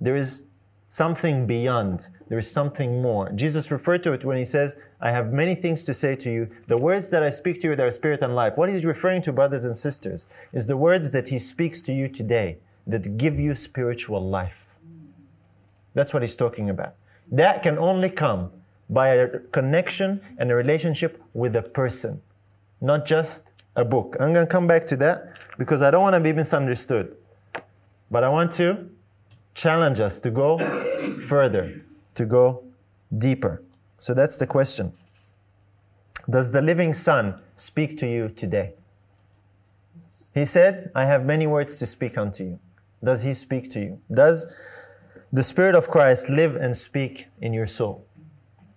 There 0.00 0.16
is 0.16 0.44
something 0.88 1.46
beyond. 1.46 2.08
There 2.28 2.38
is 2.38 2.50
something 2.50 3.00
more. 3.00 3.30
Jesus 3.32 3.70
referred 3.70 4.02
to 4.02 4.12
it 4.12 4.24
when 4.24 4.36
he 4.36 4.44
says, 4.44 4.76
I 5.00 5.10
have 5.10 5.32
many 5.32 5.54
things 5.54 5.84
to 5.84 5.94
say 5.94 6.14
to 6.16 6.30
you. 6.30 6.50
The 6.66 6.76
words 6.76 7.08
that 7.10 7.22
I 7.22 7.30
speak 7.30 7.60
to 7.62 7.68
you, 7.68 7.76
they 7.76 7.84
are 7.84 7.90
spirit 7.90 8.20
and 8.20 8.34
life. 8.34 8.58
What 8.58 8.68
he's 8.68 8.84
referring 8.84 9.22
to, 9.22 9.32
brothers 9.32 9.64
and 9.64 9.76
sisters, 9.76 10.26
is 10.52 10.66
the 10.66 10.76
words 10.76 11.12
that 11.12 11.28
he 11.28 11.38
speaks 11.38 11.80
to 11.82 11.92
you 11.92 12.08
today 12.08 12.58
that 12.86 13.16
give 13.16 13.38
you 13.38 13.54
spiritual 13.54 14.20
life. 14.28 14.74
That's 15.94 16.12
what 16.12 16.22
he's 16.22 16.36
talking 16.36 16.68
about. 16.68 16.94
That 17.30 17.62
can 17.62 17.78
only 17.78 18.10
come 18.10 18.50
by 18.90 19.08
a 19.08 19.38
connection 19.38 20.20
and 20.36 20.50
a 20.50 20.54
relationship 20.54 21.22
with 21.32 21.56
a 21.56 21.62
person, 21.62 22.20
not 22.80 23.06
just 23.06 23.51
a 23.76 23.84
book. 23.84 24.16
I'm 24.20 24.32
going 24.32 24.46
to 24.46 24.50
come 24.50 24.66
back 24.66 24.86
to 24.88 24.96
that 24.96 25.38
because 25.58 25.82
I 25.82 25.90
don't 25.90 26.02
want 26.02 26.14
to 26.14 26.20
be 26.20 26.32
misunderstood. 26.32 27.16
But 28.10 28.24
I 28.24 28.28
want 28.28 28.52
to 28.52 28.90
challenge 29.54 30.00
us 30.00 30.18
to 30.20 30.30
go 30.30 30.58
further, 31.28 31.82
to 32.14 32.26
go 32.26 32.64
deeper. 33.16 33.62
So 33.98 34.14
that's 34.14 34.36
the 34.36 34.46
question. 34.46 34.92
Does 36.28 36.52
the 36.52 36.62
living 36.62 36.94
Son 36.94 37.40
speak 37.56 37.98
to 37.98 38.06
you 38.06 38.28
today? 38.28 38.74
He 40.34 40.44
said, 40.44 40.90
I 40.94 41.04
have 41.04 41.24
many 41.24 41.46
words 41.46 41.74
to 41.76 41.86
speak 41.86 42.16
unto 42.16 42.44
you. 42.44 42.58
Does 43.04 43.22
he 43.22 43.34
speak 43.34 43.68
to 43.70 43.80
you? 43.80 44.00
Does 44.10 44.54
the 45.32 45.42
Spirit 45.42 45.74
of 45.74 45.88
Christ 45.88 46.30
live 46.30 46.56
and 46.56 46.76
speak 46.76 47.26
in 47.40 47.52
your 47.52 47.66
soul? 47.66 48.06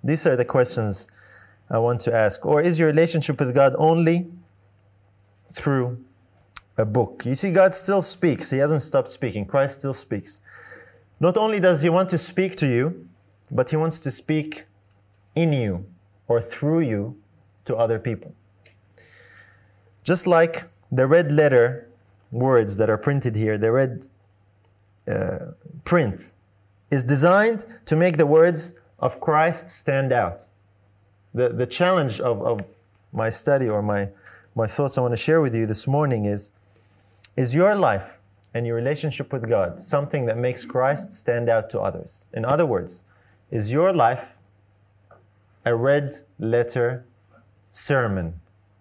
These 0.03 0.25
are 0.27 0.35
the 0.35 0.45
questions 0.45 1.07
I 1.69 1.77
want 1.79 2.01
to 2.01 2.13
ask. 2.13 2.45
Or 2.45 2.61
is 2.61 2.79
your 2.79 2.87
relationship 2.87 3.39
with 3.39 3.53
God 3.53 3.75
only 3.77 4.31
through 5.51 6.03
a 6.77 6.85
book? 6.85 7.23
You 7.25 7.35
see, 7.35 7.51
God 7.51 7.73
still 7.73 8.01
speaks. 8.01 8.51
He 8.51 8.57
hasn't 8.57 8.81
stopped 8.81 9.09
speaking. 9.09 9.45
Christ 9.45 9.79
still 9.79 9.93
speaks. 9.93 10.41
Not 11.19 11.37
only 11.37 11.59
does 11.59 11.81
He 11.81 11.89
want 11.89 12.09
to 12.09 12.17
speak 12.17 12.55
to 12.57 12.67
you, 12.67 13.07
but 13.51 13.69
He 13.69 13.75
wants 13.75 13.99
to 14.01 14.11
speak 14.11 14.65
in 15.35 15.53
you 15.53 15.85
or 16.27 16.41
through 16.41 16.81
you 16.81 17.17
to 17.65 17.75
other 17.75 17.99
people. 17.99 18.33
Just 20.03 20.27
like 20.27 20.63
the 20.91 21.07
red 21.07 21.31
letter 21.31 21.89
words 22.31 22.77
that 22.77 22.89
are 22.89 22.97
printed 22.97 23.35
here, 23.35 23.57
the 23.57 23.71
red 23.71 24.07
uh, 25.07 25.37
print 25.83 26.33
is 26.91 27.03
designed 27.03 27.65
to 27.85 27.95
make 27.95 28.17
the 28.17 28.25
words 28.25 28.73
of 28.99 29.19
Christ 29.19 29.67
stand 29.67 30.11
out. 30.11 30.49
The, 31.33 31.49
the 31.49 31.65
challenge 31.65 32.19
of, 32.19 32.41
of 32.41 32.75
my 33.11 33.29
study 33.29 33.67
or 33.67 33.81
my, 33.81 34.09
my 34.55 34.67
thoughts 34.67 34.97
I 34.97 35.01
want 35.01 35.11
to 35.11 35.17
share 35.17 35.41
with 35.41 35.53
you 35.53 35.65
this 35.65 35.85
morning 35.85 36.25
is 36.25 36.51
is 37.35 37.53
your 37.53 37.75
life 37.75 38.21
and 38.53 38.65
your 38.65 38.77
relationship 38.77 39.33
with 39.33 39.49
God 39.49 39.81
something 39.81 40.25
that 40.27 40.37
makes 40.37 40.65
Christ 40.65 41.13
stand 41.13 41.49
out 41.49 41.69
to 41.71 41.81
others? 41.81 42.27
In 42.33 42.45
other 42.45 42.65
words, 42.65 43.03
is 43.51 43.73
your 43.73 43.93
life 43.93 44.37
a 45.65 45.75
red 45.75 46.15
letter 46.39 47.05
sermon 47.71 48.39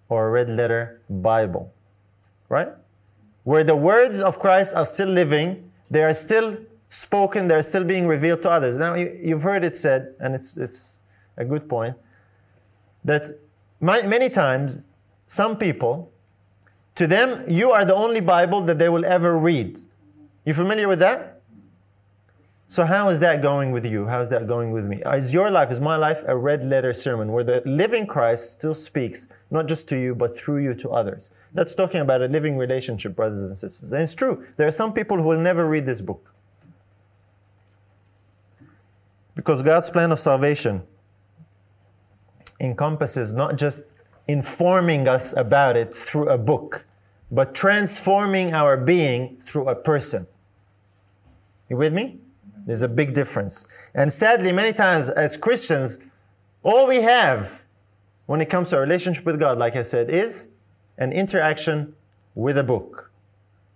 or 0.08 0.28
a 0.28 0.30
red 0.30 0.48
letter 0.48 1.00
Bible? 1.10 1.72
Right? 2.48 2.68
Where 3.42 3.64
the 3.64 3.74
words 3.74 4.20
of 4.20 4.38
Christ 4.38 4.76
are 4.76 4.86
still 4.86 5.08
living, 5.08 5.72
they 5.90 6.04
are 6.04 6.14
still 6.14 6.56
spoken, 6.88 7.48
they're 7.48 7.62
still 7.62 7.84
being 7.84 8.06
revealed 8.06 8.42
to 8.42 8.50
others. 8.50 8.78
Now, 8.78 8.94
you, 8.94 9.34
have 9.34 9.42
heard 9.42 9.64
it 9.64 9.76
said, 9.76 10.14
and 10.20 10.34
it's, 10.36 10.56
it's 10.56 11.00
a 11.36 11.44
good 11.44 11.68
point, 11.68 11.96
that 13.04 13.26
many 13.80 14.30
times 14.30 14.86
some 15.26 15.56
people 15.56 16.12
to 16.96 17.06
them, 17.06 17.44
you 17.48 17.72
are 17.72 17.84
the 17.84 17.94
only 17.94 18.20
Bible 18.20 18.62
that 18.62 18.78
they 18.78 18.88
will 18.88 19.04
ever 19.04 19.36
read. 19.36 19.78
You 20.44 20.54
familiar 20.54 20.86
with 20.86 21.00
that? 21.00 21.40
So, 22.66 22.86
how 22.86 23.08
is 23.10 23.20
that 23.20 23.42
going 23.42 23.72
with 23.72 23.84
you? 23.84 24.06
How 24.06 24.20
is 24.20 24.30
that 24.30 24.46
going 24.46 24.72
with 24.72 24.86
me? 24.86 25.02
Is 25.04 25.34
your 25.34 25.50
life, 25.50 25.70
is 25.70 25.80
my 25.80 25.96
life 25.96 26.22
a 26.26 26.36
red 26.36 26.64
letter 26.64 26.92
sermon 26.92 27.30
where 27.32 27.44
the 27.44 27.62
living 27.66 28.06
Christ 28.06 28.52
still 28.52 28.72
speaks, 28.74 29.28
not 29.50 29.66
just 29.66 29.86
to 29.88 29.96
you, 29.96 30.14
but 30.14 30.36
through 30.36 30.58
you 30.58 30.74
to 30.76 30.90
others? 30.90 31.30
That's 31.52 31.74
talking 31.74 32.00
about 32.00 32.22
a 32.22 32.26
living 32.26 32.56
relationship, 32.56 33.16
brothers 33.16 33.42
and 33.42 33.56
sisters. 33.56 33.92
And 33.92 34.02
it's 34.02 34.14
true. 34.14 34.46
There 34.56 34.66
are 34.66 34.72
some 34.72 34.92
people 34.92 35.18
who 35.18 35.28
will 35.28 35.40
never 35.40 35.66
read 35.66 35.84
this 35.84 36.00
book. 36.00 36.32
Because 39.34 39.62
God's 39.62 39.90
plan 39.90 40.10
of 40.10 40.18
salvation 40.18 40.84
encompasses 42.60 43.34
not 43.34 43.56
just 43.56 43.82
informing 44.26 45.08
us 45.08 45.36
about 45.36 45.76
it 45.76 45.94
through 45.94 46.28
a 46.28 46.38
book, 46.38 46.86
but 47.30 47.54
transforming 47.54 48.54
our 48.54 48.76
being 48.76 49.36
through 49.44 49.68
a 49.68 49.74
person. 49.74 50.26
You 51.68 51.76
with 51.76 51.92
me? 51.92 52.18
There's 52.66 52.82
a 52.82 52.88
big 52.88 53.12
difference. 53.12 53.66
And 53.94 54.12
sadly, 54.12 54.52
many 54.52 54.72
times 54.72 55.10
as 55.10 55.36
Christians, 55.36 56.00
all 56.62 56.86
we 56.86 57.02
have 57.02 57.64
when 58.26 58.40
it 58.40 58.46
comes 58.46 58.70
to 58.70 58.76
our 58.76 58.82
relationship 58.82 59.26
with 59.26 59.38
God, 59.38 59.58
like 59.58 59.76
I 59.76 59.82
said, 59.82 60.08
is 60.08 60.50
an 60.96 61.12
interaction 61.12 61.94
with 62.34 62.56
a 62.56 62.64
book. 62.64 63.10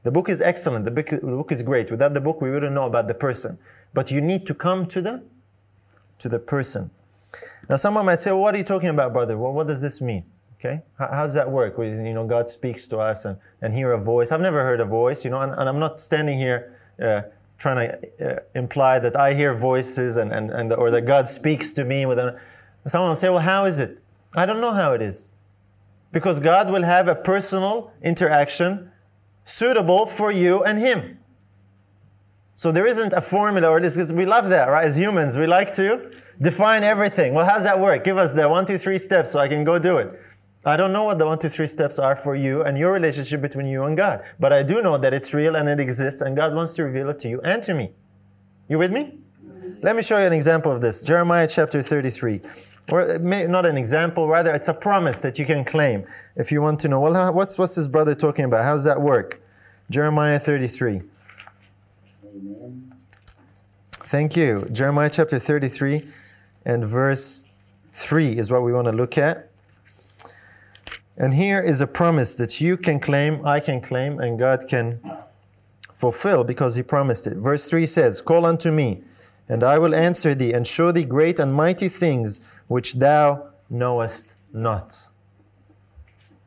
The 0.04 0.10
book 0.10 0.28
is 0.28 0.40
excellent. 0.40 0.84
The 0.84 0.90
book, 0.90 1.08
the 1.10 1.18
book 1.18 1.52
is 1.52 1.62
great. 1.62 1.90
Without 1.90 2.14
the 2.14 2.20
book, 2.20 2.40
we 2.40 2.50
wouldn't 2.50 2.72
know 2.72 2.86
about 2.86 3.08
the 3.08 3.14
person. 3.14 3.58
But 3.92 4.10
you 4.10 4.20
need 4.20 4.46
to 4.46 4.54
come 4.54 4.86
to 4.86 5.02
the, 5.02 5.22
to 6.20 6.28
the 6.28 6.38
person. 6.38 6.90
Now, 7.68 7.76
someone 7.76 8.06
might 8.06 8.20
say, 8.20 8.30
well, 8.30 8.40
what 8.40 8.54
are 8.54 8.58
you 8.58 8.64
talking 8.64 8.88
about, 8.88 9.12
brother? 9.12 9.36
Well, 9.36 9.52
what 9.52 9.66
does 9.66 9.82
this 9.82 10.00
mean? 10.00 10.24
Okay, 10.60 10.82
how, 10.98 11.08
how 11.08 11.22
does 11.22 11.34
that 11.34 11.50
work? 11.50 11.78
You 11.78 12.12
know, 12.12 12.26
God 12.26 12.48
speaks 12.48 12.86
to 12.88 12.98
us 12.98 13.24
and, 13.24 13.38
and 13.62 13.74
hear 13.74 13.92
a 13.92 13.98
voice. 13.98 14.32
I've 14.32 14.40
never 14.40 14.64
heard 14.64 14.80
a 14.80 14.84
voice, 14.84 15.24
you 15.24 15.30
know, 15.30 15.40
and, 15.40 15.52
and 15.52 15.68
I'm 15.68 15.78
not 15.78 16.00
standing 16.00 16.36
here 16.36 16.76
uh, 17.00 17.22
trying 17.58 17.88
to 17.88 18.38
uh, 18.38 18.40
imply 18.56 18.98
that 18.98 19.14
I 19.14 19.34
hear 19.34 19.54
voices 19.54 20.16
and, 20.16 20.32
and, 20.32 20.50
and 20.50 20.72
or 20.72 20.90
that 20.90 21.02
God 21.02 21.28
speaks 21.28 21.70
to 21.72 21.84
me 21.84 22.06
with 22.06 22.18
a, 22.18 22.40
someone 22.86 23.10
will 23.10 23.16
say, 23.16 23.28
well, 23.28 23.38
how 23.38 23.66
is 23.66 23.78
it? 23.78 24.02
I 24.34 24.46
don't 24.46 24.60
know 24.60 24.72
how 24.72 24.92
it 24.94 25.02
is. 25.02 25.34
Because 26.10 26.40
God 26.40 26.72
will 26.72 26.84
have 26.84 27.06
a 27.06 27.14
personal 27.14 27.92
interaction 28.02 28.90
suitable 29.44 30.06
for 30.06 30.32
you 30.32 30.64
and 30.64 30.78
Him. 30.78 31.18
So 32.54 32.72
there 32.72 32.86
isn't 32.86 33.12
a 33.12 33.20
formula 33.20 33.68
or 33.68 33.80
this, 33.80 33.94
because 33.94 34.12
we 34.12 34.26
love 34.26 34.48
that, 34.48 34.68
right? 34.68 34.84
As 34.84 34.96
humans, 34.96 35.36
we 35.36 35.46
like 35.46 35.72
to 35.74 36.10
define 36.40 36.82
everything. 36.82 37.32
Well, 37.32 37.46
how 37.46 37.54
does 37.54 37.62
that 37.62 37.78
work? 37.78 38.02
Give 38.02 38.18
us 38.18 38.34
the 38.34 38.48
one, 38.48 38.66
two, 38.66 38.78
three 38.78 38.98
steps 38.98 39.32
so 39.32 39.38
I 39.38 39.46
can 39.46 39.62
go 39.62 39.78
do 39.78 39.98
it. 39.98 40.20
I 40.68 40.76
don't 40.76 40.92
know 40.92 41.04
what 41.04 41.18
the 41.18 41.24
one, 41.24 41.38
two, 41.38 41.48
three 41.48 41.66
steps 41.66 41.98
are 41.98 42.14
for 42.14 42.36
you 42.36 42.62
and 42.62 42.76
your 42.76 42.92
relationship 42.92 43.40
between 43.40 43.66
you 43.66 43.84
and 43.84 43.96
God. 43.96 44.22
But 44.38 44.52
I 44.52 44.62
do 44.62 44.82
know 44.82 44.98
that 44.98 45.14
it's 45.14 45.32
real 45.32 45.56
and 45.56 45.66
it 45.66 45.80
exists 45.80 46.20
and 46.20 46.36
God 46.36 46.54
wants 46.54 46.74
to 46.74 46.84
reveal 46.84 47.08
it 47.08 47.18
to 47.20 47.28
you 47.30 47.40
and 47.40 47.62
to 47.62 47.72
me. 47.72 47.92
You 48.68 48.78
with 48.78 48.92
me? 48.92 49.18
Let 49.80 49.96
me 49.96 50.02
show 50.02 50.18
you 50.18 50.26
an 50.26 50.34
example 50.34 50.70
of 50.70 50.82
this. 50.82 51.00
Jeremiah 51.00 51.48
chapter 51.48 51.80
33. 51.80 52.42
Or 52.92 53.12
uh, 53.12 53.18
not 53.18 53.64
an 53.64 53.78
example, 53.78 54.28
rather 54.28 54.54
it's 54.54 54.68
a 54.68 54.74
promise 54.74 55.20
that 55.20 55.38
you 55.38 55.46
can 55.46 55.64
claim. 55.64 56.04
If 56.36 56.52
you 56.52 56.60
want 56.60 56.80
to 56.80 56.88
know, 56.88 57.00
well, 57.00 57.32
what's, 57.32 57.56
what's 57.56 57.74
this 57.74 57.88
brother 57.88 58.14
talking 58.14 58.44
about? 58.44 58.62
How 58.62 58.74
does 58.74 58.84
that 58.84 59.00
work? 59.00 59.40
Jeremiah 59.90 60.38
33. 60.38 61.00
Amen. 62.26 62.92
Thank 63.92 64.36
you. 64.36 64.66
Jeremiah 64.70 65.08
chapter 65.10 65.38
33 65.38 66.02
and 66.66 66.86
verse 66.86 67.46
3 67.94 68.36
is 68.36 68.50
what 68.50 68.62
we 68.62 68.72
want 68.74 68.86
to 68.86 68.92
look 68.92 69.16
at. 69.16 69.47
And 71.20 71.34
here 71.34 71.60
is 71.60 71.80
a 71.80 71.86
promise 71.88 72.36
that 72.36 72.60
you 72.60 72.76
can 72.76 73.00
claim, 73.00 73.44
I 73.44 73.58
can 73.58 73.80
claim, 73.80 74.20
and 74.20 74.38
God 74.38 74.68
can 74.68 75.00
fulfill 75.92 76.44
because 76.44 76.76
He 76.76 76.82
promised 76.82 77.26
it. 77.26 77.36
Verse 77.36 77.68
3 77.68 77.86
says, 77.86 78.22
Call 78.22 78.46
unto 78.46 78.70
me, 78.70 79.02
and 79.48 79.64
I 79.64 79.78
will 79.78 79.96
answer 79.96 80.32
thee, 80.32 80.52
and 80.52 80.64
show 80.64 80.92
thee 80.92 81.04
great 81.04 81.40
and 81.40 81.52
mighty 81.52 81.88
things 81.88 82.40
which 82.68 82.94
thou 82.94 83.48
knowest 83.68 84.36
not. 84.52 85.08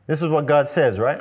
This 0.06 0.22
is 0.22 0.28
what 0.28 0.46
God 0.46 0.70
says, 0.70 0.98
right? 0.98 1.20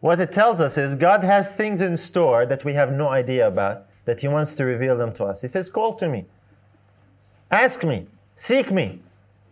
What 0.00 0.20
it 0.20 0.32
tells 0.32 0.60
us 0.60 0.76
is 0.76 0.94
God 0.94 1.24
has 1.24 1.54
things 1.54 1.80
in 1.80 1.96
store 1.96 2.44
that 2.44 2.66
we 2.66 2.74
have 2.74 2.92
no 2.92 3.08
idea 3.08 3.48
about, 3.48 3.86
that 4.04 4.20
He 4.20 4.28
wants 4.28 4.52
to 4.56 4.64
reveal 4.66 4.98
them 4.98 5.14
to 5.14 5.24
us. 5.24 5.40
He 5.40 5.48
says, 5.48 5.70
Call 5.70 5.94
to 5.94 6.06
me, 6.06 6.26
ask 7.50 7.82
me, 7.82 8.08
seek 8.34 8.70
me, 8.70 8.98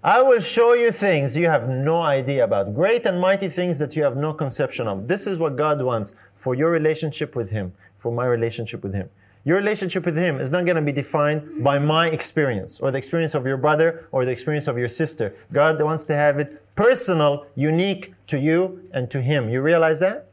I 0.05 0.21
will 0.21 0.41
show 0.41 0.75
you 0.75 0.91
things 0.91 1.37
you 1.37 1.47
have 1.47 1.69
no 1.69 2.03
idea 2.03 2.43
about, 2.43 2.75
great 2.75 3.07
and 3.07 3.21
mighty 3.21 3.49
things 3.49 3.79
that 3.79 3.95
you 3.95 4.03
have 4.03 4.17
no 4.17 4.33
conception 4.33 4.89
of. 4.89 5.07
This 5.07 5.29
is 5.29 5.39
what 5.39 5.55
God 5.55 5.81
wants 5.81 6.17
for 6.35 6.57
your 6.57 6.71
relationship 6.71 7.37
with 7.37 7.53
Him, 7.53 7.73
for 7.97 8.11
my 8.11 8.27
relationship 8.27 8.83
with 8.83 8.95
Him. 8.95 9.09
Your 9.45 9.57
relationship 9.57 10.05
with 10.05 10.17
Him 10.17 10.41
is 10.41 10.51
not 10.51 10.65
going 10.65 10.75
to 10.75 10.83
be 10.83 10.91
defined 10.91 11.63
by 11.63 11.79
my 11.79 12.09
experience 12.09 12.81
or 12.81 12.91
the 12.91 12.99
experience 12.99 13.37
of 13.37 13.47
your 13.47 13.57
brother 13.57 14.09
or 14.11 14.25
the 14.25 14.33
experience 14.33 14.67
of 14.67 14.77
your 14.77 14.89
sister. 14.89 15.37
God 15.53 15.81
wants 15.81 16.05
to 16.07 16.15
have 16.15 16.41
it 16.41 16.61
personal, 16.75 17.47
unique 17.55 18.13
to 18.27 18.41
you 18.41 18.89
and 18.93 19.09
to 19.09 19.23
Him. 19.23 19.49
You 19.49 19.63
realize 19.63 20.01
that? 20.01 20.27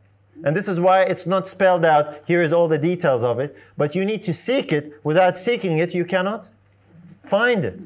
And 0.44 0.56
this 0.56 0.68
is 0.68 0.80
why 0.80 1.04
it's 1.04 1.28
not 1.28 1.48
spelled 1.48 1.86
out, 1.86 2.24
here 2.26 2.42
is 2.42 2.52
all 2.52 2.68
the 2.68 2.80
details 2.80 3.24
of 3.24 3.40
it, 3.40 3.56
but 3.78 3.94
you 3.94 4.04
need 4.04 4.24
to 4.24 4.34
seek 4.34 4.74
it. 4.74 4.94
Without 5.04 5.38
seeking 5.38 5.78
it, 5.78 5.94
you 5.94 6.06
cannot 6.06 6.50
find 7.24 7.64
it. 7.64 7.84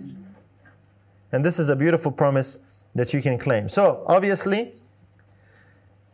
And 1.33 1.43
this 1.43 1.57
is 1.57 1.67
a 1.67 1.75
beautiful 1.75 2.11
promise 2.11 2.59
that 2.93 3.11
you 3.11 3.21
can 3.21 3.39
claim. 3.39 3.67
So, 3.67 4.03
obviously, 4.07 4.73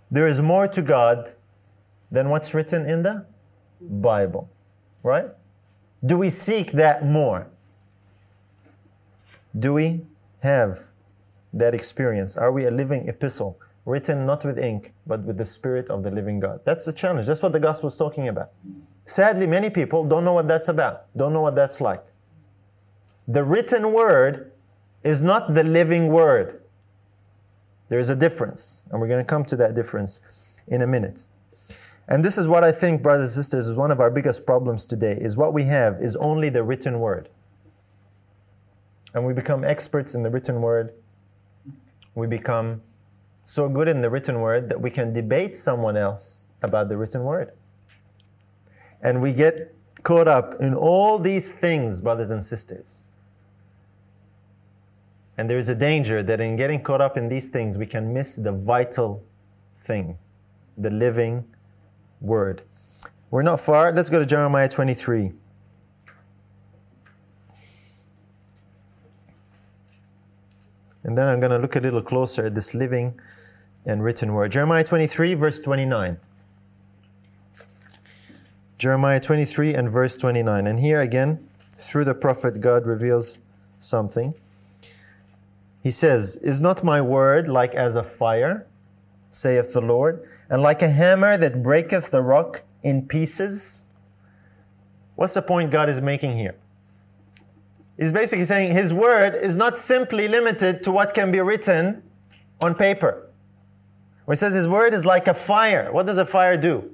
there 0.10 0.26
is 0.26 0.42
more 0.42 0.68
to 0.70 0.82
God 0.82 1.30
than 2.10 2.30
what's 2.30 2.54
written 2.54 2.90
in 2.90 3.04
the 3.04 3.26
Bible, 3.82 4.50
right? 5.04 5.28
Do 6.06 6.18
we 6.18 6.30
seek 6.30 6.72
that 6.72 7.06
more? 7.06 7.48
Do 9.58 9.74
we 9.74 10.06
have 10.40 10.78
that 11.52 11.76
experience? 11.76 12.38
Are 12.38 12.52
we 12.52 12.66
a 12.66 12.72
living 12.72 13.10
epistle, 13.10 13.60
written 13.86 14.26
not 14.26 14.46
with 14.46 14.58
ink, 14.58 14.94
but 15.06 15.22
with 15.24 15.38
the 15.38 15.46
Spirit 15.46 15.90
of 15.90 16.02
the 16.04 16.12
living 16.12 16.40
God? 16.40 16.62
That's 16.64 16.86
the 16.86 16.94
challenge. 16.94 17.28
That's 17.28 17.44
what 17.44 17.52
the 17.52 17.60
gospel 17.60 17.88
is 17.88 17.98
talking 17.98 18.30
about. 18.30 18.52
Sadly, 19.06 19.48
many 19.48 19.70
people 19.70 20.06
don't 20.06 20.24
know 20.24 20.34
what 20.34 20.48
that's 20.48 20.70
about, 20.70 21.08
don't 21.18 21.34
know 21.34 21.42
what 21.42 21.56
that's 21.56 21.82
like. 21.82 22.04
The 23.28 23.44
written 23.44 23.92
word 23.92 24.49
is 25.04 25.22
not 25.22 25.54
the 25.54 25.64
living 25.64 26.08
word. 26.08 26.62
There 27.90 28.00
is 28.00 28.10
a 28.10 28.16
difference, 28.16 28.84
and 28.92 29.02
we're 29.02 29.08
going 29.08 29.24
to 29.24 29.28
come 29.28 29.46
to 29.46 29.56
that 29.58 29.76
difference 29.76 30.56
in 30.68 30.82
a 30.82 30.88
minute. 30.88 31.28
And 32.08 32.24
this 32.24 32.38
is 32.38 32.48
what 32.48 32.64
I 32.64 32.72
think, 32.72 33.02
brothers 33.02 33.36
and 33.36 33.44
sisters, 33.44 33.68
is 33.68 33.76
one 33.76 33.92
of 33.92 34.00
our 34.00 34.10
biggest 34.10 34.46
problems 34.46 34.86
today, 34.86 35.18
is 35.20 35.38
what 35.38 35.54
we 35.54 35.64
have 35.66 35.98
is 36.02 36.16
only 36.18 36.50
the 36.50 36.64
written 36.64 37.00
word. 37.00 37.30
And 39.14 39.26
we 39.26 39.34
become 39.34 39.64
experts 39.64 40.14
in 40.14 40.24
the 40.24 40.30
written 40.30 40.62
word. 40.62 40.94
We 42.14 42.28
become 42.28 42.82
so 43.42 43.70
good 43.70 43.88
in 43.88 44.02
the 44.02 44.10
written 44.10 44.42
word 44.42 44.70
that 44.70 44.82
we 44.82 44.92
can 44.92 45.14
debate 45.14 45.56
someone 45.56 45.98
else 45.98 46.44
about 46.62 46.90
the 46.90 46.98
written 46.98 47.24
word. 47.24 47.52
And 49.02 49.22
we 49.22 49.34
get 49.34 49.74
caught 50.04 50.28
up 50.28 50.56
in 50.60 50.76
all 50.76 51.18
these 51.18 51.50
things, 51.52 52.02
brothers 52.02 52.32
and 52.32 52.44
sisters 52.44 53.09
and 55.40 55.50
there 55.50 55.58
is 55.58 55.70
a 55.70 55.76
danger 55.76 56.22
that 56.22 56.42
in 56.42 56.58
getting 56.58 56.84
caught 56.84 57.00
up 57.00 57.16
in 57.16 57.30
these 57.30 57.48
things, 57.48 57.78
we 57.78 57.86
can 57.86 58.14
miss 58.14 58.36
the 58.36 58.52
vital 58.52 59.24
thing, 59.78 60.18
the 60.78 60.90
living 60.90 61.46
word. 62.20 62.62
We're 63.32 63.44
not 63.44 63.62
far. 63.62 63.94
Let's 63.94 64.10
go 64.10 64.20
to 64.20 64.26
Jeremiah 64.26 64.68
23. 64.68 65.32
And 71.06 71.18
then 71.18 71.26
I'm 71.26 71.40
going 71.40 71.52
to 71.52 71.58
look 71.58 71.78
a 71.78 71.80
little 71.80 72.02
closer 72.02 72.48
at 72.48 72.54
this 72.54 72.74
living 72.74 73.18
and 73.86 74.04
written 74.04 74.34
word. 74.34 74.52
Jeremiah 74.52 74.84
23, 74.84 75.36
verse 75.36 75.60
29. 75.62 76.18
Jeremiah 78.78 79.22
23 79.22 79.74
and 79.74 79.90
verse 79.90 80.18
29. 80.18 80.68
And 80.68 80.82
here 80.82 81.00
again, 81.00 81.48
through 81.60 82.04
the 82.04 82.14
prophet, 82.14 82.60
God 82.60 82.86
reveals 82.86 83.40
something. 83.78 84.34
He 85.82 85.92
says, 85.92 86.36
Is 86.38 86.60
not 86.60 86.84
my 86.84 87.02
word 87.02 87.48
like 87.48 87.74
as 87.74 87.96
a 87.96 88.04
fire, 88.04 88.68
saith 89.30 89.74
the 89.74 89.82
Lord, 89.82 90.28
and 90.50 90.62
like 90.62 90.82
a 90.82 90.90
hammer 90.90 91.38
that 91.38 91.64
breaketh 91.64 92.12
the 92.12 92.22
rock 92.22 92.64
in 92.84 93.08
pieces? 93.08 93.86
What's 95.16 95.34
the 95.34 95.42
point 95.42 95.72
God 95.72 95.90
is 95.90 96.02
making 96.02 96.38
here? 96.38 96.56
He's 97.98 98.14
basically 98.14 98.46
saying 98.46 98.74
his 98.74 98.94
word 98.94 99.36
is 99.36 99.58
not 99.58 99.78
simply 99.78 100.28
limited 100.30 100.82
to 100.84 100.92
what 100.92 101.14
can 101.14 101.32
be 101.32 101.42
written 101.42 102.02
on 102.62 102.76
paper. 102.76 103.28
Where 104.24 104.36
he 104.36 104.38
says 104.38 104.54
his 104.54 104.68
word 104.68 104.94
is 104.94 105.06
like 105.06 105.28
a 105.28 105.34
fire. 105.34 105.92
What 105.92 106.06
does 106.06 106.18
a 106.18 106.26
fire 106.26 106.56
do? 106.56 106.90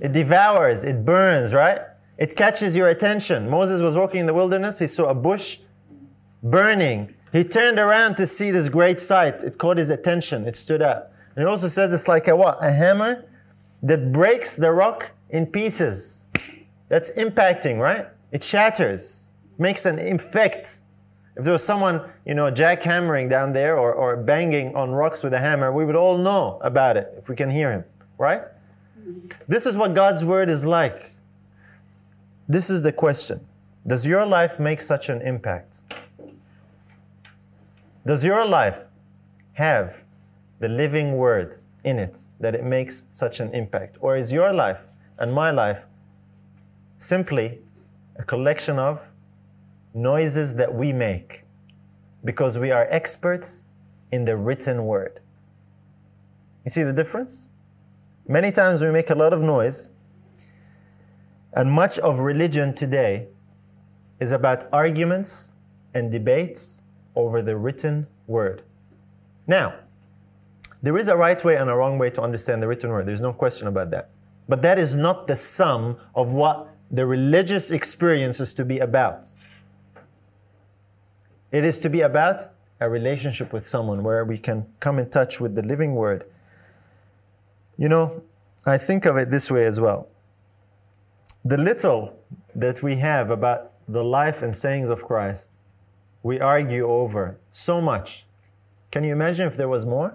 It 0.00 0.12
devours, 0.12 0.82
it 0.82 1.04
burns, 1.04 1.54
right? 1.54 1.80
It 2.18 2.36
catches 2.36 2.76
your 2.76 2.88
attention. 2.88 3.48
Moses 3.48 3.80
was 3.80 3.96
walking 3.96 4.20
in 4.20 4.26
the 4.26 4.34
wilderness, 4.34 4.80
he 4.80 4.86
saw 4.86 5.08
a 5.08 5.14
bush 5.14 5.60
burning 6.42 7.14
he 7.32 7.44
turned 7.44 7.78
around 7.78 8.16
to 8.18 8.26
see 8.26 8.50
this 8.50 8.68
great 8.68 9.00
sight. 9.00 9.42
It 9.42 9.56
caught 9.58 9.78
his 9.78 9.90
attention. 9.90 10.46
It 10.46 10.54
stood 10.54 10.82
up. 10.82 11.14
And 11.34 11.42
it 11.42 11.48
also 11.48 11.66
says 11.66 11.92
it's 11.92 12.08
like 12.08 12.28
a 12.28 12.36
what? 12.36 12.58
A 12.62 12.70
hammer 12.70 13.24
that 13.82 14.12
breaks 14.12 14.56
the 14.56 14.70
rock 14.70 15.12
in 15.30 15.46
pieces. 15.46 16.26
That's 16.88 17.10
impacting, 17.12 17.78
right? 17.78 18.06
It 18.32 18.42
shatters, 18.42 19.30
makes 19.58 19.86
an 19.86 19.98
effect. 19.98 20.80
If 21.34 21.44
there 21.44 21.54
was 21.54 21.64
someone, 21.64 22.02
you 22.26 22.34
know, 22.34 22.52
jackhammering 22.52 23.30
down 23.30 23.54
there 23.54 23.78
or, 23.78 23.94
or 23.94 24.16
banging 24.16 24.76
on 24.76 24.90
rocks 24.90 25.24
with 25.24 25.32
a 25.32 25.38
hammer, 25.38 25.72
we 25.72 25.86
would 25.86 25.96
all 25.96 26.18
know 26.18 26.60
about 26.62 26.98
it 26.98 27.14
if 27.16 27.30
we 27.30 27.34
can 27.34 27.50
hear 27.50 27.72
him, 27.72 27.84
right? 28.18 28.44
This 29.48 29.64
is 29.64 29.76
what 29.76 29.94
God's 29.94 30.22
word 30.22 30.50
is 30.50 30.66
like. 30.66 31.14
This 32.46 32.68
is 32.68 32.82
the 32.82 32.92
question 32.92 33.40
Does 33.86 34.06
your 34.06 34.26
life 34.26 34.60
make 34.60 34.82
such 34.82 35.08
an 35.08 35.22
impact? 35.22 35.80
Does 38.04 38.24
your 38.24 38.44
life 38.44 38.88
have 39.52 40.02
the 40.58 40.68
living 40.68 41.16
words 41.16 41.66
in 41.84 42.00
it 42.00 42.26
that 42.40 42.52
it 42.52 42.64
makes 42.64 43.06
such 43.10 43.38
an 43.38 43.54
impact? 43.54 43.96
Or 44.00 44.16
is 44.16 44.32
your 44.32 44.52
life 44.52 44.80
and 45.18 45.32
my 45.32 45.52
life 45.52 45.84
simply 46.98 47.60
a 48.16 48.24
collection 48.24 48.78
of 48.80 49.02
noises 49.94 50.56
that 50.56 50.74
we 50.74 50.92
make 50.92 51.44
because 52.24 52.58
we 52.58 52.72
are 52.72 52.88
experts 52.90 53.66
in 54.10 54.24
the 54.24 54.36
written 54.36 54.84
word? 54.84 55.20
You 56.64 56.70
see 56.70 56.82
the 56.82 56.92
difference? 56.92 57.50
Many 58.26 58.50
times 58.50 58.82
we 58.82 58.90
make 58.90 59.10
a 59.10 59.14
lot 59.14 59.32
of 59.32 59.42
noise, 59.42 59.90
and 61.52 61.70
much 61.70 62.00
of 62.00 62.18
religion 62.18 62.74
today 62.74 63.28
is 64.18 64.32
about 64.32 64.64
arguments 64.72 65.52
and 65.94 66.10
debates 66.10 66.82
over 67.14 67.42
the 67.42 67.56
written 67.56 68.06
word. 68.26 68.62
Now, 69.46 69.74
there 70.82 70.96
is 70.98 71.08
a 71.08 71.16
right 71.16 71.42
way 71.44 71.56
and 71.56 71.70
a 71.70 71.74
wrong 71.74 71.98
way 71.98 72.10
to 72.10 72.22
understand 72.22 72.62
the 72.62 72.68
written 72.68 72.90
word. 72.90 73.06
There's 73.06 73.20
no 73.20 73.32
question 73.32 73.68
about 73.68 73.90
that. 73.90 74.10
But 74.48 74.62
that 74.62 74.78
is 74.78 74.94
not 74.94 75.26
the 75.28 75.36
sum 75.36 75.96
of 76.14 76.32
what 76.32 76.68
the 76.90 77.06
religious 77.06 77.70
experience 77.70 78.40
is 78.40 78.52
to 78.54 78.64
be 78.64 78.78
about. 78.78 79.28
It 81.52 81.64
is 81.64 81.78
to 81.80 81.88
be 81.88 82.00
about 82.00 82.42
a 82.80 82.88
relationship 82.88 83.52
with 83.52 83.64
someone 83.64 84.02
where 84.02 84.24
we 84.24 84.36
can 84.36 84.66
come 84.80 84.98
in 84.98 85.08
touch 85.08 85.40
with 85.40 85.54
the 85.54 85.62
living 85.62 85.94
word. 85.94 86.24
You 87.78 87.88
know, 87.88 88.22
I 88.66 88.78
think 88.78 89.06
of 89.06 89.16
it 89.16 89.30
this 89.30 89.50
way 89.50 89.64
as 89.64 89.80
well. 89.80 90.08
The 91.44 91.56
little 91.56 92.18
that 92.54 92.82
we 92.82 92.96
have 92.96 93.30
about 93.30 93.72
the 93.88 94.02
life 94.02 94.42
and 94.42 94.54
sayings 94.54 94.90
of 94.90 95.02
Christ, 95.04 95.50
we 96.22 96.40
argue 96.40 96.86
over 96.86 97.38
so 97.50 97.80
much. 97.80 98.26
Can 98.90 99.04
you 99.04 99.12
imagine 99.12 99.46
if 99.46 99.56
there 99.56 99.68
was 99.68 99.84
more? 99.86 100.14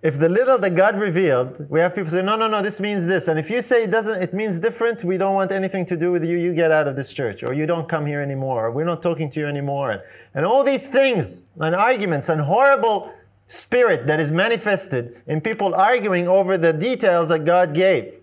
If 0.00 0.20
the 0.20 0.28
little 0.28 0.58
that 0.58 0.76
God 0.76 0.96
revealed, 0.96 1.68
we 1.68 1.80
have 1.80 1.92
people 1.92 2.10
say, 2.10 2.22
no, 2.22 2.36
no, 2.36 2.46
no, 2.46 2.62
this 2.62 2.78
means 2.78 3.06
this. 3.06 3.26
And 3.26 3.36
if 3.36 3.50
you 3.50 3.60
say 3.60 3.82
it 3.82 3.90
doesn't, 3.90 4.22
it 4.22 4.32
means 4.32 4.60
different, 4.60 5.02
we 5.02 5.18
don't 5.18 5.34
want 5.34 5.50
anything 5.50 5.84
to 5.86 5.96
do 5.96 6.12
with 6.12 6.24
you, 6.24 6.38
you 6.38 6.54
get 6.54 6.70
out 6.70 6.86
of 6.86 6.94
this 6.94 7.12
church, 7.12 7.42
or 7.42 7.52
you 7.52 7.66
don't 7.66 7.88
come 7.88 8.06
here 8.06 8.20
anymore, 8.20 8.66
or 8.66 8.70
we're 8.70 8.84
not 8.84 9.02
talking 9.02 9.28
to 9.30 9.40
you 9.40 9.48
anymore. 9.48 10.04
And 10.34 10.46
all 10.46 10.62
these 10.62 10.86
things 10.86 11.48
and 11.58 11.74
arguments 11.74 12.28
and 12.28 12.42
horrible 12.42 13.12
spirit 13.48 14.06
that 14.06 14.20
is 14.20 14.30
manifested 14.30 15.20
in 15.26 15.40
people 15.40 15.74
arguing 15.74 16.28
over 16.28 16.56
the 16.56 16.72
details 16.72 17.30
that 17.30 17.44
God 17.44 17.74
gave. 17.74 18.22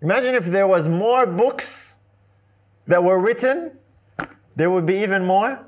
Imagine 0.00 0.34
if 0.34 0.46
there 0.46 0.66
was 0.66 0.88
more 0.88 1.26
books 1.26 2.00
that 2.86 3.04
were 3.04 3.20
written, 3.20 3.72
there 4.58 4.70
would 4.70 4.86
be 4.86 4.98
even 5.02 5.24
more 5.24 5.66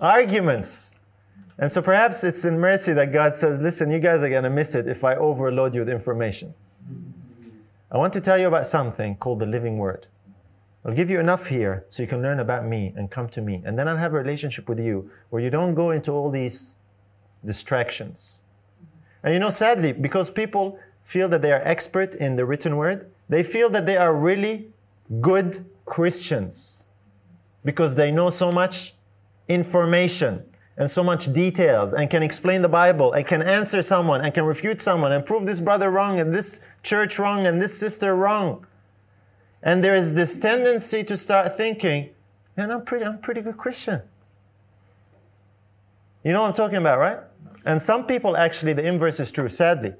arguments 0.00 0.98
and 1.58 1.72
so 1.72 1.82
perhaps 1.82 2.22
it's 2.22 2.44
in 2.44 2.60
mercy 2.60 2.92
that 2.92 3.12
God 3.12 3.34
says, 3.34 3.60
listen, 3.60 3.90
you 3.90 3.98
guys 3.98 4.22
are 4.22 4.28
going 4.28 4.44
to 4.44 4.50
miss 4.50 4.76
it 4.76 4.86
if 4.86 5.02
I 5.02 5.16
overload 5.16 5.74
you 5.74 5.80
with 5.80 5.88
information. 5.88 6.54
I 7.90 7.98
want 7.98 8.12
to 8.12 8.20
tell 8.20 8.38
you 8.38 8.46
about 8.46 8.66
something 8.66 9.16
called 9.16 9.40
the 9.40 9.46
living 9.46 9.78
word. 9.78 10.06
I'll 10.84 10.92
give 10.92 11.10
you 11.10 11.18
enough 11.18 11.48
here 11.48 11.84
so 11.88 12.02
you 12.02 12.08
can 12.08 12.22
learn 12.22 12.38
about 12.38 12.64
me 12.64 12.92
and 12.94 13.10
come 13.10 13.28
to 13.30 13.42
me. 13.42 13.60
And 13.64 13.76
then 13.76 13.88
I'll 13.88 13.96
have 13.96 14.14
a 14.14 14.18
relationship 14.18 14.68
with 14.68 14.78
you 14.78 15.10
where 15.30 15.42
you 15.42 15.50
don't 15.50 15.74
go 15.74 15.90
into 15.90 16.12
all 16.12 16.30
these 16.30 16.78
distractions. 17.44 18.44
And 19.24 19.34
you 19.34 19.40
know, 19.40 19.50
sadly, 19.50 19.92
because 19.92 20.30
people 20.30 20.78
feel 21.02 21.28
that 21.30 21.42
they 21.42 21.50
are 21.50 21.62
expert 21.64 22.14
in 22.14 22.36
the 22.36 22.44
written 22.44 22.76
word, 22.76 23.10
they 23.28 23.42
feel 23.42 23.68
that 23.70 23.84
they 23.84 23.96
are 23.96 24.14
really 24.14 24.68
good 25.20 25.66
Christians 25.86 26.87
because 27.68 27.96
they 27.96 28.10
know 28.10 28.30
so 28.30 28.50
much 28.50 28.94
information 29.46 30.42
and 30.78 30.90
so 30.90 31.04
much 31.04 31.30
details 31.34 31.92
and 31.92 32.08
can 32.08 32.22
explain 32.22 32.62
the 32.62 32.68
Bible 32.82 33.12
and 33.12 33.26
can 33.26 33.42
answer 33.42 33.82
someone 33.82 34.22
and 34.22 34.32
can 34.32 34.44
refute 34.44 34.80
someone 34.80 35.12
and 35.12 35.26
prove 35.26 35.44
this 35.44 35.60
brother 35.60 35.90
wrong 35.90 36.18
and 36.18 36.34
this 36.34 36.64
church 36.82 37.18
wrong 37.18 37.46
and 37.46 37.60
this 37.60 37.78
sister 37.78 38.16
wrong. 38.16 38.66
And 39.62 39.84
there 39.84 39.94
is 39.94 40.14
this 40.14 40.38
tendency 40.38 41.04
to 41.04 41.14
start 41.14 41.58
thinking, 41.58 42.08
man, 42.56 42.70
I'm 42.70 42.86
pretty, 42.86 43.04
I'm 43.04 43.16
a 43.16 43.18
pretty 43.18 43.42
good 43.42 43.58
Christian. 43.58 44.00
You 46.24 46.32
know 46.32 46.40
what 46.40 46.48
I'm 46.48 46.54
talking 46.54 46.78
about, 46.78 46.98
right? 46.98 47.18
And 47.66 47.82
some 47.82 48.06
people 48.06 48.34
actually, 48.34 48.72
the 48.72 48.86
inverse 48.86 49.20
is 49.20 49.30
true, 49.30 49.50
sadly. 49.50 49.92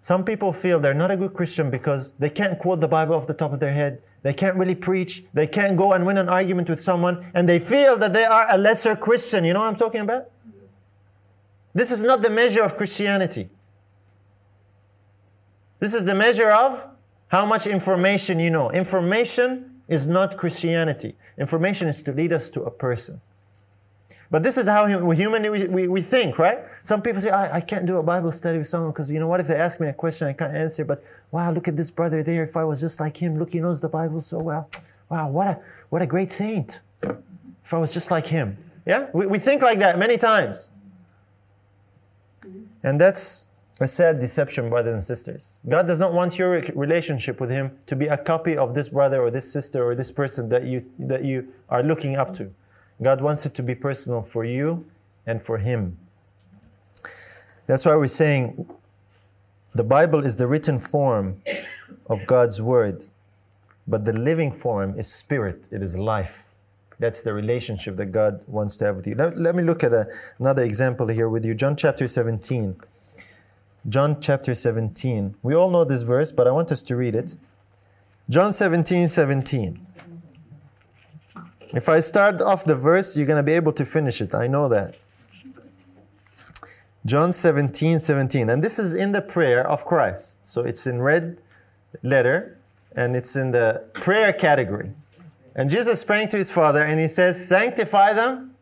Some 0.00 0.24
people 0.24 0.54
feel 0.54 0.80
they're 0.80 0.94
not 0.94 1.10
a 1.10 1.16
good 1.18 1.34
Christian 1.34 1.68
because 1.70 2.12
they 2.12 2.30
can't 2.30 2.58
quote 2.58 2.80
the 2.80 2.88
Bible 2.88 3.14
off 3.16 3.26
the 3.26 3.34
top 3.34 3.52
of 3.52 3.60
their 3.60 3.74
head. 3.74 4.00
They 4.24 4.32
can't 4.32 4.56
really 4.56 4.74
preach. 4.74 5.22
They 5.34 5.46
can't 5.46 5.76
go 5.76 5.92
and 5.92 6.06
win 6.06 6.16
an 6.16 6.30
argument 6.30 6.70
with 6.70 6.80
someone. 6.80 7.30
And 7.34 7.46
they 7.46 7.58
feel 7.58 7.98
that 7.98 8.14
they 8.14 8.24
are 8.24 8.46
a 8.50 8.56
lesser 8.56 8.96
Christian. 8.96 9.44
You 9.44 9.52
know 9.52 9.60
what 9.60 9.68
I'm 9.68 9.76
talking 9.76 10.00
about? 10.00 10.30
This 11.74 11.92
is 11.92 12.02
not 12.02 12.22
the 12.22 12.30
measure 12.30 12.62
of 12.62 12.78
Christianity. 12.78 13.50
This 15.78 15.92
is 15.92 16.06
the 16.06 16.14
measure 16.14 16.50
of 16.50 16.82
how 17.28 17.44
much 17.44 17.66
information 17.66 18.40
you 18.40 18.48
know. 18.48 18.70
Information 18.70 19.82
is 19.88 20.06
not 20.06 20.38
Christianity. 20.38 21.16
Information 21.36 21.88
is 21.88 22.00
to 22.02 22.12
lead 22.12 22.32
us 22.32 22.48
to 22.48 22.62
a 22.62 22.70
person. 22.70 23.20
But 24.30 24.42
this 24.42 24.58
is 24.58 24.66
how 24.66 24.86
humanly 24.86 25.50
we, 25.50 25.66
we, 25.68 25.88
we 25.88 26.00
think, 26.02 26.38
right? 26.38 26.60
Some 26.82 27.02
people 27.02 27.20
say, 27.20 27.30
I, 27.30 27.56
I 27.56 27.60
can't 27.60 27.86
do 27.86 27.98
a 27.98 28.02
Bible 28.02 28.32
study 28.32 28.58
with 28.58 28.68
someone 28.68 28.90
because, 28.90 29.10
you 29.10 29.20
know, 29.20 29.28
what 29.28 29.40
if 29.40 29.46
they 29.46 29.56
ask 29.56 29.80
me 29.80 29.88
a 29.88 29.92
question 29.92 30.28
I 30.28 30.32
can't 30.32 30.54
answer? 30.54 30.84
But 30.84 31.04
wow, 31.30 31.52
look 31.52 31.68
at 31.68 31.76
this 31.76 31.90
brother 31.90 32.22
there. 32.22 32.42
If 32.44 32.56
I 32.56 32.64
was 32.64 32.80
just 32.80 33.00
like 33.00 33.16
him, 33.16 33.38
look, 33.38 33.52
he 33.52 33.60
knows 33.60 33.80
the 33.80 33.88
Bible 33.88 34.20
so 34.20 34.38
well. 34.38 34.68
Wow, 35.08 35.30
what 35.30 35.46
a, 35.46 35.60
what 35.90 36.02
a 36.02 36.06
great 36.06 36.32
saint. 36.32 36.80
If 37.02 37.72
I 37.72 37.78
was 37.78 37.92
just 37.92 38.10
like 38.10 38.26
him. 38.26 38.58
Yeah? 38.86 39.08
We, 39.12 39.26
we 39.26 39.38
think 39.38 39.62
like 39.62 39.78
that 39.78 39.98
many 39.98 40.16
times. 40.16 40.72
Mm-hmm. 42.44 42.64
And 42.82 43.00
that's 43.00 43.48
a 43.80 43.88
sad 43.88 44.20
deception, 44.20 44.68
brothers 44.68 44.92
and 44.92 45.02
sisters. 45.02 45.60
God 45.68 45.86
does 45.86 45.98
not 45.98 46.12
want 46.12 46.38
your 46.38 46.60
relationship 46.74 47.40
with 47.40 47.50
Him 47.50 47.76
to 47.86 47.96
be 47.96 48.06
a 48.06 48.16
copy 48.16 48.56
of 48.56 48.74
this 48.74 48.88
brother 48.88 49.20
or 49.20 49.30
this 49.30 49.52
sister 49.52 49.84
or 49.84 49.94
this 49.94 50.10
person 50.10 50.48
that 50.50 50.64
you, 50.64 50.90
that 50.98 51.24
you 51.24 51.52
are 51.68 51.82
looking 51.82 52.16
up 52.16 52.32
to. 52.34 52.52
God 53.02 53.20
wants 53.20 53.44
it 53.46 53.54
to 53.54 53.62
be 53.62 53.74
personal 53.74 54.22
for 54.22 54.44
you 54.44 54.86
and 55.26 55.42
for 55.42 55.58
Him. 55.58 55.98
That's 57.66 57.84
why 57.86 57.96
we're 57.96 58.06
saying 58.06 58.68
the 59.74 59.84
Bible 59.84 60.24
is 60.24 60.36
the 60.36 60.46
written 60.46 60.78
form 60.78 61.40
of 62.06 62.26
God's 62.26 62.62
Word, 62.62 63.04
but 63.88 64.04
the 64.04 64.12
living 64.12 64.52
form 64.52 64.98
is 64.98 65.10
spirit, 65.10 65.68
it 65.72 65.82
is 65.82 65.96
life. 65.96 66.44
That's 66.98 67.22
the 67.22 67.34
relationship 67.34 67.96
that 67.96 68.06
God 68.06 68.44
wants 68.46 68.76
to 68.78 68.84
have 68.84 68.96
with 68.96 69.06
you. 69.06 69.14
Let, 69.16 69.36
let 69.36 69.54
me 69.54 69.62
look 69.62 69.82
at 69.82 69.92
a, 69.92 70.06
another 70.38 70.62
example 70.62 71.08
here 71.08 71.28
with 71.28 71.44
you. 71.44 71.54
John 71.54 71.74
chapter 71.74 72.06
17. 72.06 72.76
John 73.88 74.20
chapter 74.20 74.54
17. 74.54 75.34
We 75.42 75.54
all 75.54 75.70
know 75.70 75.84
this 75.84 76.02
verse, 76.02 76.30
but 76.32 76.46
I 76.46 76.52
want 76.52 76.70
us 76.70 76.82
to 76.84 76.96
read 76.96 77.14
it. 77.14 77.36
John 78.30 78.52
17, 78.52 79.08
17. 79.08 79.83
If 81.72 81.88
I 81.88 82.00
start 82.00 82.40
off 82.40 82.64
the 82.64 82.74
verse, 82.74 83.16
you're 83.16 83.26
going 83.26 83.38
to 83.38 83.42
be 83.42 83.52
able 83.52 83.72
to 83.72 83.84
finish 83.84 84.20
it. 84.20 84.34
I 84.34 84.46
know 84.46 84.68
that. 84.68 84.96
John 87.06 87.32
17, 87.32 88.00
17. 88.00 88.48
And 88.48 88.62
this 88.62 88.78
is 88.78 88.94
in 88.94 89.12
the 89.12 89.20
prayer 89.20 89.66
of 89.68 89.84
Christ. 89.84 90.46
So 90.46 90.62
it's 90.62 90.86
in 90.86 91.02
red 91.02 91.42
letter 92.02 92.58
and 92.96 93.14
it's 93.14 93.36
in 93.36 93.50
the 93.50 93.84
prayer 93.92 94.32
category. 94.32 94.92
And 95.54 95.70
Jesus 95.70 96.02
praying 96.02 96.28
to 96.28 96.36
his 96.36 96.50
Father 96.50 96.82
and 96.82 96.98
he 96.98 97.08
says, 97.08 97.46
Sanctify 97.46 98.14
them 98.14 98.54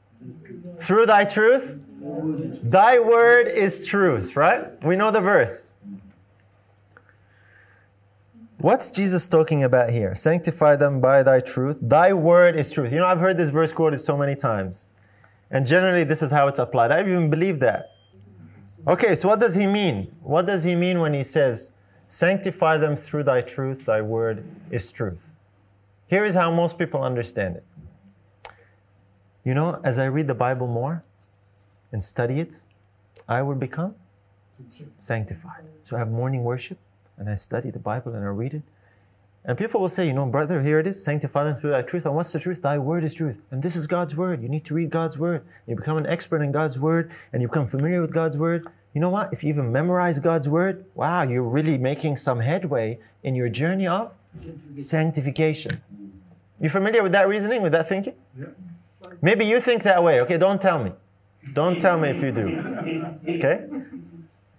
through 0.79 1.07
thy 1.07 1.25
truth. 1.25 1.85
Thy 2.01 2.99
word 2.99 3.47
is 3.47 3.87
truth, 3.87 4.37
right? 4.37 4.83
We 4.85 4.97
know 4.97 5.11
the 5.11 5.21
verse. 5.21 5.75
What's 8.63 8.93
Jesus 8.93 9.27
talking 9.27 9.65
about 9.65 9.91
here? 9.91 10.15
Sanctify 10.15 10.77
them 10.77 11.01
by 11.01 11.25
thy 11.25 11.41
truth. 11.41 11.81
Thy 11.83 12.13
word 12.13 12.55
is 12.55 12.71
truth. 12.71 12.93
You 12.93 13.01
know, 13.01 13.07
I've 13.07 13.19
heard 13.19 13.37
this 13.37 13.51
verse 13.51 13.73
quoted 13.73 13.99
so 13.99 14.17
many 14.17 14.37
times. 14.37 14.95
And 15.51 15.67
generally, 15.67 16.05
this 16.05 16.23
is 16.23 16.31
how 16.31 16.47
it's 16.47 16.61
applied. 16.61 16.93
I 16.93 17.01
even 17.01 17.29
believe 17.29 17.59
that. 17.59 17.91
Okay, 18.87 19.17
so 19.17 19.27
what 19.27 19.41
does 19.41 19.57
he 19.57 19.67
mean? 19.67 20.15
What 20.23 20.47
does 20.47 20.63
he 20.63 20.77
mean 20.77 21.01
when 21.01 21.13
he 21.13 21.25
says, 21.25 21.73
Sanctify 22.07 22.77
them 22.77 22.95
through 22.95 23.25
thy 23.25 23.41
truth, 23.41 23.87
thy 23.87 24.01
word 24.01 24.45
is 24.71 24.93
truth? 24.93 25.35
Here 26.07 26.25
is 26.25 26.37
how 26.37 26.53
most 26.53 26.79
people 26.79 27.03
understand 27.03 27.57
it. 27.57 27.65
You 29.43 29.55
know, 29.55 29.81
as 29.83 29.99
I 29.99 30.05
read 30.05 30.29
the 30.29 30.37
Bible 30.37 30.69
more 30.69 31.03
and 31.91 32.01
study 32.01 32.39
it, 32.39 32.65
I 33.29 33.43
will 33.43 33.57
become 33.57 33.97
sanctified. 34.99 35.65
So 35.83 35.97
I 35.97 35.99
have 35.99 36.13
morning 36.13 36.45
worship 36.45 36.79
and 37.23 37.31
I 37.31 37.37
study 37.37 37.71
the 37.71 37.79
Bible 37.79 38.15
and 38.15 38.25
I 38.25 38.29
read 38.29 38.53
it. 38.53 38.63
And 39.45 39.57
people 39.57 39.81
will 39.81 39.89
say, 39.89 40.09
you 40.09 40.13
know, 40.13 40.27
brother, 40.27 40.61
here 40.61 40.81
it 40.81 40.89
is, 40.89 41.03
sanctify 41.03 41.45
them 41.45 41.55
through 41.55 41.71
thy 41.71 41.83
truth. 41.83 42.05
And 42.05 42.17
what's 42.17 42.33
the 42.33 42.41
truth? 42.41 42.63
Thy 42.63 42.79
word 42.79 43.05
is 43.05 43.15
truth. 43.15 43.39
And 43.53 43.63
this 43.63 43.77
is 43.77 43.87
God's 43.87 44.17
word. 44.17 44.43
You 44.43 44.49
need 44.49 44.65
to 44.65 44.75
read 44.75 44.91
God's 44.91 45.21
word. 45.21 45.45
You 45.69 45.77
become 45.77 45.97
an 45.99 46.07
expert 46.07 46.43
in 46.43 46.51
God's 46.51 46.81
word 46.81 47.13
and 47.33 47.41
you 47.41 47.47
become 47.47 47.69
familiar 47.69 48.01
with 48.01 48.13
God's 48.13 48.39
word. 48.39 48.67
You 48.93 49.01
know 49.01 49.09
what? 49.09 49.33
If 49.33 49.45
you 49.45 49.51
even 49.51 49.71
memorize 49.71 50.19
God's 50.19 50.49
word, 50.49 50.85
wow, 50.97 51.23
you're 51.23 51.45
really 51.45 51.79
making 51.79 52.17
some 52.17 52.41
headway 52.41 52.99
in 53.23 53.37
your 53.37 53.49
journey 53.49 53.87
of 53.87 54.13
sanctification. 54.75 55.81
You 56.61 56.71
familiar 56.71 57.05
with 57.05 57.13
that 57.13 57.29
reasoning, 57.29 57.63
with 57.63 57.71
that 57.71 57.89
thinking? 57.89 58.15
Yeah. 58.37 58.47
Maybe 59.21 59.47
you 59.47 59.61
think 59.61 59.85
that 59.85 60.03
way. 60.03 60.21
Okay, 60.23 60.39
don't 60.39 60.61
tell 60.61 60.83
me. 60.83 60.91
Don't 61.53 61.81
tell 61.81 62.01
me 62.01 62.09
if 62.09 62.21
you 62.21 62.33
do. 62.33 63.13
Okay? 63.29 63.67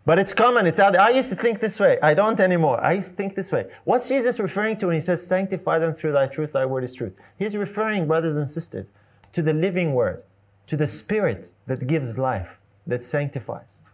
But 0.05 0.19
it's 0.19 0.33
common, 0.33 0.67
it's 0.67 0.79
out 0.79 0.93
there. 0.93 1.01
I 1.01 1.11
used 1.11 1.29
to 1.29 1.35
think 1.35 1.61
this 1.61 1.79
way. 1.79 1.97
I 2.01 2.13
don't 2.13 2.39
anymore. 2.39 2.83
I 2.83 2.93
used 2.93 3.11
to 3.11 3.15
think 3.15 3.35
this 3.35 3.51
way. 3.53 3.67
What's 3.85 4.09
Jesus 4.09 4.37
referring 4.39 4.75
to 4.77 4.87
when 4.87 4.95
he 4.95 4.99
says, 4.99 5.25
Sanctify 5.25 5.79
them 5.79 5.93
through 5.93 6.11
thy 6.11 6.27
truth, 6.27 6.51
thy 6.51 6.65
word 6.65 6.83
is 6.83 6.93
truth? 6.93 7.13
He's 7.37 7.55
referring, 7.55 8.07
brothers 8.07 8.35
and 8.35 8.49
sisters, 8.49 8.87
to 9.31 9.41
the 9.41 9.53
living 9.53 9.93
word, 9.93 10.23
to 10.67 10.75
the 10.75 10.87
spirit 10.87 11.53
that 11.67 11.87
gives 11.87 12.17
life, 12.17 12.59
that 12.85 13.05
sanctifies. 13.05 13.85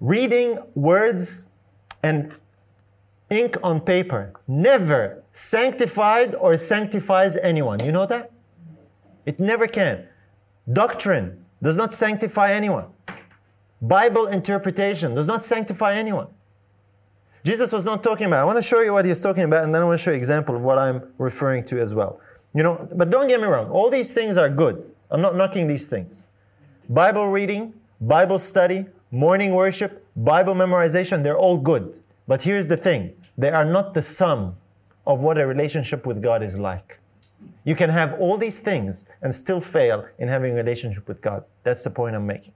Reading 0.00 0.58
words 0.74 1.48
and 2.02 2.32
ink 3.28 3.58
on 3.62 3.80
paper 3.80 4.32
never 4.48 5.22
sanctified 5.32 6.34
or 6.34 6.56
sanctifies 6.56 7.36
anyone. 7.36 7.84
You 7.84 7.92
know 7.92 8.06
that? 8.06 8.32
It 9.26 9.38
never 9.38 9.66
can. 9.66 10.06
Doctrine 10.72 11.44
does 11.62 11.76
not 11.76 11.92
sanctify 11.92 12.52
anyone. 12.52 12.86
Bible 13.82 14.26
interpretation 14.26 15.14
does 15.14 15.26
not 15.26 15.42
sanctify 15.42 15.94
anyone. 15.94 16.28
Jesus 17.42 17.72
was 17.72 17.84
not 17.84 18.02
talking 18.02 18.26
about. 18.26 18.42
I 18.42 18.44
want 18.44 18.58
to 18.58 18.62
show 18.62 18.80
you 18.80 18.92
what 18.92 19.06
he's 19.06 19.20
talking 19.20 19.44
about, 19.44 19.64
and 19.64 19.74
then 19.74 19.80
I 19.82 19.84
want 19.86 19.98
to 19.98 20.02
show 20.02 20.10
you 20.10 20.16
an 20.16 20.18
example 20.18 20.54
of 20.54 20.62
what 20.62 20.76
I'm 20.76 21.10
referring 21.16 21.64
to 21.64 21.80
as 21.80 21.94
well. 21.94 22.20
You 22.54 22.62
know, 22.62 22.88
but 22.94 23.10
don't 23.10 23.28
get 23.28 23.40
me 23.40 23.46
wrong, 23.46 23.70
all 23.70 23.88
these 23.88 24.12
things 24.12 24.36
are 24.36 24.50
good. 24.50 24.92
I'm 25.10 25.22
not 25.22 25.36
knocking 25.36 25.66
these 25.66 25.86
things. 25.86 26.26
Bible 26.88 27.28
reading, 27.28 27.72
Bible 28.00 28.38
study, 28.38 28.86
morning 29.10 29.54
worship, 29.54 30.04
Bible 30.16 30.54
memorization, 30.54 31.22
they're 31.22 31.38
all 31.38 31.56
good. 31.56 31.98
But 32.26 32.42
here's 32.42 32.68
the 32.68 32.76
thing 32.76 33.14
they 33.38 33.50
are 33.50 33.64
not 33.64 33.94
the 33.94 34.02
sum 34.02 34.56
of 35.06 35.22
what 35.22 35.38
a 35.38 35.46
relationship 35.46 36.04
with 36.04 36.22
God 36.22 36.42
is 36.42 36.58
like. 36.58 36.98
You 37.64 37.74
can 37.74 37.90
have 37.90 38.14
all 38.20 38.36
these 38.36 38.58
things 38.58 39.06
and 39.22 39.34
still 39.34 39.60
fail 39.60 40.06
in 40.18 40.28
having 40.28 40.52
a 40.52 40.56
relationship 40.56 41.08
with 41.08 41.20
God. 41.20 41.44
That's 41.62 41.84
the 41.84 41.90
point 41.90 42.14
I'm 42.16 42.26
making. 42.26 42.52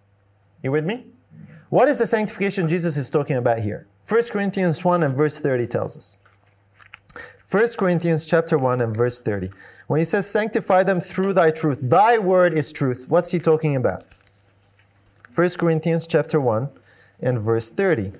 You 0.62 0.72
with 0.72 0.84
me? 0.84 1.06
What 1.74 1.88
is 1.88 1.98
the 1.98 2.06
sanctification 2.06 2.68
Jesus 2.68 2.96
is 2.96 3.10
talking 3.10 3.34
about 3.34 3.58
here? 3.58 3.88
1 4.08 4.22
Corinthians 4.30 4.84
1 4.84 5.02
and 5.02 5.16
verse 5.16 5.40
30 5.40 5.66
tells 5.66 5.96
us. 5.96 6.18
1 7.50 7.66
Corinthians 7.76 8.28
chapter 8.28 8.56
1 8.56 8.80
and 8.80 8.96
verse 8.96 9.18
30. 9.18 9.50
When 9.88 9.98
he 9.98 10.04
says, 10.04 10.30
Sanctify 10.30 10.84
them 10.84 11.00
through 11.00 11.32
thy 11.32 11.50
truth, 11.50 11.80
thy 11.82 12.16
word 12.16 12.56
is 12.56 12.72
truth, 12.72 13.06
what's 13.08 13.32
he 13.32 13.40
talking 13.40 13.74
about? 13.74 14.04
1 15.34 15.48
Corinthians 15.58 16.06
chapter 16.06 16.38
1 16.38 16.68
and 17.18 17.40
verse 17.42 17.70
30. 17.70 18.12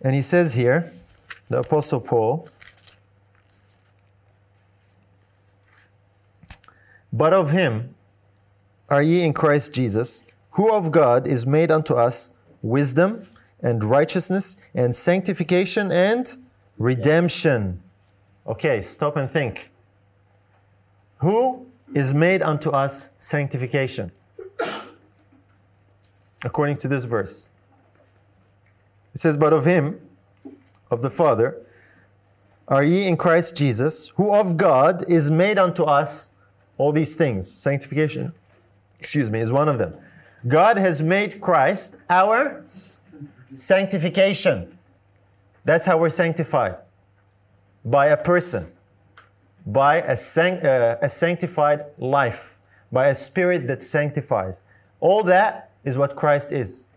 And 0.00 0.14
he 0.14 0.22
says 0.22 0.54
here, 0.54 0.86
the 1.48 1.58
Apostle 1.58 2.00
Paul, 2.00 2.48
But 7.12 7.34
of 7.34 7.50
him 7.50 7.95
are 8.88 9.02
ye 9.02 9.24
in 9.24 9.32
Christ 9.32 9.74
Jesus, 9.74 10.24
who 10.52 10.72
of 10.72 10.90
God 10.90 11.26
is 11.26 11.46
made 11.46 11.70
unto 11.70 11.94
us 11.94 12.32
wisdom 12.62 13.22
and 13.60 13.82
righteousness 13.82 14.56
and 14.74 14.94
sanctification 14.94 15.90
and 15.90 16.36
redemption. 16.78 17.82
Okay, 18.46 18.80
stop 18.80 19.16
and 19.16 19.30
think. 19.30 19.70
Who 21.18 21.66
is 21.94 22.14
made 22.14 22.42
unto 22.42 22.70
us 22.70 23.14
sanctification? 23.18 24.12
According 26.44 26.76
to 26.78 26.88
this 26.88 27.04
verse. 27.04 27.48
It 29.14 29.18
says, 29.18 29.36
But 29.36 29.52
of 29.52 29.64
him, 29.64 30.00
of 30.90 31.02
the 31.02 31.10
Father, 31.10 31.56
are 32.68 32.84
ye 32.84 33.06
in 33.06 33.16
Christ 33.16 33.56
Jesus, 33.56 34.08
who 34.10 34.32
of 34.32 34.56
God 34.56 35.08
is 35.08 35.30
made 35.30 35.58
unto 35.58 35.84
us 35.84 36.32
all 36.78 36.92
these 36.92 37.14
things. 37.14 37.50
Sanctification, 37.50 38.32
excuse 39.06 39.30
me, 39.30 39.38
is 39.38 39.52
one 39.52 39.68
of 39.68 39.78
them. 39.78 39.94
God 40.48 40.76
has 40.78 41.00
made 41.00 41.40
Christ 41.40 41.96
our 42.10 42.64
sanctification. 43.54 44.76
That's 45.62 45.86
how 45.86 45.96
we're 45.96 46.08
sanctified 46.08 46.78
by 47.84 48.06
a 48.06 48.16
person, 48.16 48.66
by 49.64 50.02
a, 50.02 50.16
san- 50.16 50.66
uh, 50.66 50.98
a 51.00 51.08
sanctified 51.08 51.84
life, 51.98 52.58
by 52.90 53.06
a 53.06 53.14
spirit 53.14 53.68
that 53.68 53.80
sanctifies. 53.80 54.62
All 54.98 55.22
that 55.22 55.70
is 55.84 55.96
what 55.96 56.16
Christ 56.16 56.50
is. 56.50 56.88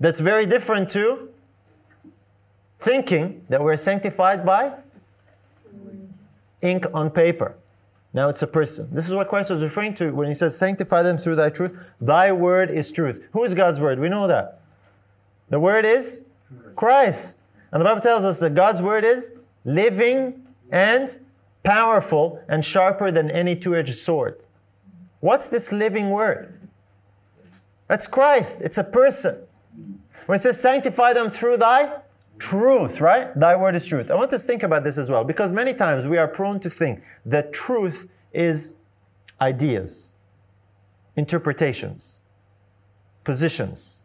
That's 0.00 0.18
very 0.18 0.44
different 0.44 0.88
to 0.90 1.28
thinking 2.80 3.44
that 3.48 3.62
we're 3.62 3.76
sanctified 3.76 4.44
by 4.44 4.72
ink 6.62 6.84
on 6.92 7.10
paper. 7.10 7.54
Now 8.12 8.28
it's 8.28 8.42
a 8.42 8.46
person. 8.46 8.88
This 8.92 9.08
is 9.08 9.14
what 9.14 9.28
Christ 9.28 9.50
was 9.50 9.62
referring 9.62 9.94
to 9.94 10.10
when 10.10 10.26
he 10.26 10.34
says, 10.34 10.58
Sanctify 10.58 11.02
them 11.02 11.16
through 11.16 11.36
thy 11.36 11.50
truth. 11.50 11.78
Thy 12.00 12.32
word 12.32 12.70
is 12.70 12.90
truth. 12.90 13.24
Who 13.32 13.44
is 13.44 13.54
God's 13.54 13.80
word? 13.80 14.00
We 14.00 14.08
know 14.08 14.26
that. 14.26 14.60
The 15.48 15.60
word 15.60 15.84
is 15.84 16.26
Christ. 16.74 17.40
And 17.72 17.80
the 17.80 17.84
Bible 17.84 18.00
tells 18.00 18.24
us 18.24 18.38
that 18.40 18.54
God's 18.54 18.82
word 18.82 19.04
is 19.04 19.34
living 19.64 20.46
and 20.72 21.18
powerful 21.62 22.42
and 22.48 22.64
sharper 22.64 23.10
than 23.10 23.30
any 23.30 23.54
two 23.54 23.76
edged 23.76 23.94
sword. 23.94 24.44
What's 25.20 25.48
this 25.48 25.70
living 25.70 26.10
word? 26.10 26.58
That's 27.86 28.06
Christ. 28.06 28.62
It's 28.62 28.78
a 28.78 28.84
person. 28.84 29.36
When 30.26 30.36
it 30.36 30.42
says, 30.42 30.60
Sanctify 30.60 31.12
them 31.12 31.28
through 31.28 31.58
thy 31.58 32.00
truth, 32.40 33.00
right? 33.00 33.38
Thy 33.38 33.54
word 33.54 33.76
is 33.76 33.86
truth. 33.86 34.10
I 34.10 34.14
want 34.14 34.32
us 34.32 34.42
to 34.42 34.46
think 34.46 34.62
about 34.64 34.82
this 34.82 34.98
as 34.98 35.10
well 35.10 35.22
because 35.22 35.52
many 35.52 35.74
times 35.74 36.06
we 36.06 36.18
are 36.18 36.26
prone 36.26 36.58
to 36.60 36.70
think 36.70 37.02
that 37.26 37.52
truth 37.52 38.08
is 38.32 38.76
ideas, 39.40 40.14
interpretations, 41.14 42.22
positions, 43.22 44.00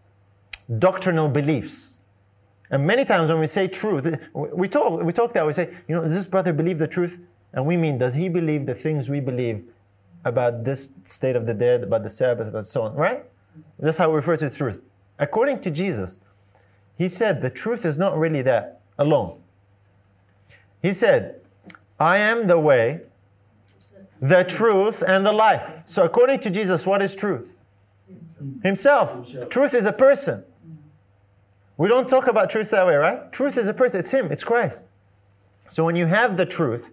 doctrinal 0.77 1.29
beliefs. 1.29 2.01
And 2.69 2.85
many 2.85 3.05
times 3.05 3.29
when 3.29 3.39
we 3.39 3.47
say 3.47 3.67
truth, 3.67 4.19
we 4.33 4.67
talk, 4.67 5.01
we 5.01 5.13
talk 5.13 5.33
that, 5.33 5.47
we 5.47 5.53
say, 5.53 5.73
you 5.87 5.95
know, 5.95 6.01
does 6.01 6.13
this 6.13 6.27
brother 6.27 6.51
believe 6.51 6.77
the 6.77 6.87
truth? 6.87 7.21
And 7.53 7.65
we 7.65 7.77
mean, 7.77 7.97
does 7.97 8.15
he 8.15 8.27
believe 8.27 8.65
the 8.65 8.75
things 8.75 9.09
we 9.09 9.21
believe 9.21 9.63
about 10.25 10.65
this 10.65 10.89
state 11.05 11.35
of 11.35 11.45
the 11.45 11.53
dead, 11.53 11.83
about 11.83 12.03
the 12.03 12.09
Sabbath, 12.09 12.47
about 12.47 12.65
so 12.65 12.81
on, 12.83 12.95
right? 12.95 13.23
That's 13.79 13.97
how 13.97 14.09
we 14.09 14.15
refer 14.17 14.35
to 14.37 14.49
truth. 14.49 14.81
According 15.17 15.61
to 15.61 15.71
Jesus, 15.71 16.19
he 16.97 17.09
said 17.09 17.41
the 17.41 17.49
truth 17.49 17.85
is 17.85 17.97
not 17.97 18.17
really 18.17 18.41
there 18.41 18.75
alone. 18.97 19.41
He 20.81 20.93
said, 20.93 21.41
I 21.99 22.17
am 22.17 22.47
the 22.47 22.59
way, 22.59 23.01
the 24.21 24.43
truth, 24.43 25.03
and 25.05 25.25
the 25.25 25.31
life. 25.31 25.83
So, 25.85 26.03
according 26.03 26.39
to 26.41 26.49
Jesus, 26.49 26.85
what 26.85 27.01
is 27.01 27.15
truth? 27.15 27.55
Himself. 28.63 29.31
Truth 29.49 29.73
is 29.73 29.85
a 29.85 29.93
person. 29.93 30.43
We 31.77 31.87
don't 31.87 32.07
talk 32.07 32.27
about 32.27 32.49
truth 32.49 32.69
that 32.69 32.85
way, 32.87 32.95
right? 32.95 33.31
Truth 33.31 33.57
is 33.57 33.67
a 33.67 33.73
person. 33.73 33.99
It's 33.99 34.11
Him, 34.11 34.31
it's 34.31 34.43
Christ. 34.43 34.89
So, 35.67 35.83
when 35.83 35.95
you 35.95 36.05
have 36.05 36.37
the 36.37 36.45
truth, 36.45 36.91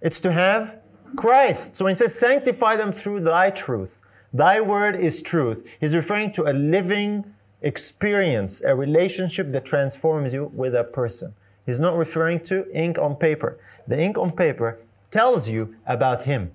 it's 0.00 0.20
to 0.20 0.32
have 0.32 0.78
Christ. 1.16 1.76
So, 1.76 1.84
when 1.84 1.92
He 1.92 1.96
says, 1.96 2.14
Sanctify 2.14 2.76
them 2.76 2.92
through 2.92 3.20
thy 3.20 3.50
truth, 3.50 4.02
thy 4.32 4.60
word 4.60 4.96
is 4.96 5.22
truth, 5.22 5.68
He's 5.80 5.94
referring 5.94 6.32
to 6.32 6.50
a 6.50 6.52
living 6.52 7.33
experience, 7.64 8.62
a 8.62 8.76
relationship 8.76 9.50
that 9.52 9.64
transforms 9.64 10.34
you 10.34 10.52
with 10.54 10.74
a 10.74 10.84
person. 10.84 11.34
He's 11.64 11.80
not 11.80 11.96
referring 11.96 12.40
to 12.40 12.70
ink 12.72 12.98
on 12.98 13.16
paper. 13.16 13.58
The 13.88 13.98
ink 13.98 14.18
on 14.18 14.32
paper 14.32 14.78
tells 15.10 15.48
you 15.48 15.74
about 15.86 16.24
Him 16.24 16.52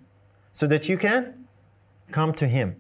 so 0.54 0.68
that 0.68 0.88
you 0.88 0.98
can 0.98 1.48
come 2.12 2.32
to 2.36 2.48
Him. 2.48 2.76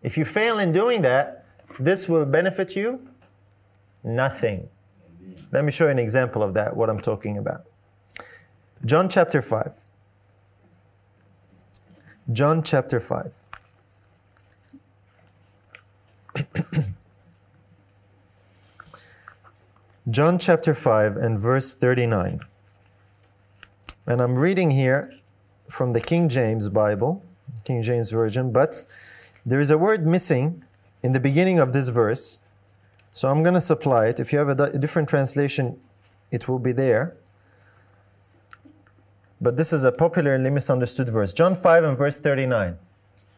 If 0.00 0.16
you 0.16 0.24
fail 0.24 0.60
in 0.60 0.72
doing 0.72 1.02
that, 1.02 1.44
this 1.78 2.08
will 2.08 2.24
benefit 2.24 2.76
you 2.76 3.08
nothing. 4.04 4.68
Let 5.50 5.64
me 5.64 5.72
show 5.72 5.86
you 5.86 5.90
an 5.90 5.98
example 5.98 6.42
of 6.42 6.54
that, 6.54 6.76
what 6.76 6.88
I'm 6.88 7.00
talking 7.00 7.36
about. 7.36 7.64
John 8.84 9.08
chapter 9.08 9.42
5. 9.42 9.80
John 12.30 12.62
chapter 12.62 13.00
5. 13.00 13.32
John 20.10 20.36
chapter 20.36 20.74
5 20.74 21.16
and 21.16 21.38
verse 21.38 21.74
39. 21.74 22.40
And 24.04 24.20
I'm 24.20 24.34
reading 24.34 24.72
here 24.72 25.14
from 25.68 25.92
the 25.92 26.00
King 26.00 26.28
James 26.28 26.68
Bible, 26.68 27.24
King 27.62 27.82
James 27.82 28.10
Version, 28.10 28.50
but 28.50 28.82
there 29.46 29.60
is 29.60 29.70
a 29.70 29.78
word 29.78 30.04
missing 30.04 30.64
in 31.04 31.12
the 31.12 31.20
beginning 31.20 31.60
of 31.60 31.72
this 31.72 31.88
verse. 31.88 32.40
So 33.12 33.30
I'm 33.30 33.44
going 33.44 33.54
to 33.54 33.60
supply 33.60 34.06
it. 34.06 34.18
If 34.18 34.32
you 34.32 34.40
have 34.40 34.48
a 34.48 34.76
different 34.76 35.08
translation, 35.08 35.78
it 36.32 36.48
will 36.48 36.58
be 36.58 36.72
there. 36.72 37.16
But 39.40 39.56
this 39.56 39.72
is 39.72 39.84
a 39.84 39.92
popularly 39.92 40.50
misunderstood 40.50 41.10
verse. 41.10 41.32
John 41.32 41.54
5 41.54 41.84
and 41.84 41.96
verse 41.96 42.18
39. 42.18 42.76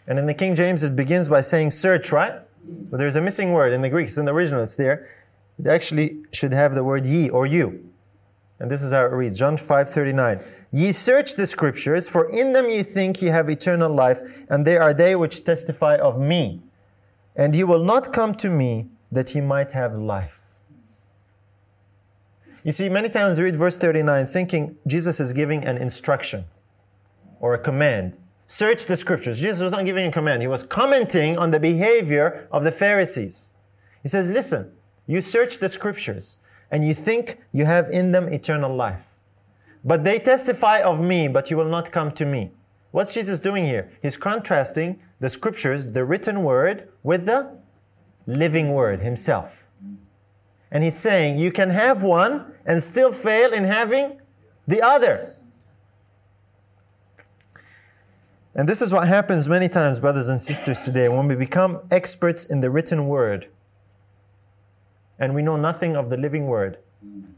And 0.06 0.18
in 0.18 0.24
the 0.24 0.34
King 0.34 0.54
James, 0.54 0.82
it 0.82 0.96
begins 0.96 1.28
by 1.28 1.42
saying 1.42 1.72
search, 1.72 2.10
right? 2.10 2.40
But 2.66 2.96
there's 2.96 3.16
a 3.16 3.20
missing 3.20 3.52
word 3.52 3.74
in 3.74 3.82
the 3.82 3.90
Greek. 3.90 4.06
It's 4.06 4.16
in 4.16 4.24
the 4.24 4.32
original, 4.32 4.62
it's 4.62 4.76
there 4.76 5.06
it 5.58 5.66
actually 5.66 6.22
should 6.32 6.52
have 6.52 6.74
the 6.74 6.84
word 6.84 7.06
ye 7.06 7.28
or 7.28 7.46
you. 7.46 7.90
And 8.58 8.70
this 8.70 8.82
is 8.82 8.92
how 8.92 9.04
it 9.04 9.12
reads 9.12 9.38
John 9.38 9.56
5 9.56 9.88
39. 9.88 10.40
Ye 10.72 10.92
search 10.92 11.34
the 11.34 11.46
scriptures, 11.46 12.08
for 12.08 12.30
in 12.30 12.52
them 12.52 12.70
ye 12.70 12.82
think 12.82 13.20
ye 13.20 13.28
have 13.28 13.50
eternal 13.50 13.92
life, 13.92 14.20
and 14.48 14.66
they 14.66 14.76
are 14.76 14.94
they 14.94 15.16
which 15.16 15.44
testify 15.44 15.96
of 15.96 16.20
me. 16.20 16.62
And 17.36 17.54
ye 17.54 17.64
will 17.64 17.82
not 17.82 18.12
come 18.12 18.34
to 18.36 18.48
me 18.48 18.88
that 19.10 19.34
ye 19.34 19.40
might 19.40 19.72
have 19.72 19.94
life. 19.94 20.40
You 22.62 22.72
see, 22.72 22.88
many 22.88 23.10
times 23.10 23.38
we 23.38 23.44
read 23.44 23.56
verse 23.56 23.76
39 23.76 24.24
thinking 24.26 24.76
Jesus 24.86 25.20
is 25.20 25.32
giving 25.32 25.64
an 25.64 25.76
instruction 25.76 26.46
or 27.40 27.52
a 27.52 27.58
command. 27.58 28.18
Search 28.46 28.86
the 28.86 28.96
scriptures. 28.96 29.40
Jesus 29.40 29.60
was 29.60 29.72
not 29.72 29.84
giving 29.84 30.06
a 30.06 30.12
command, 30.12 30.42
he 30.42 30.48
was 30.48 30.62
commenting 30.62 31.36
on 31.36 31.50
the 31.50 31.60
behavior 31.60 32.48
of 32.50 32.64
the 32.64 32.72
Pharisees. 32.72 33.54
He 34.02 34.08
says, 34.08 34.30
Listen, 34.30 34.72
you 35.06 35.20
search 35.20 35.58
the 35.58 35.68
scriptures 35.68 36.38
and 36.70 36.86
you 36.86 36.94
think 36.94 37.38
you 37.52 37.64
have 37.66 37.88
in 37.90 38.12
them 38.12 38.32
eternal 38.32 38.74
life. 38.74 39.16
But 39.84 40.04
they 40.04 40.18
testify 40.18 40.80
of 40.80 41.00
me, 41.00 41.28
but 41.28 41.50
you 41.50 41.56
will 41.56 41.68
not 41.68 41.92
come 41.92 42.10
to 42.12 42.24
me. 42.24 42.52
What's 42.90 43.14
Jesus 43.14 43.38
doing 43.38 43.64
here? 43.64 43.90
He's 44.00 44.16
contrasting 44.16 45.00
the 45.20 45.28
scriptures, 45.28 45.92
the 45.92 46.04
written 46.04 46.42
word, 46.42 46.88
with 47.02 47.26
the 47.26 47.58
living 48.26 48.72
word 48.72 49.00
himself. 49.00 49.66
And 50.70 50.82
he's 50.82 50.98
saying 50.98 51.38
you 51.38 51.52
can 51.52 51.70
have 51.70 52.02
one 52.02 52.52
and 52.64 52.82
still 52.82 53.12
fail 53.12 53.52
in 53.52 53.64
having 53.64 54.20
the 54.66 54.80
other. 54.80 55.34
And 58.54 58.68
this 58.68 58.80
is 58.80 58.92
what 58.92 59.06
happens 59.06 59.48
many 59.48 59.68
times, 59.68 60.00
brothers 60.00 60.28
and 60.28 60.40
sisters, 60.40 60.80
today 60.80 61.08
when 61.08 61.28
we 61.28 61.34
become 61.34 61.80
experts 61.90 62.46
in 62.46 62.60
the 62.60 62.70
written 62.70 63.06
word 63.06 63.48
and 65.18 65.34
we 65.34 65.42
know 65.42 65.56
nothing 65.56 65.96
of 65.96 66.10
the 66.10 66.16
living 66.16 66.46
word. 66.46 66.78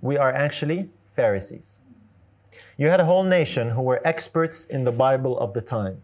We 0.01 0.17
are 0.17 0.33
actually 0.33 0.91
Pharisees. 1.15 1.81
You 2.77 2.89
had 2.89 3.01
a 3.01 3.05
whole 3.05 3.25
nation 3.25 3.71
who 3.71 3.83
were 3.83 4.01
experts 4.05 4.65
in 4.67 4.85
the 4.85 4.93
Bible 4.93 5.39
of 5.39 5.55
the 5.55 5.61
time, 5.61 6.03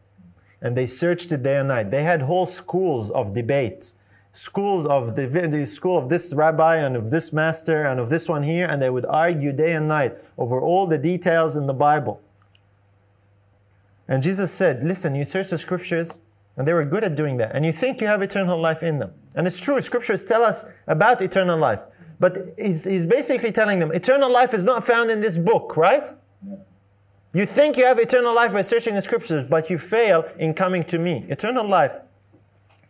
and 0.61 0.77
they 0.77 0.87
searched 0.87 1.33
it 1.33 1.43
day 1.43 1.59
and 1.59 1.69
night. 1.69 1.91
They 1.91 2.03
had 2.03 2.23
whole 2.23 2.47
schools 2.47 3.11
of 3.11 3.35
debate, 3.35 3.93
schools 4.33 4.87
of 4.87 5.15
the, 5.17 5.27
the 5.27 5.67
school 5.67 5.99
of 5.99 6.09
this 6.09 6.33
rabbi 6.35 6.77
and 6.77 6.97
of 6.97 7.11
this 7.11 7.33
master 7.33 7.85
and 7.85 8.01
of 8.01 8.09
this 8.09 8.29
one 8.29 8.43
here, 8.43 8.67
and 8.67 8.81
they 8.81 8.91
would 8.91 9.07
argue 9.07 9.53
day 9.53 9.73
and 9.73 9.89
night 9.89 10.17
over 10.39 10.61
all 10.61 10.87
the 10.87 10.99
details 10.99 11.57
in 11.57 11.67
the 11.67 11.75
Bible. 11.75 12.21
And 14.09 14.23
Jesus 14.23 14.53
said, 14.53 14.85
Listen, 14.85 15.15
you 15.15 15.25
search 15.25 15.51
the 15.51 15.59
scriptures, 15.59 16.23
and 16.57 16.67
they 16.67 16.73
were 16.73 16.85
good 16.85 17.05
at 17.05 17.17
doing 17.17 17.39
that. 17.39 17.55
And 17.55 17.65
you 17.65 17.73
think 17.73 18.01
you 18.01 18.07
have 18.07 18.23
eternal 18.23 18.61
life 18.61 18.83
in 18.83 18.99
them. 18.99 19.13
And 19.35 19.47
it's 19.47 19.61
true, 19.61 19.81
scriptures 19.81 20.25
tell 20.25 20.43
us 20.43 20.65
about 20.87 21.23
eternal 21.23 21.59
life. 21.59 21.81
But 22.21 22.37
he's, 22.57 22.85
he's 22.85 23.07
basically 23.07 23.53
telling 23.53 23.81
them, 23.81 23.91
eternal 23.93 24.31
life 24.31 24.55
is 24.55 24.65
not 24.65 24.85
found 24.85 25.11
in 25.11 25.21
this 25.21 25.37
book, 25.37 25.77
right? 25.77 26.09
You 27.35 27.47
think 27.47 27.77
you 27.79 27.87
have 27.87 27.99
eternal 27.99 28.35
life 28.35 28.53
by 28.53 28.63
searching 28.63 28.95
the 28.95 29.03
scriptures, 29.03 29.43
but 29.43 29.71
you 29.71 29.79
fail 29.79 30.29
in 30.39 30.53
coming 30.53 30.85
to 30.85 30.99
me. 30.99 31.25
Eternal 31.29 31.67
life 31.67 31.97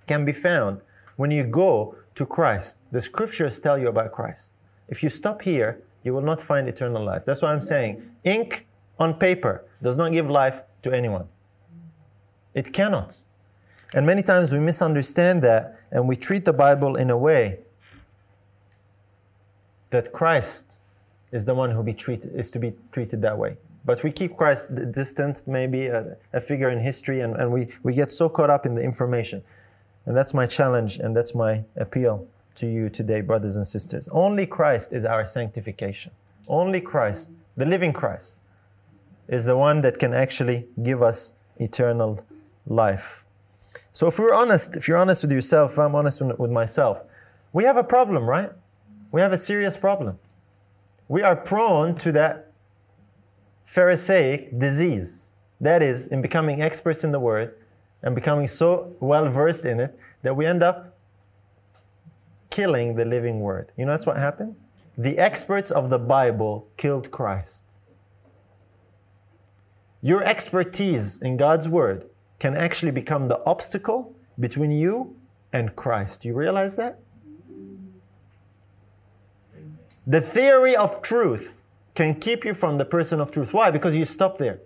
can 0.06 0.24
be 0.24 0.32
found 0.32 0.80
when 1.16 1.30
you 1.30 1.44
go 1.44 1.94
to 2.16 2.26
Christ. 2.26 2.80
The 2.90 3.00
scriptures 3.00 3.60
tell 3.60 3.78
you 3.78 3.88
about 3.88 4.10
Christ. 4.10 4.52
If 4.88 5.02
you 5.02 5.08
stop 5.08 5.42
here, 5.42 5.80
you 6.02 6.12
will 6.12 6.22
not 6.22 6.40
find 6.40 6.68
eternal 6.68 7.04
life. 7.04 7.24
That's 7.24 7.42
why 7.42 7.52
I'm 7.52 7.60
saying 7.60 8.02
ink 8.24 8.66
on 8.98 9.14
paper 9.14 9.64
does 9.80 9.96
not 9.96 10.10
give 10.12 10.28
life 10.28 10.62
to 10.82 10.92
anyone. 10.92 11.28
It 12.52 12.72
cannot. 12.72 13.24
And 13.94 14.06
many 14.06 14.22
times 14.22 14.52
we 14.52 14.58
misunderstand 14.58 15.42
that 15.42 15.78
and 15.90 16.08
we 16.08 16.16
treat 16.16 16.44
the 16.44 16.52
Bible 16.52 16.96
in 16.96 17.10
a 17.10 17.16
way 17.16 17.58
that 19.90 20.12
Christ 20.12 20.80
is 21.30 21.44
the 21.44 21.54
one 21.54 21.70
who 21.70 21.82
be 21.82 21.92
treated, 21.92 22.34
is 22.34 22.50
to 22.52 22.58
be 22.58 22.72
treated 22.90 23.22
that 23.22 23.36
way. 23.36 23.56
But 23.84 24.02
we 24.02 24.10
keep 24.10 24.36
Christ 24.36 24.74
distant, 24.92 25.42
maybe 25.46 25.86
a, 25.86 26.16
a 26.32 26.40
figure 26.40 26.70
in 26.70 26.80
history, 26.80 27.20
and, 27.20 27.36
and 27.36 27.52
we, 27.52 27.68
we 27.82 27.94
get 27.94 28.12
so 28.12 28.28
caught 28.28 28.48
up 28.48 28.64
in 28.64 28.74
the 28.74 28.82
information. 28.82 29.42
And 30.06 30.16
that's 30.16 30.34
my 30.34 30.46
challenge 30.46 30.98
and 30.98 31.16
that's 31.16 31.34
my 31.34 31.64
appeal 31.76 32.26
to 32.56 32.66
you 32.66 32.88
today, 32.88 33.20
brothers 33.20 33.56
and 33.56 33.66
sisters. 33.66 34.08
Only 34.08 34.46
Christ 34.46 34.92
is 34.92 35.04
our 35.04 35.24
sanctification. 35.24 36.12
Only 36.48 36.80
Christ, 36.80 37.32
the 37.56 37.66
living 37.66 37.92
Christ, 37.92 38.38
is 39.28 39.44
the 39.44 39.56
one 39.56 39.80
that 39.82 39.98
can 39.98 40.12
actually 40.12 40.66
give 40.82 41.02
us 41.02 41.34
eternal 41.56 42.24
life. 42.66 43.24
So 43.92 44.06
if 44.06 44.18
we're 44.18 44.34
honest, 44.34 44.76
if 44.76 44.88
you're 44.88 44.98
honest 44.98 45.22
with 45.22 45.32
yourself, 45.32 45.72
if 45.72 45.78
I'm 45.78 45.94
honest 45.94 46.20
with 46.20 46.50
myself, 46.50 46.98
we 47.52 47.64
have 47.64 47.76
a 47.76 47.84
problem, 47.84 48.24
right? 48.24 48.50
We 49.10 49.20
have 49.20 49.32
a 49.32 49.36
serious 49.36 49.76
problem. 49.76 50.18
We 51.08 51.22
are 51.22 51.36
prone 51.36 51.96
to 51.98 52.12
that 52.12 52.52
Pharisaic 53.66 54.58
disease. 54.58 55.34
That 55.60 55.82
is, 55.82 56.06
in 56.06 56.22
becoming 56.22 56.60
experts 56.60 57.04
in 57.04 57.12
the 57.12 57.20
word 57.20 57.54
and 58.02 58.14
becoming 58.14 58.48
so 58.48 58.96
well 59.00 59.28
versed 59.28 59.64
in 59.64 59.80
it 59.80 59.98
that 60.22 60.34
we 60.34 60.46
end 60.46 60.62
up 60.62 60.96
killing 62.50 62.96
the 62.96 63.04
living 63.04 63.40
word. 63.40 63.70
You 63.76 63.84
know 63.86 63.92
that's 63.92 64.06
what 64.06 64.16
happened? 64.16 64.56
The 64.96 65.18
experts 65.18 65.70
of 65.70 65.88
the 65.90 65.98
Bible 65.98 66.68
killed 66.76 67.10
Christ. 67.10 67.64
Your 70.02 70.22
expertise 70.22 71.22
in 71.22 71.36
God's 71.36 71.68
word 71.68 72.06
can 72.42 72.56
actually 72.56 72.90
become 72.90 73.28
the 73.28 73.40
obstacle 73.46 74.16
between 74.36 74.72
you 74.72 75.14
and 75.52 75.76
Christ. 75.76 76.22
Do 76.22 76.28
you 76.28 76.34
realize 76.34 76.74
that? 76.74 76.98
The 80.08 80.20
theory 80.20 80.74
of 80.74 81.02
truth 81.02 81.62
can 81.94 82.16
keep 82.16 82.44
you 82.44 82.52
from 82.52 82.78
the 82.78 82.84
person 82.84 83.20
of 83.20 83.30
truth. 83.30 83.54
Why? 83.54 83.70
Because 83.70 83.94
you 83.94 84.04
stop 84.04 84.38
there. 84.38 84.58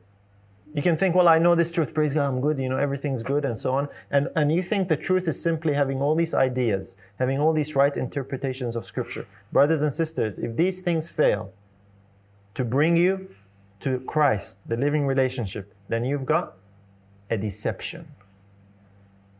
You 0.72 0.80
can 0.80 0.96
think, 0.96 1.14
well, 1.14 1.28
I 1.28 1.38
know 1.38 1.54
this 1.54 1.70
truth, 1.70 1.92
praise 1.92 2.14
God, 2.14 2.26
I'm 2.26 2.40
good, 2.40 2.58
you 2.58 2.70
know, 2.70 2.78
everything's 2.78 3.22
good, 3.22 3.44
and 3.44 3.58
so 3.58 3.74
on. 3.74 3.90
And, 4.10 4.28
and 4.34 4.50
you 4.50 4.62
think 4.62 4.88
the 4.88 4.96
truth 4.96 5.28
is 5.28 5.42
simply 5.42 5.74
having 5.74 6.00
all 6.00 6.14
these 6.14 6.32
ideas, 6.32 6.96
having 7.18 7.38
all 7.38 7.52
these 7.52 7.76
right 7.76 7.94
interpretations 7.94 8.74
of 8.74 8.86
Scripture. 8.86 9.26
Brothers 9.52 9.82
and 9.82 9.92
sisters, 9.92 10.38
if 10.38 10.56
these 10.56 10.80
things 10.80 11.10
fail 11.10 11.52
to 12.54 12.64
bring 12.64 12.96
you 12.96 13.28
to 13.80 14.00
Christ, 14.00 14.60
the 14.66 14.78
living 14.78 15.06
relationship, 15.06 15.74
then 15.88 16.06
you've 16.06 16.24
got 16.24 16.54
a 17.30 17.36
deception. 17.36 18.08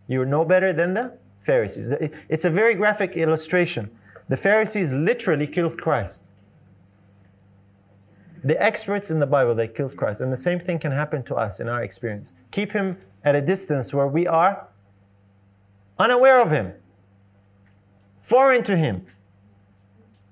You're 0.09 0.27
no 0.27 0.45
better 0.45 0.73
than 0.73 0.95
the 0.95 1.17
Pharisees. 1.41 1.93
It's 2.29 2.45
a 2.45 2.51
very 2.51 2.75
graphic 2.75 3.17
illustration. 3.17 3.91
The 4.29 4.37
Pharisees 4.37 4.91
literally 4.93 5.47
killed 5.47 5.81
Christ. 5.81 6.31
The 8.43 8.61
experts 8.63 9.11
in 9.11 9.19
the 9.19 9.27
Bible, 9.27 9.55
they 9.55 9.69
killed 9.69 9.97
Christ. 9.97 10.21
And 10.21 10.33
the 10.33 10.37
same 10.37 10.61
thing 10.61 10.79
can 10.79 10.93
happen 10.93 11.23
to 11.25 11.35
us 11.35 11.59
in 11.59 11.69
our 11.69 11.83
experience. 11.83 12.33
Keep 12.51 12.73
him 12.73 12.99
at 13.25 13.35
a 13.35 13.41
distance 13.41 13.93
where 13.93 14.07
we 14.07 14.27
are 14.27 14.69
unaware 15.99 16.41
of 16.41 16.51
him, 16.51 16.75
foreign 18.21 18.63
to 18.65 18.77
him. 18.77 19.05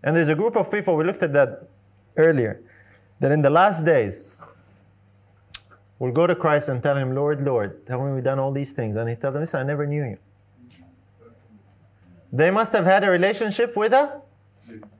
And 0.03 0.15
there's 0.15 0.29
a 0.29 0.35
group 0.35 0.57
of 0.57 0.71
people, 0.71 0.95
we 0.95 1.05
looked 1.05 1.23
at 1.23 1.33
that 1.33 1.69
earlier, 2.17 2.61
that 3.21 3.33
in 3.33 3.43
the 3.43 3.51
last 3.51 3.85
days, 3.85 4.41
will 5.99 6.13
go 6.13 6.27
to 6.27 6.35
Christ 6.35 6.69
and 6.69 6.83
tell 6.83 6.97
him, 6.97 7.15
Lord, 7.15 7.45
Lord, 7.45 7.87
tell 7.87 8.05
me 8.05 8.13
we've 8.13 8.25
done 8.25 8.39
all 8.39 8.53
these 8.53 8.73
things. 8.73 8.97
And 8.97 9.09
he 9.09 9.17
tells 9.17 9.35
them, 9.35 9.43
Listen, 9.43 9.61
I 9.61 9.63
never 9.65 9.87
knew 9.87 10.05
you. 10.05 10.19
They 12.33 12.51
must 12.51 12.73
have 12.73 12.85
had 12.85 13.05
a 13.05 13.11
relationship 13.11 13.77
with 13.77 13.93
a 13.93 14.21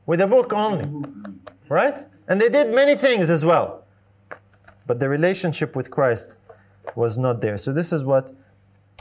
with 0.07 0.21
a 0.21 0.27
book 0.27 0.53
only. 0.53 0.85
Right? 1.69 1.99
And 2.29 2.41
they 2.41 2.49
did 2.49 2.73
many 2.73 2.95
things 2.95 3.29
as 3.29 3.45
well. 3.45 3.85
But 4.87 5.01
the 5.01 5.09
relationship 5.09 5.75
with 5.75 5.91
Christ 5.91 6.39
was 6.95 7.19
not 7.19 7.41
there. 7.41 7.59
So 7.59 7.73
this 7.73 7.93
is 7.93 8.05
what 8.05 8.33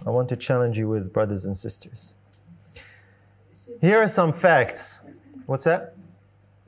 I 0.05 0.09
want 0.09 0.29
to 0.29 0.35
challenge 0.35 0.77
you 0.77 0.87
with, 0.87 1.13
brothers 1.13 1.45
and 1.45 1.55
sisters. 1.55 2.15
Here 3.81 3.99
are 3.99 4.07
some 4.07 4.33
facts. 4.33 5.01
What's 5.45 5.65
that? 5.65 5.95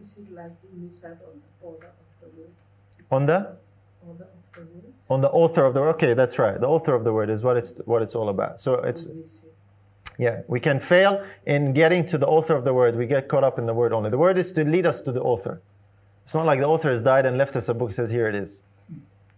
Is 0.02 0.18
it 0.18 0.32
like 0.34 0.52
you 0.78 0.90
said 0.92 1.18
on 1.28 1.42
the 1.42 1.66
order 1.66 1.88
of 1.88 2.22
the 2.22 2.42
word? 2.42 2.52
On 3.10 3.26
the 3.26 3.58
Order 4.06 4.24
of 4.24 4.54
the 4.54 4.62
word? 4.62 4.94
On 5.10 5.22
the 5.22 5.30
author 5.30 5.66
of 5.66 5.74
the 5.74 5.82
word. 5.82 5.96
Okay, 5.96 6.14
that's 6.14 6.40
right. 6.40 6.60
The 6.60 6.68
author 6.68 6.96
of 6.96 7.04
the 7.04 7.14
word 7.14 7.30
is 7.30 7.44
what 7.44 7.58
it's 7.58 7.80
what 7.86 8.02
it's 8.02 8.16
all 8.16 8.30
about. 8.30 8.60
So 8.60 8.76
it's 8.76 9.08
yeah, 10.18 10.42
we 10.48 10.60
can 10.60 10.80
fail 10.80 11.24
in 11.46 11.74
getting 11.74 12.06
to 12.08 12.18
the 12.18 12.28
author 12.28 12.56
of 12.56 12.64
the 12.64 12.74
word. 12.74 12.96
We 12.96 13.06
get 13.06 13.28
caught 13.28 13.44
up 13.44 13.60
in 13.60 13.66
the 13.66 13.74
word 13.74 13.92
only. 13.92 14.10
The 14.10 14.18
word 14.18 14.38
is 14.38 14.54
to 14.54 14.64
lead 14.64 14.86
us 14.86 15.02
to 15.02 15.12
the 15.12 15.22
author. 15.22 15.62
It's 16.24 16.34
not 16.34 16.46
like 16.46 16.60
the 16.60 16.68
author 16.68 16.90
has 16.90 17.02
died 17.02 17.26
and 17.26 17.38
left 17.38 17.56
us 17.56 17.70
a 17.70 17.74
book 17.74 17.92
says 17.92 18.12
here 18.12 18.28
it 18.28 18.36
is. 18.36 18.64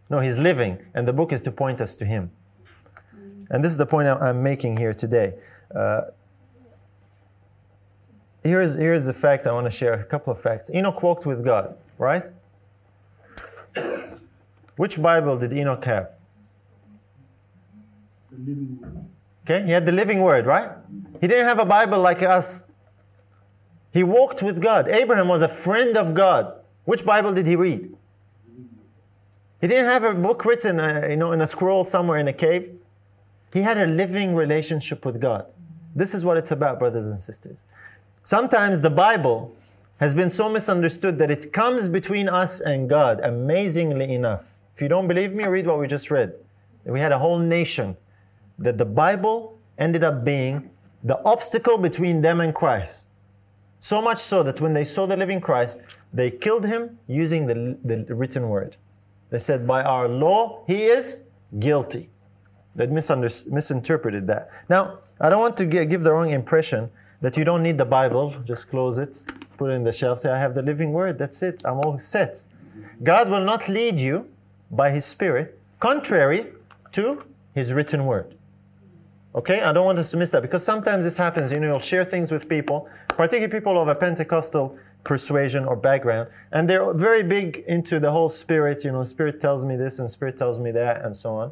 No, 0.09 0.20
he's 0.20 0.38
living, 0.38 0.80
and 0.93 1.05
the 1.07 1.13
book 1.13 1.34
is 1.34 1.41
to 1.41 1.51
point 1.51 1.82
us 1.82 1.95
to 1.97 2.05
him. 2.05 2.32
And 3.49 3.63
this 3.63 3.72
is 3.72 3.78
the 3.78 3.86
point 3.86 4.07
I'm 4.07 4.41
making 4.41 4.78
here 4.78 4.93
today. 4.93 5.34
Uh, 5.74 6.03
here's, 8.43 8.76
here's 8.76 9.05
the 9.05 9.13
fact 9.13 9.47
I 9.47 9.51
want 9.51 9.65
to 9.65 9.72
share 9.72 9.93
a 9.93 10.03
couple 10.05 10.32
of 10.32 10.39
facts. 10.39 10.72
Enoch 10.74 11.03
walked 11.03 11.26
with 11.26 11.43
God, 11.43 11.76
right? 11.97 12.26
Which 14.78 15.02
Bible 15.02 15.38
did 15.38 15.52
Enoch 15.52 15.84
have? 15.86 16.12
The 18.32 18.38
living 18.38 18.80
word. 18.82 19.06
Okay, 19.44 19.66
he 19.66 19.72
had 19.72 19.86
the 19.86 19.92
living 19.92 20.22
word, 20.22 20.46
right? 20.46 20.72
He 21.20 21.28
didn't 21.28 21.46
have 21.46 21.60
a 21.60 21.66
Bible 21.66 22.00
like 22.00 22.22
us. 22.22 22.72
He 23.92 24.04
walked 24.04 24.44
with 24.44 24.62
God. 24.62 24.88
Abraham 24.88 25.28
was 25.28 25.42
a 25.42 25.48
friend 25.48 25.98
of 25.98 26.14
God. 26.14 26.54
Which 26.86 27.06
Bible 27.06 27.34
did 27.34 27.48
he 27.48 27.56
read? 27.56 27.96
He 29.60 29.68
didn't 29.68 29.86
have 29.86 30.04
a 30.04 30.14
book 30.14 30.46
written, 30.46 30.80
uh, 30.80 31.08
you 31.10 31.16
know, 31.16 31.32
in 31.32 31.42
a 31.42 31.48
scroll 31.48 31.84
somewhere 31.84 32.20
in 32.20 32.28
a 32.28 32.34
cave. 32.34 32.78
He 33.54 33.62
had 33.62 33.78
a 33.78 33.88
living 33.88 34.36
relationship 34.36 35.04
with 35.04 35.20
God. 35.20 35.48
This 35.96 36.14
is 36.14 36.24
what 36.24 36.38
it's 36.38 36.52
about, 36.52 36.78
brothers 36.78 37.08
and 37.08 37.20
sisters. 37.20 37.66
Sometimes 38.22 38.82
the 38.82 38.92
Bible 38.92 39.56
has 40.00 40.14
been 40.14 40.30
so 40.30 40.48
misunderstood 40.48 41.18
that 41.18 41.32
it 41.32 41.52
comes 41.52 41.90
between 41.90 42.30
us 42.30 42.60
and 42.60 42.88
God, 42.88 43.20
amazingly 43.22 44.14
enough. 44.14 44.57
If 44.78 44.82
you 44.84 44.90
don't 44.90 45.08
believe 45.08 45.34
me, 45.34 45.44
read 45.44 45.66
what 45.66 45.80
we 45.80 45.88
just 45.88 46.12
read. 46.12 46.36
We 46.86 47.00
had 47.00 47.12
a 47.12 47.18
whole 47.18 47.40
nation 47.40 47.98
that 48.60 48.78
the 48.78 48.86
Bible 48.86 49.58
ended 49.80 50.04
up 50.04 50.24
being 50.24 50.70
the 51.04 51.18
obstacle 51.26 51.80
between 51.80 52.22
them 52.22 52.42
and 52.42 52.54
Christ. 52.54 53.10
So 53.80 54.04
much 54.04 54.20
so 54.20 54.44
that 54.44 54.62
when 54.62 54.74
they 54.74 54.86
saw 54.86 55.08
the 55.08 55.18
living 55.18 55.42
Christ, 55.42 55.82
they 56.14 56.30
killed 56.30 56.64
him 56.64 57.00
using 57.08 57.48
the, 57.48 57.76
the 57.84 58.14
written 58.14 58.50
word. 58.50 58.78
They 59.32 59.40
said, 59.40 59.66
By 59.66 59.82
our 59.82 60.08
law, 60.08 60.64
he 60.68 60.84
is 60.84 61.24
guilty. 61.58 62.12
They 62.76 62.86
misinterpreted 62.86 64.28
that. 64.28 64.52
Now, 64.70 65.00
I 65.20 65.32
don't 65.32 65.42
want 65.42 65.58
to 65.58 65.66
give 65.66 66.04
the 66.04 66.14
wrong 66.14 66.30
impression 66.30 66.92
that 67.22 67.36
you 67.36 67.44
don't 67.44 67.64
need 67.64 67.80
the 67.80 67.86
Bible, 67.86 68.36
just 68.46 68.70
close 68.70 69.00
it. 69.00 69.26
put 69.58 69.72
it 69.72 69.74
in 69.74 69.84
the 69.84 69.92
shelf, 69.92 70.20
say, 70.20 70.30
I 70.30 70.38
have 70.38 70.54
the 70.54 70.62
living 70.62 70.94
word, 70.94 71.18
that's 71.18 71.42
it, 71.42 71.64
I'm 71.66 71.80
all 71.80 71.98
set. 71.98 72.46
God 73.02 73.32
will 73.32 73.44
not 73.44 73.68
lead 73.68 74.00
you 74.00 74.30
by 74.72 74.91
His 74.91 75.05
Spirit 75.05 75.59
contrary 75.80 76.47
to 76.93 77.24
His 77.53 77.74
written 77.74 78.05
word. 78.05 78.36
Okay, 79.36 79.61
I 79.61 79.72
don't 79.72 79.86
want 79.86 79.99
us 79.99 80.11
to 80.11 80.18
miss 80.18 80.32
that 80.32 80.41
because 80.41 80.63
sometimes 80.63 81.05
this 81.05 81.18
happens. 81.18 81.51
You 81.51 81.59
know, 81.59 81.68
you'll 81.68 81.80
share 81.80 82.03
things 82.03 82.32
with 82.32 82.49
people, 82.49 82.89
particularly 83.07 83.51
people 83.51 83.80
of 83.80 83.88
a 83.88 83.95
Pentecostal 83.95 84.78
persuasion 85.03 85.63
or 85.65 85.76
background, 85.76 86.30
and 86.51 86.70
they're 86.70 86.93
very 86.93 87.24
big 87.24 87.63
into 87.68 87.99
the 87.99 88.11
whole 88.11 88.30
spirit. 88.30 88.84
You 88.84 88.91
know, 88.91 89.03
spirit 89.03 89.39
tells 89.39 89.63
me 89.63 89.76
this 89.76 89.99
and 89.99 90.09
spirit 90.09 90.38
tells 90.38 90.59
me 90.59 90.72
that, 90.72 91.03
and 91.03 91.15
so 91.15 91.36
on. 91.36 91.51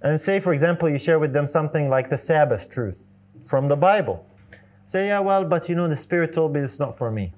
And 0.00 0.20
say, 0.20 0.38
for 0.38 0.52
example, 0.52 0.88
you 0.88 0.98
share 0.98 1.18
with 1.18 1.32
them 1.32 1.46
something 1.46 1.88
like 1.88 2.08
the 2.08 2.18
Sabbath 2.18 2.70
truth 2.70 3.06
from 3.44 3.68
the 3.68 3.76
Bible. 3.76 4.24
Say, 4.86 5.08
yeah, 5.08 5.18
well, 5.20 5.44
but 5.44 5.68
you 5.68 5.74
know, 5.74 5.88
the 5.88 5.96
spirit 5.96 6.32
told 6.32 6.54
me 6.54 6.60
it's 6.60 6.78
not 6.78 6.96
for 6.96 7.10
me. 7.10 7.32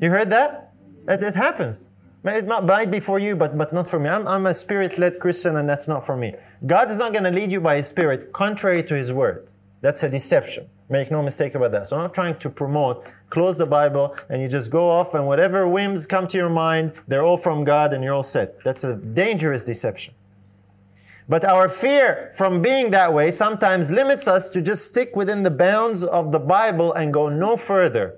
You 0.00 0.10
heard 0.10 0.30
that? 0.30 0.72
It, 1.06 1.22
it 1.22 1.34
happens. 1.34 1.91
It 2.24 2.46
might 2.46 2.90
be 2.90 3.00
for 3.00 3.18
you, 3.18 3.34
but, 3.34 3.58
but 3.58 3.72
not 3.72 3.88
for 3.88 3.98
me. 3.98 4.08
I'm, 4.08 4.28
I'm 4.28 4.46
a 4.46 4.54
spirit 4.54 4.96
led 4.96 5.18
Christian, 5.18 5.56
and 5.56 5.68
that's 5.68 5.88
not 5.88 6.06
for 6.06 6.16
me. 6.16 6.34
God 6.64 6.90
is 6.90 6.98
not 6.98 7.12
going 7.12 7.24
to 7.24 7.30
lead 7.30 7.50
you 7.50 7.60
by 7.60 7.76
His 7.76 7.88
Spirit 7.88 8.32
contrary 8.32 8.84
to 8.84 8.94
His 8.94 9.12
Word. 9.12 9.48
That's 9.80 10.04
a 10.04 10.08
deception. 10.08 10.68
Make 10.88 11.10
no 11.10 11.20
mistake 11.20 11.56
about 11.56 11.72
that. 11.72 11.88
So 11.88 11.96
I'm 11.96 12.02
not 12.04 12.14
trying 12.14 12.38
to 12.38 12.48
promote, 12.48 13.12
close 13.28 13.58
the 13.58 13.66
Bible, 13.66 14.16
and 14.28 14.40
you 14.40 14.46
just 14.46 14.70
go 14.70 14.88
off, 14.88 15.14
and 15.14 15.26
whatever 15.26 15.66
whims 15.66 16.06
come 16.06 16.28
to 16.28 16.38
your 16.38 16.48
mind, 16.48 16.92
they're 17.08 17.24
all 17.24 17.36
from 17.36 17.64
God, 17.64 17.92
and 17.92 18.04
you're 18.04 18.14
all 18.14 18.22
set. 18.22 18.62
That's 18.62 18.84
a 18.84 18.94
dangerous 18.94 19.64
deception. 19.64 20.14
But 21.28 21.44
our 21.44 21.68
fear 21.68 22.30
from 22.36 22.62
being 22.62 22.90
that 22.92 23.12
way 23.12 23.30
sometimes 23.32 23.90
limits 23.90 24.28
us 24.28 24.48
to 24.50 24.62
just 24.62 24.86
stick 24.86 25.16
within 25.16 25.42
the 25.42 25.50
bounds 25.50 26.04
of 26.04 26.30
the 26.30 26.38
Bible 26.38 26.92
and 26.92 27.12
go 27.12 27.28
no 27.28 27.56
further. 27.56 28.14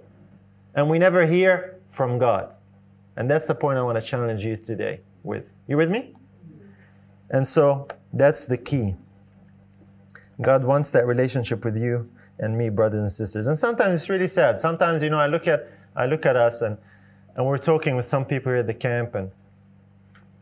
And 0.75 0.91
we 0.91 0.99
never 0.99 1.27
hear 1.27 1.79
from 1.89 2.19
God. 2.19 2.53
And 3.17 3.31
that's 3.31 3.47
the 3.47 3.55
point 3.55 3.79
I 3.79 3.83
want 3.83 4.01
to 4.01 4.07
challenge 4.07 4.45
you 4.45 4.57
today 4.57 5.01
with. 5.23 5.55
You 5.67 5.77
with 5.77 5.91
me? 5.91 6.15
And 7.31 7.47
so 7.47 7.89
that's 8.13 8.47
the 8.47 8.57
key. 8.57 8.95
God 10.41 10.65
wants 10.65 10.91
that 10.91 11.07
relationship 11.07 11.65
with 11.65 11.77
you 11.77 12.11
and 12.39 12.59
me, 12.59 12.69
brothers 12.69 13.01
and 13.01 13.11
sisters. 13.11 13.47
And 13.47 13.57
sometimes 13.57 13.95
it's 14.01 14.11
really 14.11 14.29
sad. 14.29 14.59
Sometimes, 14.59 15.03
you 15.03 15.11
know, 15.11 15.19
I 15.19 15.27
look 15.27 15.47
at 15.47 15.69
I 15.97 16.07
look 16.07 16.27
at 16.27 16.35
us 16.35 16.61
and, 16.61 16.77
and 17.37 17.47
we're 17.47 17.59
talking 17.59 17.95
with 17.95 18.05
some 18.05 18.25
people 18.25 18.51
here 18.51 18.59
at 18.59 18.67
the 18.67 18.75
camp 18.75 19.15
and 19.15 19.31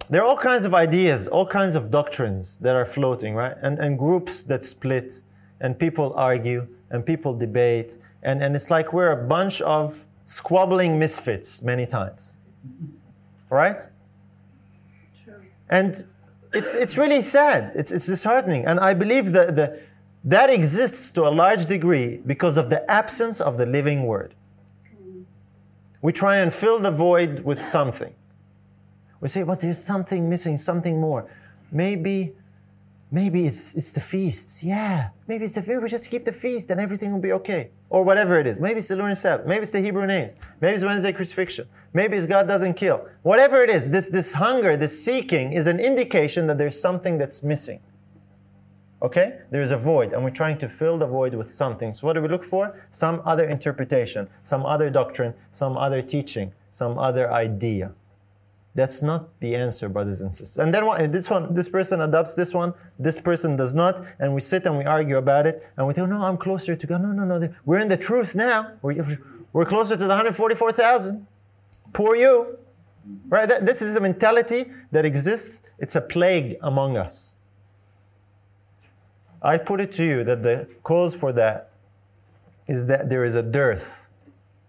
there 0.09 0.23
are 0.23 0.27
all 0.27 0.37
kinds 0.37 0.65
of 0.65 0.75
ideas, 0.75 1.29
all 1.29 1.47
kinds 1.47 1.75
of 1.75 1.91
doctrines 1.91 2.57
that 2.59 2.75
are 2.75 2.85
floating, 2.85 3.35
right? 3.35 3.57
And, 3.63 3.79
and 3.79 3.99
groups 3.99 4.43
that 4.43 4.65
split, 4.65 5.23
and 5.61 5.79
people 5.79 6.13
argue, 6.17 6.67
and 6.91 7.07
people 7.07 7.35
debate, 7.35 7.97
and, 8.23 8.43
and 8.43 8.55
it's 8.55 8.71
like 8.71 8.93
we're 8.93 9.13
a 9.13 9.27
bunch 9.27 9.63
of 9.63 10.07
squabbling 10.27 10.99
misfits 10.99 11.63
many 11.63 11.87
times 11.87 12.39
right? 13.51 13.81
True. 15.23 15.35
And 15.69 16.05
it's, 16.53 16.75
it's 16.75 16.97
really 16.99 17.23
sad. 17.23 17.73
It's, 17.75 17.93
it's 17.93 18.07
disheartening. 18.07 18.65
And 18.67 18.81
I 18.81 18.95
believe 18.95 19.33
that 19.33 19.57
the, 19.57 19.81
that 20.25 20.51
exists 20.51 21.11
to 21.11 21.27
a 21.27 21.31
large 21.31 21.67
degree 21.67 22.19
because 22.25 22.57
of 22.57 22.71
the 22.71 22.89
absence 22.91 23.41
of 23.41 23.59
the 23.59 23.67
living 23.67 24.07
word. 24.07 24.35
We 26.01 26.13
try 26.13 26.39
and 26.39 26.53
fill 26.53 26.81
the 26.81 26.91
void 26.91 27.45
with 27.45 27.63
something. 27.63 28.13
We 29.21 29.29
say, 29.29 29.45
but 29.45 29.61
there's 29.61 29.83
something 29.83 30.29
missing, 30.29 30.59
something 30.59 31.01
more. 31.01 31.31
Maybe, 31.71 32.35
maybe 33.13 33.47
it's, 33.47 33.75
it's 33.77 33.93
the 33.93 34.01
feasts. 34.01 34.65
Yeah, 34.65 35.11
maybe 35.29 35.45
it's 35.45 35.55
the 35.55 35.61
maybe 35.61 35.79
we 35.79 35.89
just 35.89 36.11
keep 36.11 36.25
the 36.25 36.33
feast 36.33 36.71
and 36.71 36.81
everything 36.81 37.13
will 37.13 37.21
be 37.21 37.33
okay. 37.33 37.71
Or 37.91 38.03
whatever 38.03 38.41
it 38.41 38.47
is. 38.47 38.59
Maybe 38.59 38.79
it's 38.79 38.89
the 38.89 38.97
lunar 38.97 39.15
Sabbath. 39.15 39.47
Maybe 39.47 39.63
it's 39.63 39.71
the 39.71 39.81
Hebrew 39.81 40.07
names. 40.07 40.35
Maybe 40.61 40.75
it's 40.75 40.85
Wednesday 40.85 41.13
crucifixion. 41.13 41.69
Maybe 41.93 42.17
it's 42.17 42.27
God 42.27 42.49
doesn't 42.49 42.75
kill. 42.75 43.07
Whatever 43.23 43.63
it 43.63 43.71
is, 43.71 43.91
this, 43.91 44.09
this 44.09 44.33
hunger, 44.33 44.77
this 44.77 45.05
seeking 45.05 45.53
is 45.53 45.67
an 45.67 45.79
indication 45.79 46.47
that 46.47 46.57
there's 46.57 46.81
something 46.81 47.19
that's 47.19 47.43
missing. 47.43 47.81
Okay? 49.03 49.41
There's 49.51 49.73
a 49.73 49.77
void, 49.77 50.13
and 50.13 50.25
we're 50.25 50.31
trying 50.31 50.59
to 50.59 50.69
fill 50.69 50.97
the 50.97 51.07
void 51.07 51.35
with 51.35 51.51
something. 51.51 51.93
So, 51.93 52.07
what 52.07 52.15
do 52.15 52.23
we 52.23 52.29
look 52.29 52.45
for? 52.45 52.81
Some 52.93 53.21
other 53.25 53.49
interpretation, 53.49 54.29
some 54.45 54.65
other 54.65 54.91
doctrine, 54.91 55.35
some 55.51 55.77
other 55.77 56.03
teaching, 56.03 56.53
some 56.71 56.99
other 56.99 57.31
idea. 57.33 57.93
That's 58.75 59.03
not 59.03 59.39
the 59.41 59.55
answer, 59.55 59.89
brothers 59.89 60.23
and 60.23 60.35
sisters. 60.35 60.57
And 60.57 60.73
then 60.73 60.87
what, 60.87 61.13
this 61.13 61.29
one, 61.29 61.53
this 61.53 61.69
person 61.69 62.01
adopts 62.01 62.35
this 62.35 62.55
one, 62.55 62.73
this 62.99 63.21
person 63.21 63.55
does 63.57 63.75
not, 63.75 64.03
and 64.19 64.35
we 64.35 64.41
sit 64.41 64.65
and 64.65 64.79
we 64.79 64.85
argue 64.85 65.19
about 65.19 65.47
it, 65.47 65.69
and 65.77 65.87
we 65.87 65.93
think, 65.93 66.09
no, 66.09 66.23
I'm 66.23 66.39
closer 66.39 66.75
to 66.75 66.87
God. 66.87 67.03
No, 67.03 67.13
no, 67.13 67.25
no, 67.25 67.55
we're 67.67 67.81
in 67.81 67.89
the 67.89 67.99
truth 67.99 68.35
now. 68.35 68.73
We're, 68.81 69.19
we're 69.53 69.67
closer 69.67 69.95
to 69.95 70.03
the 70.03 70.09
144,000. 70.09 71.27
Poor 71.93 72.17
you. 72.17 72.59
Right? 73.29 73.49
This 73.49 73.83
is 73.83 73.97
a 73.97 74.01
mentality 74.01 74.67
that 74.91 75.05
exists. 75.05 75.63
It's 75.79 75.97
a 75.97 76.01
plague 76.01 76.57
among 76.63 76.97
us. 76.97 77.37
I 79.43 79.59
put 79.59 79.81
it 79.81 79.93
to 79.95 80.05
you 80.05 80.25
that 80.25 80.43
the 80.43 80.69
cause 80.83 81.19
for 81.19 81.33
that 81.33 81.73
is 82.69 82.87
that 82.87 83.11
there 83.11 83.25
is 83.25 83.35
a 83.35 83.43
dearth 83.43 84.09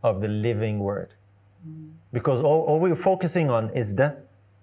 of 0.01 0.19
the 0.21 0.27
living 0.27 0.79
word. 0.79 1.13
Because 2.13 2.41
all, 2.41 2.61
all 2.61 2.79
we're 2.79 2.95
focusing 2.95 3.49
on 3.49 3.71
is 3.71 3.95
the 3.95 4.15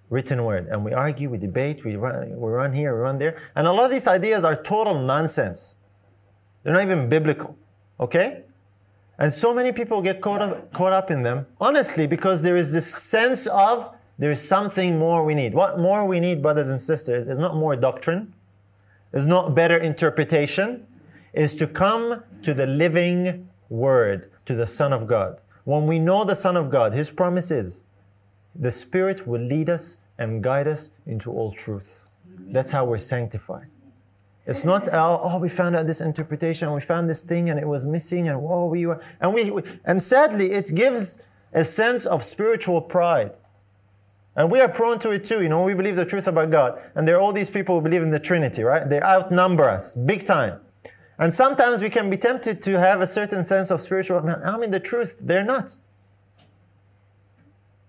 written 0.08 0.44
word. 0.44 0.68
And 0.68 0.84
we 0.84 0.92
argue, 0.92 1.28
we 1.28 1.38
debate, 1.38 1.84
we 1.84 1.96
run, 1.96 2.40
we 2.40 2.50
run 2.50 2.72
here, 2.72 2.94
we 2.94 3.00
run 3.00 3.18
there. 3.18 3.36
And 3.54 3.66
a 3.66 3.72
lot 3.72 3.84
of 3.84 3.90
these 3.90 4.06
ideas 4.06 4.44
are 4.44 4.56
total 4.56 4.98
nonsense. 4.98 5.78
They're 6.62 6.72
not 6.72 6.82
even 6.82 7.08
biblical. 7.08 7.56
Okay? 7.98 8.42
And 9.18 9.32
so 9.32 9.52
many 9.52 9.72
people 9.72 10.00
get 10.00 10.20
caught 10.20 10.40
up, 10.40 10.72
caught 10.72 10.92
up 10.92 11.10
in 11.10 11.22
them, 11.22 11.46
honestly, 11.60 12.06
because 12.06 12.40
there 12.40 12.56
is 12.56 12.72
this 12.72 12.86
sense 12.86 13.46
of 13.46 13.94
there 14.18 14.30
is 14.30 14.46
something 14.46 14.98
more 14.98 15.24
we 15.24 15.34
need. 15.34 15.54
What 15.54 15.78
more 15.78 16.06
we 16.06 16.20
need, 16.20 16.42
brothers 16.42 16.70
and 16.70 16.80
sisters, 16.80 17.28
is 17.28 17.38
not 17.38 17.56
more 17.56 17.76
doctrine, 17.76 18.34
is 19.12 19.26
not 19.26 19.54
better 19.54 19.76
interpretation, 19.76 20.86
is 21.32 21.54
to 21.54 21.66
come 21.66 22.22
to 22.42 22.54
the 22.54 22.66
living 22.66 23.48
Word, 23.68 24.30
to 24.46 24.54
the 24.54 24.66
Son 24.66 24.92
of 24.92 25.06
God. 25.06 25.40
When 25.70 25.86
we 25.86 26.00
know 26.00 26.24
the 26.24 26.34
Son 26.34 26.56
of 26.56 26.68
God, 26.68 26.94
His 26.94 27.12
promise 27.12 27.52
is 27.52 27.84
the 28.56 28.72
Spirit 28.72 29.24
will 29.24 29.40
lead 29.40 29.70
us 29.70 29.98
and 30.18 30.42
guide 30.42 30.66
us 30.66 30.90
into 31.06 31.30
all 31.30 31.52
truth. 31.52 32.08
That's 32.50 32.72
how 32.72 32.84
we're 32.84 32.98
sanctified. 32.98 33.68
It's 34.48 34.64
not 34.64 34.92
oh, 34.92 35.20
oh, 35.22 35.38
we 35.38 35.48
found 35.48 35.76
out 35.76 35.86
this 35.86 36.00
interpretation, 36.00 36.72
we 36.72 36.80
found 36.80 37.08
this 37.08 37.22
thing, 37.22 37.50
and 37.50 37.60
it 37.60 37.68
was 37.68 37.86
missing, 37.86 38.26
and 38.26 38.42
whoa, 38.42 38.66
we 38.66 38.84
were, 38.84 39.00
and 39.20 39.32
we, 39.32 39.48
we, 39.52 39.62
and 39.84 40.02
sadly, 40.02 40.50
it 40.50 40.74
gives 40.74 41.28
a 41.52 41.62
sense 41.62 42.04
of 42.04 42.24
spiritual 42.24 42.80
pride, 42.80 43.30
and 44.34 44.50
we 44.50 44.60
are 44.60 44.68
prone 44.68 44.98
to 44.98 45.12
it 45.12 45.24
too. 45.24 45.40
You 45.40 45.50
know, 45.50 45.62
we 45.62 45.74
believe 45.74 45.94
the 45.94 46.04
truth 46.04 46.26
about 46.26 46.50
God, 46.50 46.80
and 46.96 47.06
there 47.06 47.14
are 47.14 47.20
all 47.20 47.32
these 47.32 47.48
people 47.48 47.76
who 47.76 47.80
believe 47.80 48.02
in 48.02 48.10
the 48.10 48.18
Trinity, 48.18 48.64
right? 48.64 48.88
They 48.88 49.00
outnumber 49.00 49.70
us 49.70 49.94
big 49.94 50.26
time, 50.26 50.58
and 51.20 51.32
sometimes 51.32 51.82
we 51.82 51.90
can 51.90 52.10
be 52.10 52.16
tempted 52.16 52.60
to 52.62 52.80
have 52.80 53.00
a 53.00 53.06
certain 53.06 53.44
sense 53.44 53.70
of 53.70 53.80
spiritual. 53.80 54.28
I 54.44 54.58
mean, 54.58 54.72
the 54.72 54.80
truth, 54.80 55.18
they're 55.22 55.44
not, 55.44 55.76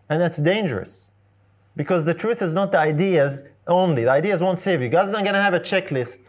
and 0.08 0.22
that's 0.22 0.38
dangerous, 0.38 1.14
because 1.76 2.06
the 2.06 2.14
truth 2.14 2.42
is 2.44 2.54
not 2.54 2.72
the 2.72 2.78
ideas 2.78 3.48
only. 3.66 4.04
The 4.04 4.12
ideas 4.12 4.42
won't 4.42 4.60
save 4.60 4.82
you. 4.82 4.90
God's 4.90 5.12
not 5.12 5.24
going 5.24 5.36
to 5.36 5.42
have 5.42 5.54
a 5.54 5.60
checklist 5.60 6.20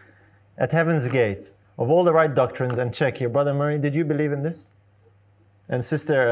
at 0.56 0.72
Heaven's 0.72 1.08
Gate 1.08 1.52
of 1.78 1.90
all 1.90 2.04
the 2.04 2.12
right 2.12 2.32
doctrines 2.32 2.78
and 2.78 2.94
check 2.94 3.18
here. 3.18 3.28
Brother 3.28 3.52
Murray, 3.52 3.78
did 3.78 3.94
you 3.94 4.04
believe 4.04 4.32
in 4.32 4.42
this? 4.42 4.70
And 5.68 5.84
sister, 5.84 6.30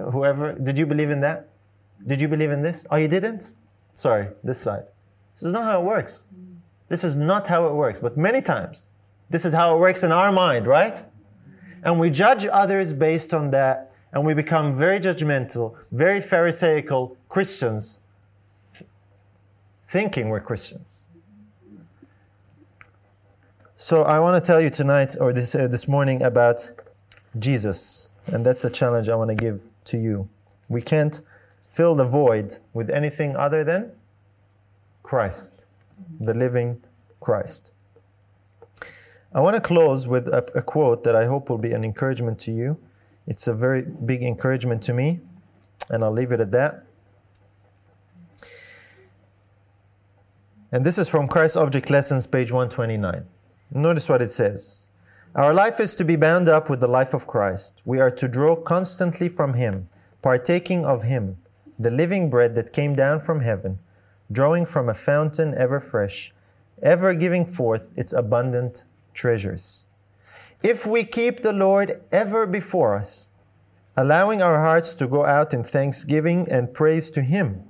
uh, 0.00 0.10
whoever, 0.10 0.52
did 0.52 0.78
you 0.78 0.86
believe 0.86 1.10
in 1.10 1.20
that? 1.20 1.48
Did 2.06 2.20
you 2.20 2.28
believe 2.28 2.50
in 2.50 2.62
this? 2.62 2.86
Oh, 2.90 2.96
you 2.96 3.08
didn't? 3.08 3.54
Sorry, 3.92 4.28
this 4.44 4.60
side. 4.60 4.84
This 5.34 5.42
is 5.42 5.52
not 5.52 5.64
how 5.64 5.80
it 5.80 5.84
works. 5.84 6.26
This 6.88 7.02
is 7.02 7.14
not 7.14 7.48
how 7.48 7.66
it 7.66 7.74
works. 7.74 8.00
But 8.00 8.16
many 8.16 8.40
times, 8.40 8.86
this 9.30 9.44
is 9.44 9.52
how 9.52 9.74
it 9.74 9.78
works 9.78 10.02
in 10.02 10.12
our 10.12 10.32
mind, 10.32 10.66
right? 10.66 11.04
And 11.82 11.98
we 11.98 12.10
judge 12.10 12.46
others 12.46 12.92
based 12.92 13.34
on 13.34 13.50
that, 13.50 13.92
and 14.12 14.24
we 14.24 14.34
become 14.34 14.76
very 14.76 15.00
judgmental, 15.00 15.74
very 15.90 16.20
Pharisaical 16.20 17.16
Christians, 17.28 18.00
thinking 19.86 20.28
we're 20.28 20.40
Christians. 20.40 21.10
So 23.74 24.04
I 24.04 24.20
want 24.20 24.42
to 24.42 24.46
tell 24.46 24.60
you 24.60 24.70
tonight 24.70 25.16
or 25.20 25.32
this 25.32 25.54
uh, 25.54 25.68
this 25.68 25.86
morning 25.86 26.22
about 26.22 26.70
Jesus, 27.38 28.10
and 28.26 28.44
that's 28.44 28.64
a 28.64 28.70
challenge 28.70 29.08
I 29.08 29.16
want 29.16 29.30
to 29.30 29.36
give 29.36 29.62
to 29.84 29.98
you. 29.98 30.28
We 30.68 30.80
can't 30.80 31.20
fill 31.68 31.94
the 31.94 32.06
void 32.06 32.58
with 32.72 32.88
anything 32.88 33.36
other 33.36 33.64
than 33.64 33.92
Christ, 35.02 35.66
the 36.18 36.32
living 36.32 36.82
Christ. 37.20 37.72
I 39.36 39.40
want 39.40 39.54
to 39.54 39.60
close 39.60 40.08
with 40.08 40.28
a, 40.28 40.38
a 40.54 40.62
quote 40.62 41.04
that 41.04 41.14
I 41.14 41.26
hope 41.26 41.50
will 41.50 41.58
be 41.58 41.72
an 41.72 41.84
encouragement 41.84 42.38
to 42.40 42.52
you. 42.52 42.78
It's 43.26 43.46
a 43.46 43.52
very 43.52 43.82
big 43.82 44.22
encouragement 44.22 44.82
to 44.84 44.94
me, 44.94 45.20
and 45.90 46.02
I'll 46.02 46.10
leave 46.10 46.32
it 46.32 46.40
at 46.40 46.52
that. 46.52 46.86
And 50.72 50.86
this 50.86 50.96
is 50.96 51.10
from 51.10 51.28
Christ 51.28 51.54
Object 51.58 51.90
Lessons, 51.90 52.26
page 52.26 52.50
129. 52.50 53.26
Notice 53.72 54.08
what 54.08 54.22
it 54.22 54.30
says 54.30 54.88
Our 55.34 55.52
life 55.52 55.80
is 55.80 55.94
to 55.96 56.04
be 56.06 56.16
bound 56.16 56.48
up 56.48 56.70
with 56.70 56.80
the 56.80 56.88
life 56.88 57.12
of 57.12 57.26
Christ. 57.26 57.82
We 57.84 58.00
are 58.00 58.10
to 58.12 58.28
draw 58.28 58.56
constantly 58.56 59.28
from 59.28 59.52
Him, 59.52 59.90
partaking 60.22 60.86
of 60.86 61.02
Him, 61.02 61.36
the 61.78 61.90
living 61.90 62.30
bread 62.30 62.54
that 62.54 62.72
came 62.72 62.94
down 62.94 63.20
from 63.20 63.40
heaven, 63.40 63.80
drawing 64.32 64.64
from 64.64 64.88
a 64.88 64.94
fountain 64.94 65.54
ever 65.58 65.78
fresh, 65.78 66.32
ever 66.82 67.12
giving 67.12 67.44
forth 67.44 67.92
its 67.98 68.14
abundant 68.14 68.86
treasures. 69.16 69.86
If 70.62 70.86
we 70.86 71.02
keep 71.02 71.40
the 71.40 71.52
Lord 71.52 72.02
ever 72.12 72.46
before 72.46 72.96
us, 72.96 73.30
allowing 73.96 74.42
our 74.42 74.60
hearts 74.60 74.94
to 74.94 75.08
go 75.08 75.24
out 75.24 75.52
in 75.52 75.64
thanksgiving 75.64 76.46
and 76.50 76.72
praise 76.72 77.10
to 77.10 77.22
Him, 77.22 77.64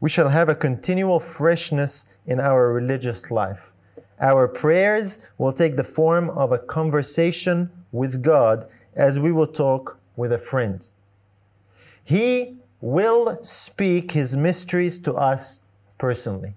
we 0.00 0.10
shall 0.10 0.28
have 0.28 0.48
a 0.48 0.54
continual 0.54 1.20
freshness 1.20 2.16
in 2.26 2.40
our 2.40 2.72
religious 2.72 3.30
life. 3.30 3.72
Our 4.20 4.48
prayers 4.48 5.18
will 5.38 5.52
take 5.52 5.76
the 5.76 5.84
form 5.84 6.28
of 6.30 6.52
a 6.52 6.58
conversation 6.58 7.70
with 7.92 8.22
God 8.22 8.64
as 8.94 9.18
we 9.18 9.32
will 9.32 9.46
talk 9.46 9.98
with 10.16 10.32
a 10.32 10.38
friend. 10.38 10.90
He 12.04 12.58
will 12.80 13.38
speak 13.42 14.12
His 14.12 14.36
mysteries 14.36 14.98
to 15.00 15.14
us 15.14 15.62
personally. 15.98 16.54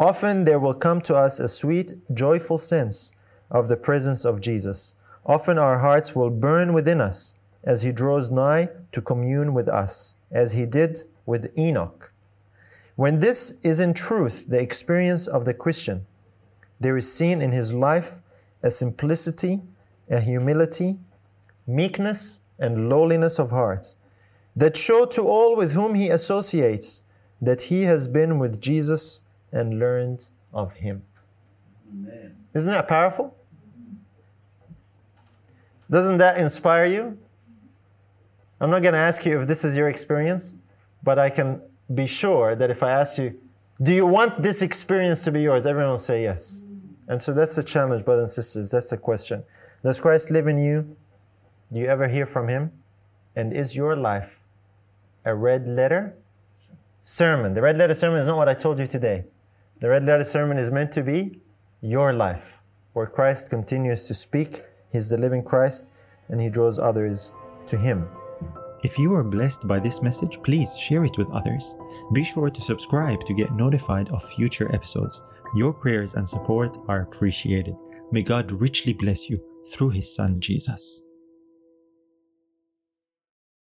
Often 0.00 0.46
there 0.46 0.58
will 0.58 0.72
come 0.72 1.02
to 1.02 1.14
us 1.14 1.38
a 1.38 1.46
sweet, 1.46 1.92
joyful 2.12 2.56
sense 2.56 3.12
of 3.50 3.68
the 3.68 3.76
presence 3.76 4.24
of 4.24 4.40
Jesus. 4.40 4.94
Often 5.26 5.58
our 5.58 5.80
hearts 5.80 6.16
will 6.16 6.30
burn 6.30 6.72
within 6.72 7.02
us 7.02 7.36
as 7.62 7.82
He 7.82 7.92
draws 7.92 8.30
nigh 8.30 8.70
to 8.92 9.02
commune 9.02 9.52
with 9.52 9.68
us, 9.68 10.16
as 10.30 10.52
He 10.52 10.64
did 10.64 11.02
with 11.26 11.52
Enoch. 11.58 12.14
When 12.96 13.18
this 13.18 13.58
is 13.62 13.78
in 13.78 13.92
truth 13.92 14.46
the 14.48 14.60
experience 14.60 15.26
of 15.26 15.44
the 15.44 15.52
Christian, 15.52 16.06
there 16.80 16.96
is 16.96 17.12
seen 17.12 17.42
in 17.42 17.52
his 17.52 17.74
life 17.74 18.20
a 18.62 18.70
simplicity, 18.70 19.60
a 20.08 20.20
humility, 20.20 20.98
meekness, 21.66 22.40
and 22.58 22.88
lowliness 22.88 23.38
of 23.38 23.50
heart 23.50 23.96
that 24.56 24.78
show 24.78 25.04
to 25.04 25.28
all 25.28 25.54
with 25.54 25.72
whom 25.72 25.94
he 25.94 26.08
associates 26.08 27.04
that 27.40 27.62
he 27.62 27.82
has 27.82 28.08
been 28.08 28.38
with 28.38 28.60
Jesus 28.60 29.22
and 29.52 29.78
learned 29.78 30.28
of 30.52 30.72
him. 30.74 31.02
Amen. 31.90 32.36
Isn't 32.54 32.72
that 32.72 32.88
powerful? 32.88 33.36
Doesn't 35.90 36.18
that 36.18 36.38
inspire 36.38 36.84
you? 36.84 37.18
I'm 38.60 38.70
not 38.70 38.82
going 38.82 38.92
to 38.92 39.00
ask 39.00 39.24
you 39.24 39.40
if 39.40 39.48
this 39.48 39.64
is 39.64 39.76
your 39.76 39.88
experience, 39.88 40.58
but 41.02 41.18
I 41.18 41.30
can 41.30 41.62
be 41.92 42.06
sure 42.06 42.54
that 42.54 42.70
if 42.70 42.82
I 42.82 42.92
ask 42.92 43.18
you, 43.18 43.40
do 43.82 43.92
you 43.92 44.06
want 44.06 44.42
this 44.42 44.62
experience 44.62 45.22
to 45.22 45.32
be 45.32 45.42
yours? 45.42 45.66
Everyone 45.66 45.92
will 45.92 45.98
say 45.98 46.22
yes. 46.22 46.64
And 47.08 47.22
so 47.22 47.32
that's 47.32 47.56
the 47.56 47.64
challenge, 47.64 48.04
brothers 48.04 48.22
and 48.22 48.44
sisters. 48.44 48.70
That's 48.70 48.90
the 48.90 48.98
question. 48.98 49.42
Does 49.82 49.98
Christ 49.98 50.30
live 50.30 50.46
in 50.46 50.58
you? 50.58 50.96
Do 51.72 51.80
you 51.80 51.86
ever 51.86 52.06
hear 52.06 52.26
from 52.26 52.48
Him? 52.48 52.72
And 53.34 53.52
is 53.52 53.74
your 53.74 53.96
life 53.96 54.38
a 55.24 55.34
red 55.34 55.66
letter 55.66 56.14
sermon? 57.02 57.54
The 57.54 57.62
red 57.62 57.78
letter 57.78 57.94
sermon 57.94 58.20
is 58.20 58.26
not 58.26 58.36
what 58.36 58.48
I 58.48 58.54
told 58.54 58.78
you 58.78 58.86
today. 58.86 59.24
The 59.80 59.88
red 59.88 60.04
letter 60.04 60.24
sermon 60.24 60.58
is 60.58 60.70
meant 60.70 60.92
to 60.92 61.02
be 61.02 61.40
your 61.80 62.12
life, 62.12 62.60
where 62.92 63.06
Christ 63.06 63.48
continues 63.48 64.04
to 64.08 64.14
speak. 64.14 64.62
He's 64.92 65.08
the 65.08 65.16
living 65.16 65.42
Christ, 65.42 65.90
and 66.28 66.38
He 66.38 66.50
draws 66.50 66.78
others 66.78 67.32
to 67.64 67.78
Him. 67.78 68.06
If 68.84 68.98
you 68.98 69.14
are 69.14 69.24
blessed 69.24 69.66
by 69.66 69.80
this 69.80 70.02
message, 70.02 70.42
please 70.42 70.78
share 70.78 71.04
it 71.04 71.16
with 71.16 71.30
others. 71.30 71.76
Be 72.12 72.24
sure 72.24 72.50
to 72.50 72.60
subscribe 72.60 73.24
to 73.24 73.34
get 73.34 73.54
notified 73.54 74.10
of 74.10 74.22
future 74.22 74.74
episodes. 74.74 75.22
Your 75.54 75.72
prayers 75.72 76.14
and 76.14 76.28
support 76.28 76.76
are 76.88 77.00
appreciated. 77.00 77.74
May 78.12 78.22
God 78.22 78.52
richly 78.52 78.92
bless 78.92 79.30
you 79.30 79.40
through 79.66 79.90
His 79.90 80.14
Son, 80.14 80.40
Jesus. 80.40 81.04